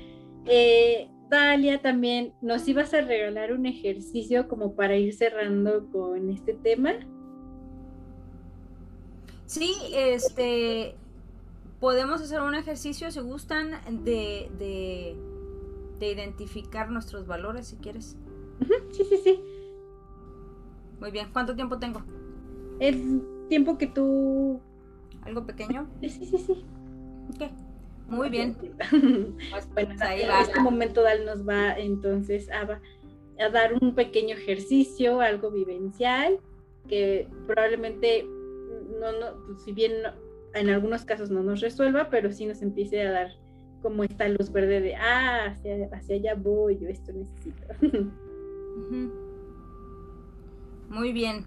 eh, 0.45 1.09
Dalia 1.29 1.81
también, 1.81 2.33
¿nos 2.41 2.67
ibas 2.67 2.93
a 2.93 3.01
regalar 3.01 3.53
un 3.53 3.65
ejercicio 3.65 4.47
como 4.47 4.75
para 4.75 4.95
ir 4.95 5.13
cerrando 5.13 5.89
con 5.91 6.29
este 6.29 6.53
tema? 6.53 6.91
Sí, 9.45 9.73
este, 9.93 10.95
podemos 11.79 12.21
hacer 12.21 12.41
un 12.41 12.55
ejercicio, 12.55 13.11
si 13.11 13.19
gustan, 13.19 13.71
de, 14.03 14.49
de, 14.57 15.15
identificar 16.11 16.89
nuestros 16.89 17.27
valores, 17.27 17.67
si 17.67 17.75
quieres. 17.77 18.15
Sí, 18.91 19.03
sí, 19.09 19.17
sí. 19.23 19.39
Muy 20.99 21.11
bien, 21.11 21.29
¿cuánto 21.31 21.55
tiempo 21.55 21.79
tengo? 21.79 22.03
El 22.79 23.21
tiempo 23.47 23.77
que 23.77 23.87
tú... 23.87 24.61
¿Algo 25.23 25.45
pequeño? 25.45 25.89
Sí, 26.01 26.09
sí, 26.09 26.25
sí. 26.25 26.65
Ok. 27.33 27.51
Muy 28.07 28.29
bien. 28.29 28.55
Pues, 29.51 29.69
bueno, 29.73 29.91
en 29.91 30.41
este 30.41 30.59
momento 30.59 31.03
Dal 31.03 31.25
nos 31.25 31.47
va 31.47 31.73
entonces 31.73 32.49
a, 32.49 32.79
a, 33.43 33.49
dar 33.49 33.73
un 33.79 33.95
pequeño 33.95 34.35
ejercicio, 34.35 35.21
algo 35.21 35.51
vivencial, 35.51 36.39
que 36.87 37.27
probablemente, 37.47 38.25
no, 38.99 39.11
no, 39.11 39.45
pues, 39.45 39.63
si 39.63 39.71
bien 39.71 39.93
en 40.53 40.69
algunos 40.69 41.05
casos 41.05 41.29
no 41.29 41.43
nos 41.43 41.61
resuelva, 41.61 42.09
pero 42.09 42.31
sí 42.31 42.45
nos 42.45 42.61
empiece 42.61 43.01
a 43.01 43.11
dar 43.11 43.27
como 43.81 44.03
esta 44.03 44.27
luz 44.27 44.51
verde 44.51 44.81
de, 44.81 44.95
ah, 44.95 45.45
hacia, 45.45 45.87
hacia 45.91 46.15
allá 46.15 46.35
voy, 46.35 46.77
yo 46.79 46.89
esto 46.89 47.11
necesito. 47.13 47.67
Muy 50.89 51.13
bien. 51.13 51.45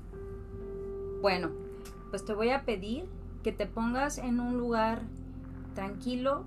Bueno, 1.20 1.51
pues 2.11 2.24
te 2.24 2.32
voy 2.32 2.51
a 2.51 2.64
pedir 2.64 3.09
que 3.43 3.51
te 3.51 3.66
pongas 3.66 4.18
en 4.18 4.38
un 4.38 4.57
lugar 4.57 5.03
tranquilo, 5.74 6.45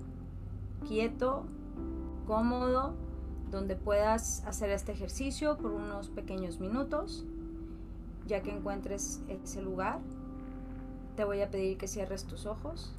quieto, 0.88 1.44
cómodo, 2.26 2.94
donde 3.50 3.76
puedas 3.76 4.44
hacer 4.46 4.70
este 4.70 4.92
ejercicio 4.92 5.58
por 5.58 5.72
unos 5.72 6.08
pequeños 6.08 6.58
minutos. 6.58 7.26
Ya 8.26 8.42
que 8.42 8.50
encuentres 8.50 9.22
ese 9.28 9.60
lugar, 9.60 10.00
te 11.16 11.24
voy 11.24 11.42
a 11.42 11.50
pedir 11.50 11.76
que 11.76 11.88
cierres 11.88 12.24
tus 12.24 12.46
ojos, 12.46 12.94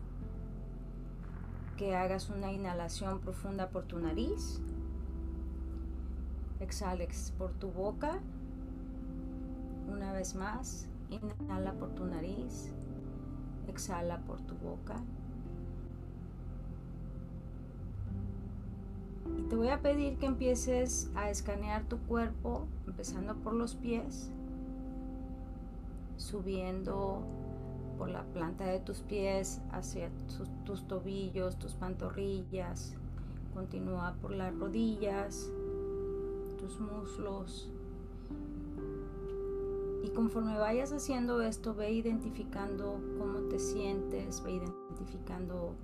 que 1.76 1.96
hagas 1.96 2.30
una 2.30 2.52
inhalación 2.52 3.20
profunda 3.20 3.70
por 3.70 3.86
tu 3.86 4.00
nariz, 4.00 4.62
exhales 6.60 7.34
por 7.38 7.52
tu 7.54 7.72
boca, 7.72 8.20
una 9.88 10.14
vez 10.14 10.36
más, 10.36 10.88
inhala 11.10 11.74
por 11.74 11.90
tu 11.96 12.06
nariz, 12.06 12.72
exhala 13.68 14.20
por 14.22 14.42
tu 14.42 14.56
boca. 14.56 14.96
Y 19.38 19.42
te 19.44 19.56
voy 19.56 19.70
a 19.70 19.82
pedir 19.82 20.18
que 20.18 20.26
empieces 20.26 21.12
a 21.16 21.30
escanear 21.30 21.84
tu 21.84 21.98
cuerpo, 22.00 22.66
empezando 22.88 23.36
por 23.36 23.54
los 23.54 23.76
pies, 23.76 24.32
subiendo 26.18 27.24
por 27.98 28.10
la 28.10 28.24
planta 28.24 28.66
de 28.66 28.80
tus 28.80 29.02
pies 29.02 29.62
hacia 29.72 30.10
tus, 30.66 30.88
tobillos, 30.88 31.58
tus 31.58 31.74
pantorrillas. 31.74 32.96
Continúa 33.54 34.16
por 34.22 34.32
las 34.32 34.56
rodillas, 34.58 35.50
tus 36.60 36.80
muslos. 36.80 37.70
Y 40.08 40.10
conforme 40.12 40.58
vayas 40.58 40.94
haciendo 40.94 41.42
esto, 41.42 41.76
ve 41.76 41.92
identificando 41.92 42.98
cómo 43.20 43.40
te 43.50 43.60
sientes, 43.60 44.42
ve 44.42 44.54
identificando 44.54 45.76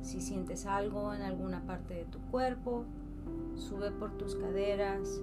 si 0.00 0.22
sientes 0.22 0.64
algo 0.64 1.12
en 1.12 1.20
alguna 1.20 1.66
parte 1.66 1.92
de 1.92 2.04
tu 2.06 2.18
cuerpo, 2.30 2.86
sube 3.56 3.90
por 3.90 4.12
tus 4.12 4.34
caderas, 4.34 5.20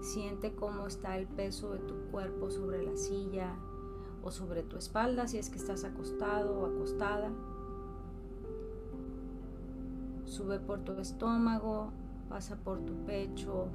siente 0.00 0.54
cómo 0.54 0.86
está 0.86 1.18
el 1.18 1.26
peso 1.26 1.72
de 1.74 1.80
tu 1.80 1.94
cuerpo 2.10 2.50
sobre 2.50 2.82
la 2.82 2.96
silla 2.96 3.54
o 4.22 4.30
sobre 4.30 4.62
tu 4.62 4.78
espalda 4.78 5.28
si 5.28 5.36
es 5.36 5.50
que 5.50 5.58
estás 5.58 5.84
acostado 5.84 6.58
o 6.58 6.64
acostada. 6.64 7.30
Sube 10.24 10.58
por 10.58 10.80
tu 10.80 10.92
estómago, 10.92 11.92
pasa 12.30 12.56
por 12.56 12.80
tu 12.80 12.94
pecho, 13.04 13.66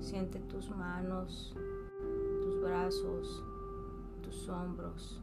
siente 0.00 0.38
tus 0.38 0.68
manos, 0.68 1.56
brazos, 2.62 3.44
tus 4.22 4.48
hombros, 4.48 5.20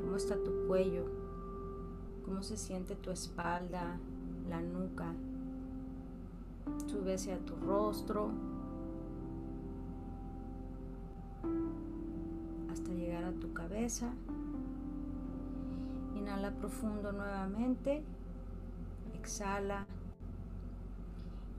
cómo 0.00 0.16
está 0.16 0.36
tu 0.36 0.66
cuello 0.66 1.04
cómo 2.28 2.42
se 2.42 2.58
siente 2.58 2.94
tu 2.94 3.10
espalda, 3.10 3.98
la 4.50 4.60
nuca. 4.60 5.14
Sube 6.86 7.14
hacia 7.14 7.38
tu 7.38 7.56
rostro 7.56 8.30
hasta 12.70 12.92
llegar 12.92 13.24
a 13.24 13.32
tu 13.32 13.54
cabeza. 13.54 14.12
Inhala 16.16 16.50
profundo 16.50 17.12
nuevamente. 17.12 18.02
Exhala. 19.14 19.86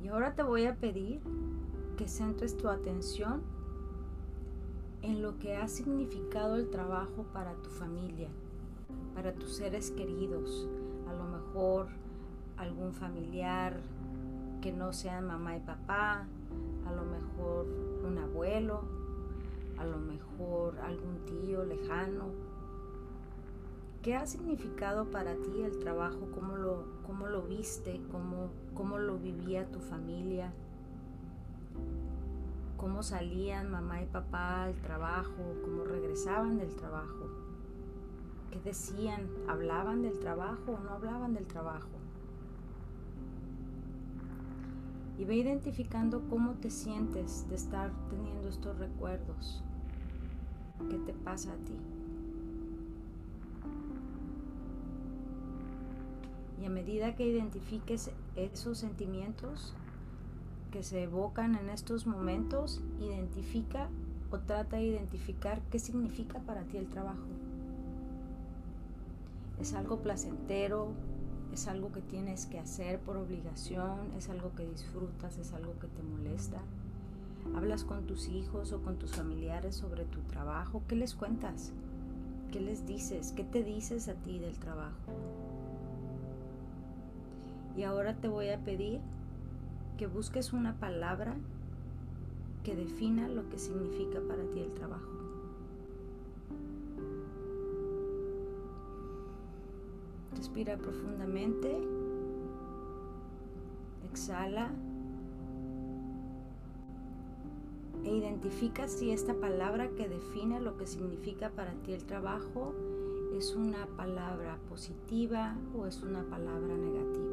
Y 0.04 0.10
ahora 0.10 0.36
te 0.36 0.44
voy 0.44 0.66
a 0.66 0.76
pedir 0.76 1.20
que 1.98 2.08
centres 2.08 2.56
tu 2.56 2.70
atención 2.70 3.42
en 5.02 5.22
lo 5.22 5.40
que 5.40 5.56
ha 5.56 5.68
significado 5.68 6.56
el 6.56 6.70
trabajo 6.70 7.26
para 7.34 7.54
tu 7.56 7.70
familia, 7.70 8.30
para 9.16 9.34
tus 9.34 9.56
seres 9.56 9.92
queridos, 9.92 10.68
a 11.08 11.14
lo 11.14 11.24
mejor 11.26 11.88
algún 12.58 12.94
familiar 12.94 13.80
que 14.62 14.74
no 14.74 14.92
sea 14.92 15.22
mamá 15.22 15.56
y 15.56 15.62
papá, 15.62 16.28
a 16.86 16.92
lo 16.92 17.04
mejor 17.06 17.66
un 18.06 18.18
abuelo, 18.18 18.82
a 19.78 19.86
lo 19.86 19.98
mejor 19.98 20.78
algún 20.80 21.26
tío 21.26 21.64
lejano. 21.64 22.26
¿Qué 24.02 24.16
ha 24.16 24.26
significado 24.26 25.06
para 25.12 25.36
ti 25.36 25.62
el 25.62 25.80
trabajo? 25.80 26.30
¿Cómo 26.34 26.58
lo, 26.58 26.86
cómo 27.06 27.28
lo 27.28 27.44
viste? 27.44 28.02
¿Cómo, 28.12 28.50
¿Cómo 28.74 28.98
lo 28.98 29.18
vivía 29.18 29.70
tu 29.72 29.80
familia? 29.80 30.54
¿Cómo 32.80 33.04
salían 33.04 33.70
mamá 33.70 34.02
y 34.02 34.06
papá 34.06 34.64
al 34.64 34.76
trabajo? 34.76 35.36
¿Cómo 35.66 35.84
regresaban 35.84 36.58
del 36.58 36.74
trabajo? 36.78 37.28
¿Qué 38.52 38.60
decían? 38.62 39.28
¿Hablaban 39.50 40.02
del 40.02 40.18
trabajo 40.20 40.72
o 40.72 40.80
no 40.80 40.92
hablaban 40.92 41.34
del 41.34 41.46
trabajo? 41.46 41.90
Y 45.18 45.26
ve 45.26 45.36
identificando 45.36 46.22
cómo 46.30 46.54
te 46.54 46.70
sientes 46.70 47.50
de 47.50 47.56
estar 47.56 47.92
teniendo 48.10 48.48
estos 48.48 48.78
recuerdos. 48.78 49.62
¿Qué 50.90 51.00
te 51.00 51.12
pasa 51.12 51.52
a 51.52 51.58
ti? 51.58 51.76
Y 56.62 56.66
a 56.66 56.70
medida 56.70 57.14
que 57.18 57.28
identifiques 57.28 58.10
esos 58.38 58.78
sentimientos 58.78 59.76
que 60.72 60.84
se 60.84 61.04
evocan 61.04 61.56
en 61.56 61.70
estos 61.70 62.06
momentos, 62.06 62.82
identifica 63.00 63.90
o 64.32 64.40
trata 64.40 64.78
de 64.78 64.84
identificar 64.84 65.62
qué 65.72 65.80
significa 65.80 66.40
para 66.40 66.64
ti 66.64 66.78
el 66.78 66.88
trabajo. 66.88 67.26
¿Es 69.60 69.74
algo 69.74 69.98
placentero? 70.00 70.94
¿Es 71.54 71.68
algo 71.68 71.92
que 71.92 72.02
tienes 72.02 72.46
que 72.46 72.60
hacer 72.60 73.00
por 73.00 73.18
obligación? 73.18 74.12
¿Es 74.18 74.30
algo 74.30 74.52
que 74.56 74.66
disfrutas? 74.66 75.38
¿Es 75.38 75.52
algo 75.54 75.78
que 75.80 75.88
te 75.88 76.04
molesta? 76.04 76.60
¿Hablas 77.56 77.84
con 77.84 78.06
tus 78.06 78.28
hijos 78.28 78.72
o 78.72 78.82
con 78.82 78.98
tus 78.98 79.16
familiares 79.16 79.76
sobre 79.76 80.06
tu 80.06 80.20
trabajo? 80.22 80.84
¿Qué 80.88 80.96
les 80.96 81.16
cuentas? 81.16 81.72
¿Qué 82.52 82.62
les 82.62 82.86
dices? 82.86 83.34
¿Qué 83.36 83.44
te 83.44 83.64
dices 83.64 84.08
a 84.08 84.14
ti 84.14 84.40
del 84.40 84.58
trabajo? 84.60 85.12
Y 87.76 87.84
ahora 87.84 88.16
te 88.16 88.28
voy 88.28 88.50
a 88.50 88.60
pedir 88.60 89.02
que 90.00 90.08
busques 90.08 90.54
una 90.54 90.80
palabra 90.80 91.36
que 92.64 92.74
defina 92.74 93.28
lo 93.28 93.50
que 93.50 93.60
significa 93.60 94.22
para 94.22 94.44
ti 94.46 94.62
el 94.62 94.72
trabajo. 94.72 95.12
Respira 100.38 100.78
profundamente. 100.78 101.78
Exhala. 104.10 104.72
E 108.06 108.16
identifica 108.16 108.88
si 108.88 109.12
esta 109.12 109.34
palabra 109.34 109.90
que 109.98 110.08
define 110.08 110.62
lo 110.62 110.78
que 110.78 110.88
significa 110.88 111.50
para 111.50 111.74
ti 111.74 111.92
el 111.92 112.06
trabajo 112.06 112.74
es 113.38 113.54
una 113.54 113.86
palabra 113.98 114.60
positiva 114.70 115.58
o 115.78 115.88
es 115.88 116.02
una 116.04 116.24
palabra 116.24 116.78
negativa. 116.78 117.29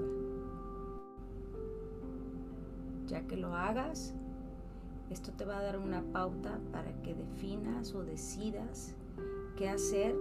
Ya 3.06 3.22
que 3.22 3.36
lo 3.36 3.54
hagas, 3.54 4.14
esto 5.10 5.32
te 5.32 5.44
va 5.44 5.58
a 5.58 5.62
dar 5.62 5.78
una 5.78 6.02
pauta 6.12 6.58
para 6.72 6.92
que 7.02 7.14
definas 7.14 7.94
o 7.94 8.02
decidas 8.02 8.94
qué 9.56 9.68
hacer 9.68 10.14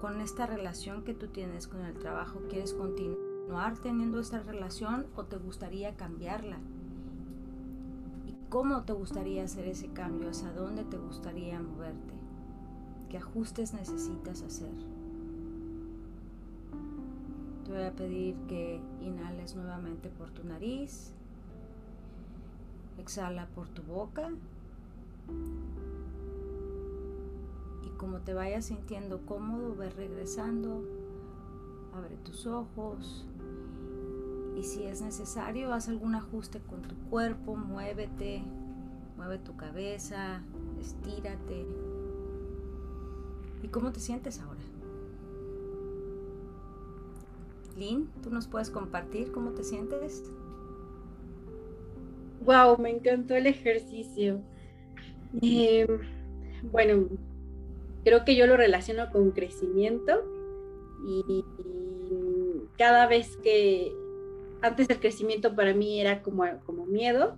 con 0.00 0.20
esta 0.20 0.46
relación 0.46 1.02
que 1.02 1.14
tú 1.14 1.28
tienes 1.28 1.66
con 1.66 1.80
el 1.80 1.94
trabajo. 1.94 2.40
¿Quieres 2.50 2.74
continuar 2.74 3.78
teniendo 3.78 4.20
esta 4.20 4.40
relación 4.40 5.06
o 5.16 5.24
te 5.24 5.38
gustaría 5.38 5.96
cambiarla? 5.96 6.58
¿Y 8.26 8.34
cómo 8.50 8.82
te 8.82 8.92
gustaría 8.92 9.44
hacer 9.44 9.66
ese 9.66 9.88
cambio? 9.88 10.28
¿Hacia 10.28 10.52
dónde 10.52 10.84
te 10.84 10.98
gustaría 10.98 11.60
moverte? 11.60 12.14
¿Qué 13.08 13.16
ajustes 13.16 13.72
necesitas 13.72 14.42
hacer? 14.42 14.74
Te 17.64 17.72
voy 17.72 17.84
a 17.84 17.92
pedir 17.92 18.36
que 18.46 18.80
inhales 19.00 19.56
nuevamente 19.56 20.10
por 20.10 20.30
tu 20.30 20.44
nariz. 20.44 21.14
Exhala 22.98 23.46
por 23.54 23.68
tu 23.68 23.82
boca 23.82 24.30
como 28.04 28.18
te 28.18 28.34
vayas 28.34 28.66
sintiendo 28.66 29.24
cómodo, 29.24 29.74
ve 29.76 29.88
regresando, 29.88 30.84
abre 31.94 32.16
tus 32.18 32.46
ojos 32.46 33.24
y 34.58 34.62
si 34.62 34.84
es 34.84 35.00
necesario, 35.00 35.72
haz 35.72 35.88
algún 35.88 36.14
ajuste 36.14 36.60
con 36.60 36.82
tu 36.82 36.94
cuerpo, 37.08 37.56
muévete, 37.56 38.42
mueve 39.16 39.38
tu 39.38 39.56
cabeza, 39.56 40.42
estírate. 40.78 41.66
¿Y 43.62 43.68
cómo 43.68 43.90
te 43.90 44.00
sientes 44.00 44.38
ahora? 44.40 44.60
Lynn, 47.78 48.10
¿tú 48.22 48.28
nos 48.28 48.46
puedes 48.46 48.68
compartir 48.68 49.32
cómo 49.32 49.52
te 49.52 49.64
sientes? 49.64 50.24
Wow, 52.44 52.78
me 52.78 52.90
encantó 52.90 53.34
el 53.34 53.46
ejercicio. 53.46 54.40
Eh, 55.42 55.86
bueno, 56.70 57.08
creo 58.04 58.24
que 58.24 58.36
yo 58.36 58.46
lo 58.46 58.56
relaciono 58.56 59.10
con 59.10 59.32
crecimiento 59.32 60.22
y, 61.06 61.44
cada 62.76 63.06
vez 63.06 63.36
que 63.38 63.92
antes 64.60 64.90
el 64.90 64.98
crecimiento 64.98 65.54
para 65.54 65.74
mí 65.74 66.00
era 66.00 66.22
como, 66.22 66.44
como 66.64 66.86
miedo 66.86 67.36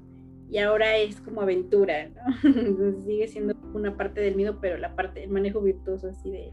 y 0.51 0.59
ahora 0.59 0.97
es 0.97 1.21
como 1.21 1.43
aventura, 1.43 2.09
¿no? 2.09 3.03
sigue 3.07 3.29
siendo 3.29 3.55
una 3.75 3.97
parte 3.97 4.21
del 4.21 4.37
miedo, 4.37 4.59
pero 4.61 4.79
la 4.79 4.95
parte 4.95 5.21
del 5.21 5.31
manejo 5.31 5.61
virtuoso 5.61 6.09
así 6.09 6.31
de 6.31 6.53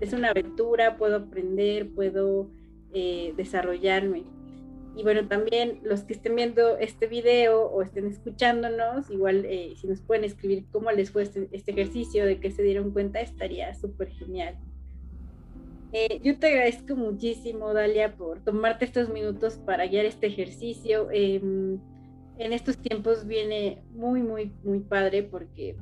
es 0.00 0.12
una 0.12 0.30
aventura, 0.30 0.96
puedo 0.96 1.16
aprender, 1.16 1.88
puedo 1.90 2.48
eh, 2.92 3.32
desarrollarme. 3.36 4.24
Y 4.94 5.02
bueno, 5.02 5.26
también 5.26 5.80
los 5.82 6.02
que 6.02 6.12
estén 6.12 6.36
viendo 6.36 6.76
este 6.76 7.06
video 7.06 7.62
o 7.62 7.82
estén 7.82 8.06
escuchándonos, 8.06 9.10
igual 9.10 9.44
eh, 9.46 9.72
si 9.76 9.86
nos 9.86 10.00
pueden 10.02 10.24
escribir 10.24 10.66
cómo 10.70 10.90
les 10.90 11.10
fue 11.10 11.22
este, 11.22 11.48
este 11.52 11.72
ejercicio, 11.72 12.26
de 12.26 12.40
que 12.40 12.50
se 12.50 12.62
dieron 12.62 12.90
cuenta, 12.90 13.20
estaría 13.20 13.72
súper 13.74 14.10
genial. 14.10 14.58
Eh, 15.94 16.20
yo 16.22 16.38
te 16.38 16.48
agradezco 16.48 16.96
muchísimo, 16.96 17.74
Dalia, 17.74 18.16
por 18.16 18.40
tomarte 18.40 18.86
estos 18.86 19.10
minutos 19.10 19.56
para 19.64 19.86
guiar 19.86 20.06
este 20.06 20.26
ejercicio. 20.26 21.08
Em, 21.10 21.78
en 22.38 22.52
estos 22.52 22.78
tiempos 22.78 23.26
viene 23.26 23.82
muy, 23.92 24.22
muy, 24.22 24.52
muy 24.64 24.80
padre 24.80 25.22
porque 25.22 25.76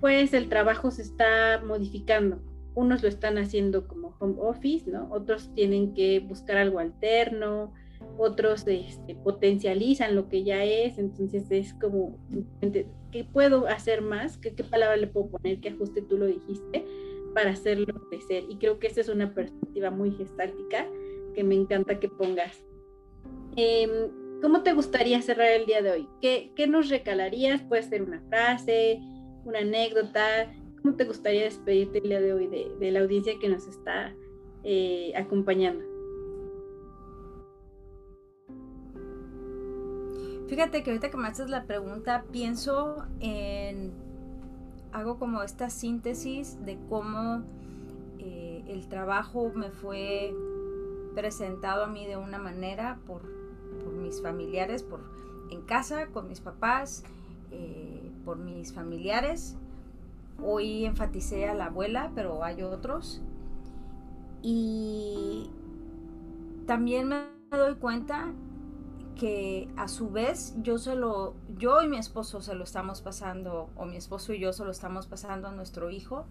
pues 0.00 0.34
el 0.34 0.48
trabajo 0.48 0.90
se 0.90 1.02
está 1.02 1.60
modificando. 1.64 2.40
Unos 2.74 3.02
lo 3.02 3.08
están 3.08 3.38
haciendo 3.38 3.88
como 3.88 4.16
home 4.20 4.36
office, 4.38 4.88
¿no? 4.90 5.08
Otros 5.10 5.52
tienen 5.54 5.94
que 5.94 6.20
buscar 6.20 6.56
algo 6.56 6.78
alterno, 6.78 7.72
otros 8.18 8.64
este, 8.66 9.14
potencializan 9.16 10.14
lo 10.14 10.28
que 10.28 10.44
ya 10.44 10.64
es, 10.64 10.98
entonces 10.98 11.50
es 11.50 11.74
como, 11.74 12.18
¿qué 13.10 13.24
puedo 13.24 13.66
hacer 13.66 14.02
más? 14.02 14.38
¿Qué, 14.38 14.54
¿Qué, 14.54 14.64
palabra 14.64 14.96
le 14.96 15.06
puedo 15.06 15.30
poner? 15.30 15.60
¿Qué 15.60 15.70
ajuste 15.70 16.02
tú 16.02 16.18
lo 16.18 16.26
dijiste? 16.26 16.84
Para 17.34 17.50
hacerlo 17.50 17.86
crecer. 18.08 18.44
Y 18.48 18.56
creo 18.56 18.78
que 18.78 18.86
esa 18.86 19.00
es 19.00 19.08
una 19.08 19.34
perspectiva 19.34 19.90
muy 19.90 20.12
gestáltica 20.12 20.86
que 21.34 21.44
me 21.44 21.54
encanta 21.54 21.98
que 21.98 22.08
pongas. 22.08 22.64
Em, 23.56 24.40
¿Cómo 24.40 24.62
te 24.62 24.72
gustaría 24.72 25.20
cerrar 25.22 25.50
el 25.52 25.66
día 25.66 25.82
de 25.82 25.90
hoy? 25.90 26.08
¿Qué, 26.20 26.52
¿Qué, 26.54 26.66
nos 26.66 26.90
recalarías? 26.90 27.62
Puede 27.62 27.82
ser 27.82 28.02
una 28.02 28.20
frase, 28.28 29.00
una 29.44 29.60
anécdota. 29.60 30.52
¿Cómo 30.82 30.96
te 30.96 31.04
gustaría 31.04 31.44
despedirte 31.44 31.98
el 31.98 32.08
día 32.10 32.20
de 32.20 32.32
hoy 32.32 32.46
de, 32.46 32.70
de 32.78 32.90
la 32.90 33.00
audiencia 33.00 33.38
que 33.40 33.48
nos 33.48 33.66
está 33.66 34.14
eh, 34.62 35.12
acompañando? 35.16 35.93
Fíjate 40.54 40.84
que 40.84 40.90
ahorita 40.90 41.10
que 41.10 41.16
me 41.16 41.26
haces 41.26 41.50
la 41.50 41.64
pregunta, 41.64 42.26
pienso 42.30 43.04
en, 43.18 43.90
hago 44.92 45.18
como 45.18 45.42
esta 45.42 45.68
síntesis 45.68 46.64
de 46.64 46.78
cómo 46.88 47.42
eh, 48.20 48.62
el 48.68 48.86
trabajo 48.86 49.50
me 49.52 49.72
fue 49.72 50.32
presentado 51.12 51.82
a 51.82 51.86
mí 51.88 52.06
de 52.06 52.16
una 52.18 52.38
manera 52.38 53.00
por, 53.04 53.22
mis 54.00 54.22
familiares, 54.22 54.84
por 54.84 55.00
en 55.50 55.60
casa, 55.62 56.06
con 56.06 56.28
mis 56.28 56.38
papás, 56.38 57.02
eh, 57.50 58.12
por 58.24 58.36
mis 58.36 58.72
familiares. 58.72 59.56
Hoy 60.40 60.84
enfaticé 60.84 61.48
a 61.48 61.54
la 61.54 61.64
abuela, 61.64 62.12
pero 62.14 62.44
hay 62.44 62.62
otros. 62.62 63.20
Y 64.40 65.50
también 66.64 67.08
me 67.08 67.26
doy 67.50 67.74
cuenta 67.74 68.32
que 69.14 69.68
a 69.76 69.88
su 69.88 70.10
vez 70.10 70.54
yo 70.62 70.78
se 70.78 70.94
lo, 70.94 71.34
yo 71.56 71.82
y 71.82 71.88
mi 71.88 71.98
esposo 71.98 72.40
se 72.40 72.54
lo 72.54 72.64
estamos 72.64 73.00
pasando, 73.00 73.70
o 73.76 73.86
mi 73.86 73.96
esposo 73.96 74.32
y 74.32 74.40
yo 74.40 74.52
se 74.52 74.64
lo 74.64 74.70
estamos 74.70 75.06
pasando 75.06 75.48
a 75.48 75.52
nuestro 75.52 75.90
hijo. 75.90 76.26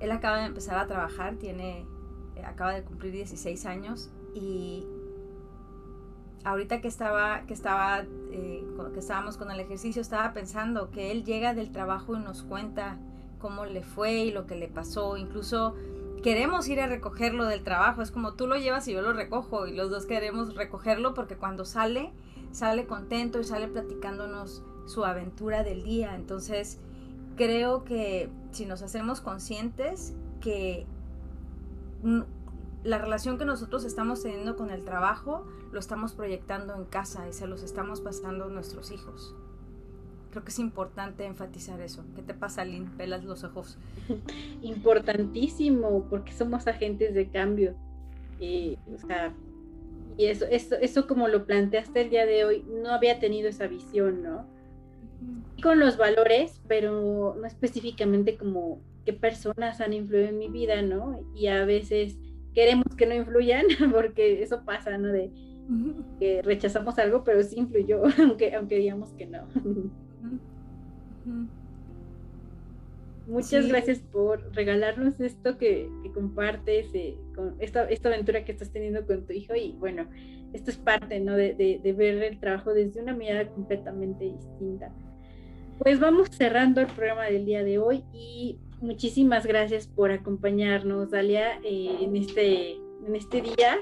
Él 0.00 0.10
acaba 0.12 0.38
de 0.38 0.46
empezar 0.46 0.78
a 0.78 0.86
trabajar, 0.86 1.36
tiene, 1.36 1.84
eh, 2.36 2.44
acaba 2.44 2.72
de 2.72 2.82
cumplir 2.82 3.12
16 3.12 3.66
años 3.66 4.10
y 4.34 4.86
ahorita 6.44 6.80
que 6.80 6.88
estaba, 6.88 7.42
que 7.46 7.54
estaba, 7.54 8.04
eh, 8.30 8.64
que 8.92 9.00
estábamos 9.00 9.36
con 9.36 9.50
el 9.50 9.58
ejercicio, 9.58 10.00
estaba 10.00 10.32
pensando 10.32 10.90
que 10.90 11.10
él 11.10 11.24
llega 11.24 11.54
del 11.54 11.72
trabajo 11.72 12.14
y 12.14 12.20
nos 12.20 12.42
cuenta 12.42 12.98
cómo 13.38 13.64
le 13.64 13.82
fue 13.82 14.24
y 14.24 14.30
lo 14.30 14.46
que 14.46 14.54
le 14.54 14.68
pasó, 14.68 15.16
incluso 15.16 15.74
queremos 16.22 16.68
ir 16.68 16.80
a 16.80 16.86
recogerlo 16.86 17.46
del 17.46 17.62
trabajo. 17.62 18.02
Es 18.02 18.10
como 18.10 18.34
tú 18.34 18.46
lo 18.46 18.56
llevas 18.56 18.88
y 18.88 18.92
yo 18.92 19.02
lo 19.02 19.12
recojo 19.12 19.66
y 19.66 19.74
los 19.74 19.90
dos 19.90 20.06
queremos 20.06 20.54
recogerlo 20.54 21.14
porque 21.14 21.36
cuando 21.36 21.64
sale, 21.64 22.12
sale 22.52 22.86
contento 22.86 23.40
y 23.40 23.44
sale 23.44 23.68
platicándonos 23.68 24.62
su 24.86 25.04
aventura 25.04 25.62
del 25.62 25.82
día. 25.82 26.14
Entonces, 26.14 26.78
creo 27.36 27.84
que 27.84 28.30
si 28.52 28.66
nos 28.66 28.82
hacemos 28.82 29.20
conscientes 29.20 30.14
que 30.40 30.86
la 32.84 32.98
relación 32.98 33.36
que 33.38 33.44
nosotros 33.44 33.84
estamos 33.84 34.22
teniendo 34.22 34.56
con 34.56 34.70
el 34.70 34.84
trabajo 34.84 35.44
lo 35.72 35.80
estamos 35.80 36.12
proyectando 36.12 36.74
en 36.74 36.84
casa 36.84 37.28
y 37.28 37.32
se 37.32 37.46
los 37.46 37.62
estamos 37.62 38.00
pasando 38.00 38.44
a 38.44 38.48
nuestros 38.48 38.90
hijos. 38.92 39.34
Creo 40.30 40.44
que 40.44 40.50
es 40.50 40.58
importante 40.58 41.24
enfatizar 41.24 41.80
eso. 41.80 42.04
¿Qué 42.14 42.22
te 42.22 42.34
pasa, 42.34 42.64
Lynn? 42.64 42.96
Pelas 42.96 43.24
los 43.24 43.44
ojos. 43.44 43.78
Importantísimo, 44.62 46.06
porque 46.10 46.32
somos 46.32 46.66
agentes 46.66 47.14
de 47.14 47.28
cambio. 47.28 47.74
y 48.40 48.78
eso, 50.18 50.46
eso, 50.50 50.76
eso 50.76 51.06
como 51.06 51.28
lo 51.28 51.46
planteaste 51.46 52.02
el 52.02 52.10
día 52.10 52.26
de 52.26 52.44
hoy, 52.44 52.64
no 52.68 52.90
había 52.90 53.18
tenido 53.18 53.48
esa 53.48 53.66
visión, 53.66 54.22
¿no? 54.22 54.46
Con 55.62 55.78
los 55.78 55.96
valores, 55.96 56.60
pero 56.68 57.34
no 57.38 57.46
específicamente 57.46 58.36
como 58.36 58.80
qué 59.06 59.12
personas 59.12 59.80
han 59.80 59.92
influido 59.92 60.28
en 60.28 60.38
mi 60.38 60.48
vida, 60.48 60.82
¿no? 60.82 61.20
Y 61.34 61.46
a 61.46 61.64
veces 61.64 62.18
queremos 62.54 62.96
que 62.96 63.06
no 63.06 63.14
influyan, 63.14 63.66
porque 63.92 64.42
eso 64.42 64.64
pasa, 64.64 64.98
¿no? 64.98 65.08
De 65.08 65.30
que 66.20 66.42
rechazamos 66.42 66.98
algo, 66.98 67.24
pero 67.24 67.42
sí 67.42 67.56
influyó, 67.58 68.02
aunque, 68.18 68.54
aunque 68.54 68.76
digamos 68.76 69.12
que 69.14 69.26
no. 69.26 69.46
Muchas 73.26 73.66
gracias 73.66 73.98
por 73.98 74.54
regalarnos 74.54 75.20
esto 75.20 75.58
que, 75.58 75.90
compartes, 76.14 76.86
eh, 76.94 77.16
con 77.34 77.56
esta, 77.58 77.88
esta, 77.88 78.08
aventura 78.08 78.44
que 78.44 78.52
estás 78.52 78.70
teniendo 78.70 79.04
con 79.04 79.26
tu 79.26 79.32
hijo 79.32 79.54
y 79.56 79.72
bueno, 79.72 80.06
esto 80.52 80.70
es 80.70 80.76
parte 80.76 81.18
¿no? 81.18 81.34
de, 81.34 81.80
ver 81.96 82.22
el 82.22 82.38
trabajo 82.38 82.72
desde 82.72 83.02
una 83.02 83.14
mirada 83.14 83.48
completamente 83.48 84.24
distinta. 84.24 84.92
Pues 85.78 85.98
vamos 85.98 86.28
cerrando 86.30 86.80
el 86.80 86.86
programa 86.86 87.24
del 87.24 87.44
día 87.44 87.64
de 87.64 87.78
hoy 87.78 88.04
y 88.12 88.58
muchísimas 88.80 89.44
gracias 89.44 89.88
por 89.88 90.12
acompañarnos, 90.12 91.10
Dalia, 91.10 91.58
eh, 91.64 91.98
en, 92.00 92.16
este, 92.16 92.76
en 93.06 93.16
este 93.16 93.42
día 93.42 93.78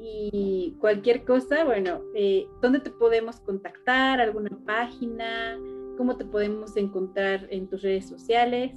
y 0.00 0.76
cualquier 0.80 1.24
cosa, 1.24 1.64
bueno, 1.64 2.02
eh, 2.14 2.46
¿dónde 2.60 2.80
te 2.80 2.90
podemos 2.90 3.38
contactar? 3.40 4.20
¿Alguna 4.20 4.50
página? 4.66 5.58
¿Cómo 6.00 6.16
te 6.16 6.24
podemos 6.24 6.74
encontrar 6.78 7.46
en 7.50 7.68
tus 7.68 7.82
redes 7.82 8.08
sociales? 8.08 8.72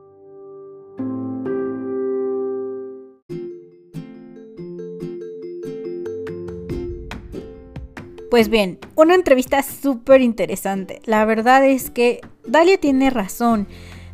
Pues 8.30 8.50
bien, 8.50 8.78
una 8.96 9.14
entrevista 9.14 9.62
súper 9.62 10.20
interesante. 10.20 11.00
La 11.06 11.24
verdad 11.24 11.64
es 11.64 11.90
que 11.90 12.20
Dalia 12.46 12.76
tiene 12.76 13.08
razón. 13.08 13.66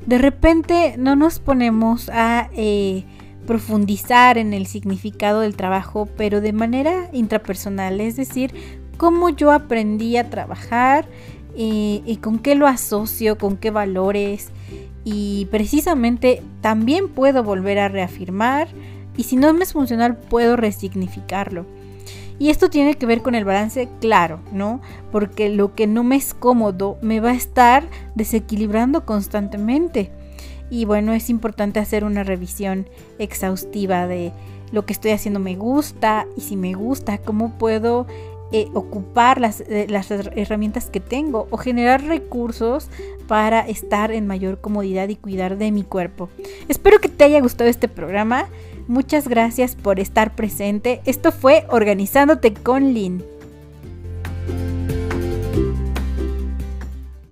De 0.07 0.19
repente 0.19 0.95
no 0.97 1.17
nos 1.17 1.41
ponemos 1.41 2.09
a 2.09 2.49
eh, 2.55 3.05
profundizar 3.47 4.39
en 4.39 4.55
el 4.55 4.67
significado 4.67 5.41
del 5.41 5.57
trabajo, 5.57 6.09
pero 6.17 6.41
de 6.41 6.53
manera 6.53 7.09
intrapersonal, 7.13 8.01
es 8.01 8.17
decir, 8.17 8.55
cómo 8.97 9.29
yo 9.31 9.51
aprendí 9.51 10.17
a 10.17 10.31
trabajar 10.31 11.07
eh, 11.57 12.03
y 12.05 12.17
con 12.17 12.39
qué 12.39 12.55
lo 12.55 12.67
asocio, 12.67 13.37
con 13.39 13.57
qué 13.57 13.71
valores 13.71 14.51
y 15.05 15.49
precisamente 15.51 16.43
también 16.61 17.09
puedo 17.09 17.43
volver 17.43 17.79
a 17.79 17.89
reafirmar 17.89 18.69
y 19.17 19.25
si 19.25 19.37
no 19.37 19.53
me 19.53 19.65
es 19.65 19.73
funcional 19.73 20.17
puedo 20.17 20.57
resignificarlo. 20.57 21.67
Y 22.39 22.51
esto 22.51 22.71
tiene 22.71 22.95
que 22.95 23.07
ver 23.07 23.23
con 23.23 23.35
el 23.35 23.45
balance 23.45 23.89
claro, 24.01 24.41
¿no? 24.53 24.81
Porque 25.13 25.49
lo 25.49 25.75
que 25.75 25.87
no 25.87 26.03
me 26.03 26.17
es 26.17 26.35
cómodo 26.35 26.99
me 27.03 27.21
va 27.21 27.31
a 27.31 27.35
estar 27.35 27.89
desequilibrando 28.15 29.05
constantemente. 29.05 30.11
Y 30.73 30.87
bueno, 30.87 31.13
es 31.13 31.29
importante 31.29 31.81
hacer 31.81 32.03
una 32.03 32.25
revisión 32.25 32.89
exhaustiva 33.19 34.07
de 34.07 34.33
lo 34.73 34.87
que 34.87 34.95
estoy 34.95 35.11
haciendo 35.11 35.39
me 35.39 35.55
gusta 35.55 36.27
y 36.35 36.41
si 36.41 36.57
me 36.57 36.73
gusta, 36.73 37.19
cómo 37.19 37.59
puedo 37.59 38.07
eh, 38.53 38.69
ocupar 38.73 39.39
las, 39.39 39.61
eh, 39.61 39.85
las, 39.91 40.11
herramientas 40.11 40.89
que 40.89 40.99
tengo 40.99 41.47
o 41.51 41.59
generar 41.59 42.03
recursos 42.03 42.89
para 43.29 43.61
estar 43.69 44.13
en 44.13 44.27
mayor 44.27 44.63
comodidad 44.63 45.11
y 45.11 45.17
cuidar 45.17 45.59
de 45.59 45.73
mi 45.73 45.83
cuerpo. 45.83 46.31
Espero 46.71 47.01
que 47.01 47.11
te 47.11 47.25
haya 47.25 47.43
gustado 47.43 47.69
este 47.69 47.89
programa. 47.89 48.47
Muchas 48.89 49.29
gracias 49.29 49.77
por 49.77 50.01
estar 50.01 50.35
presente. 50.35 51.03
Esto 51.05 51.33
fue 51.33 51.67
Organizándote 51.69 52.55
con 52.55 52.95
Lynn. 52.95 53.23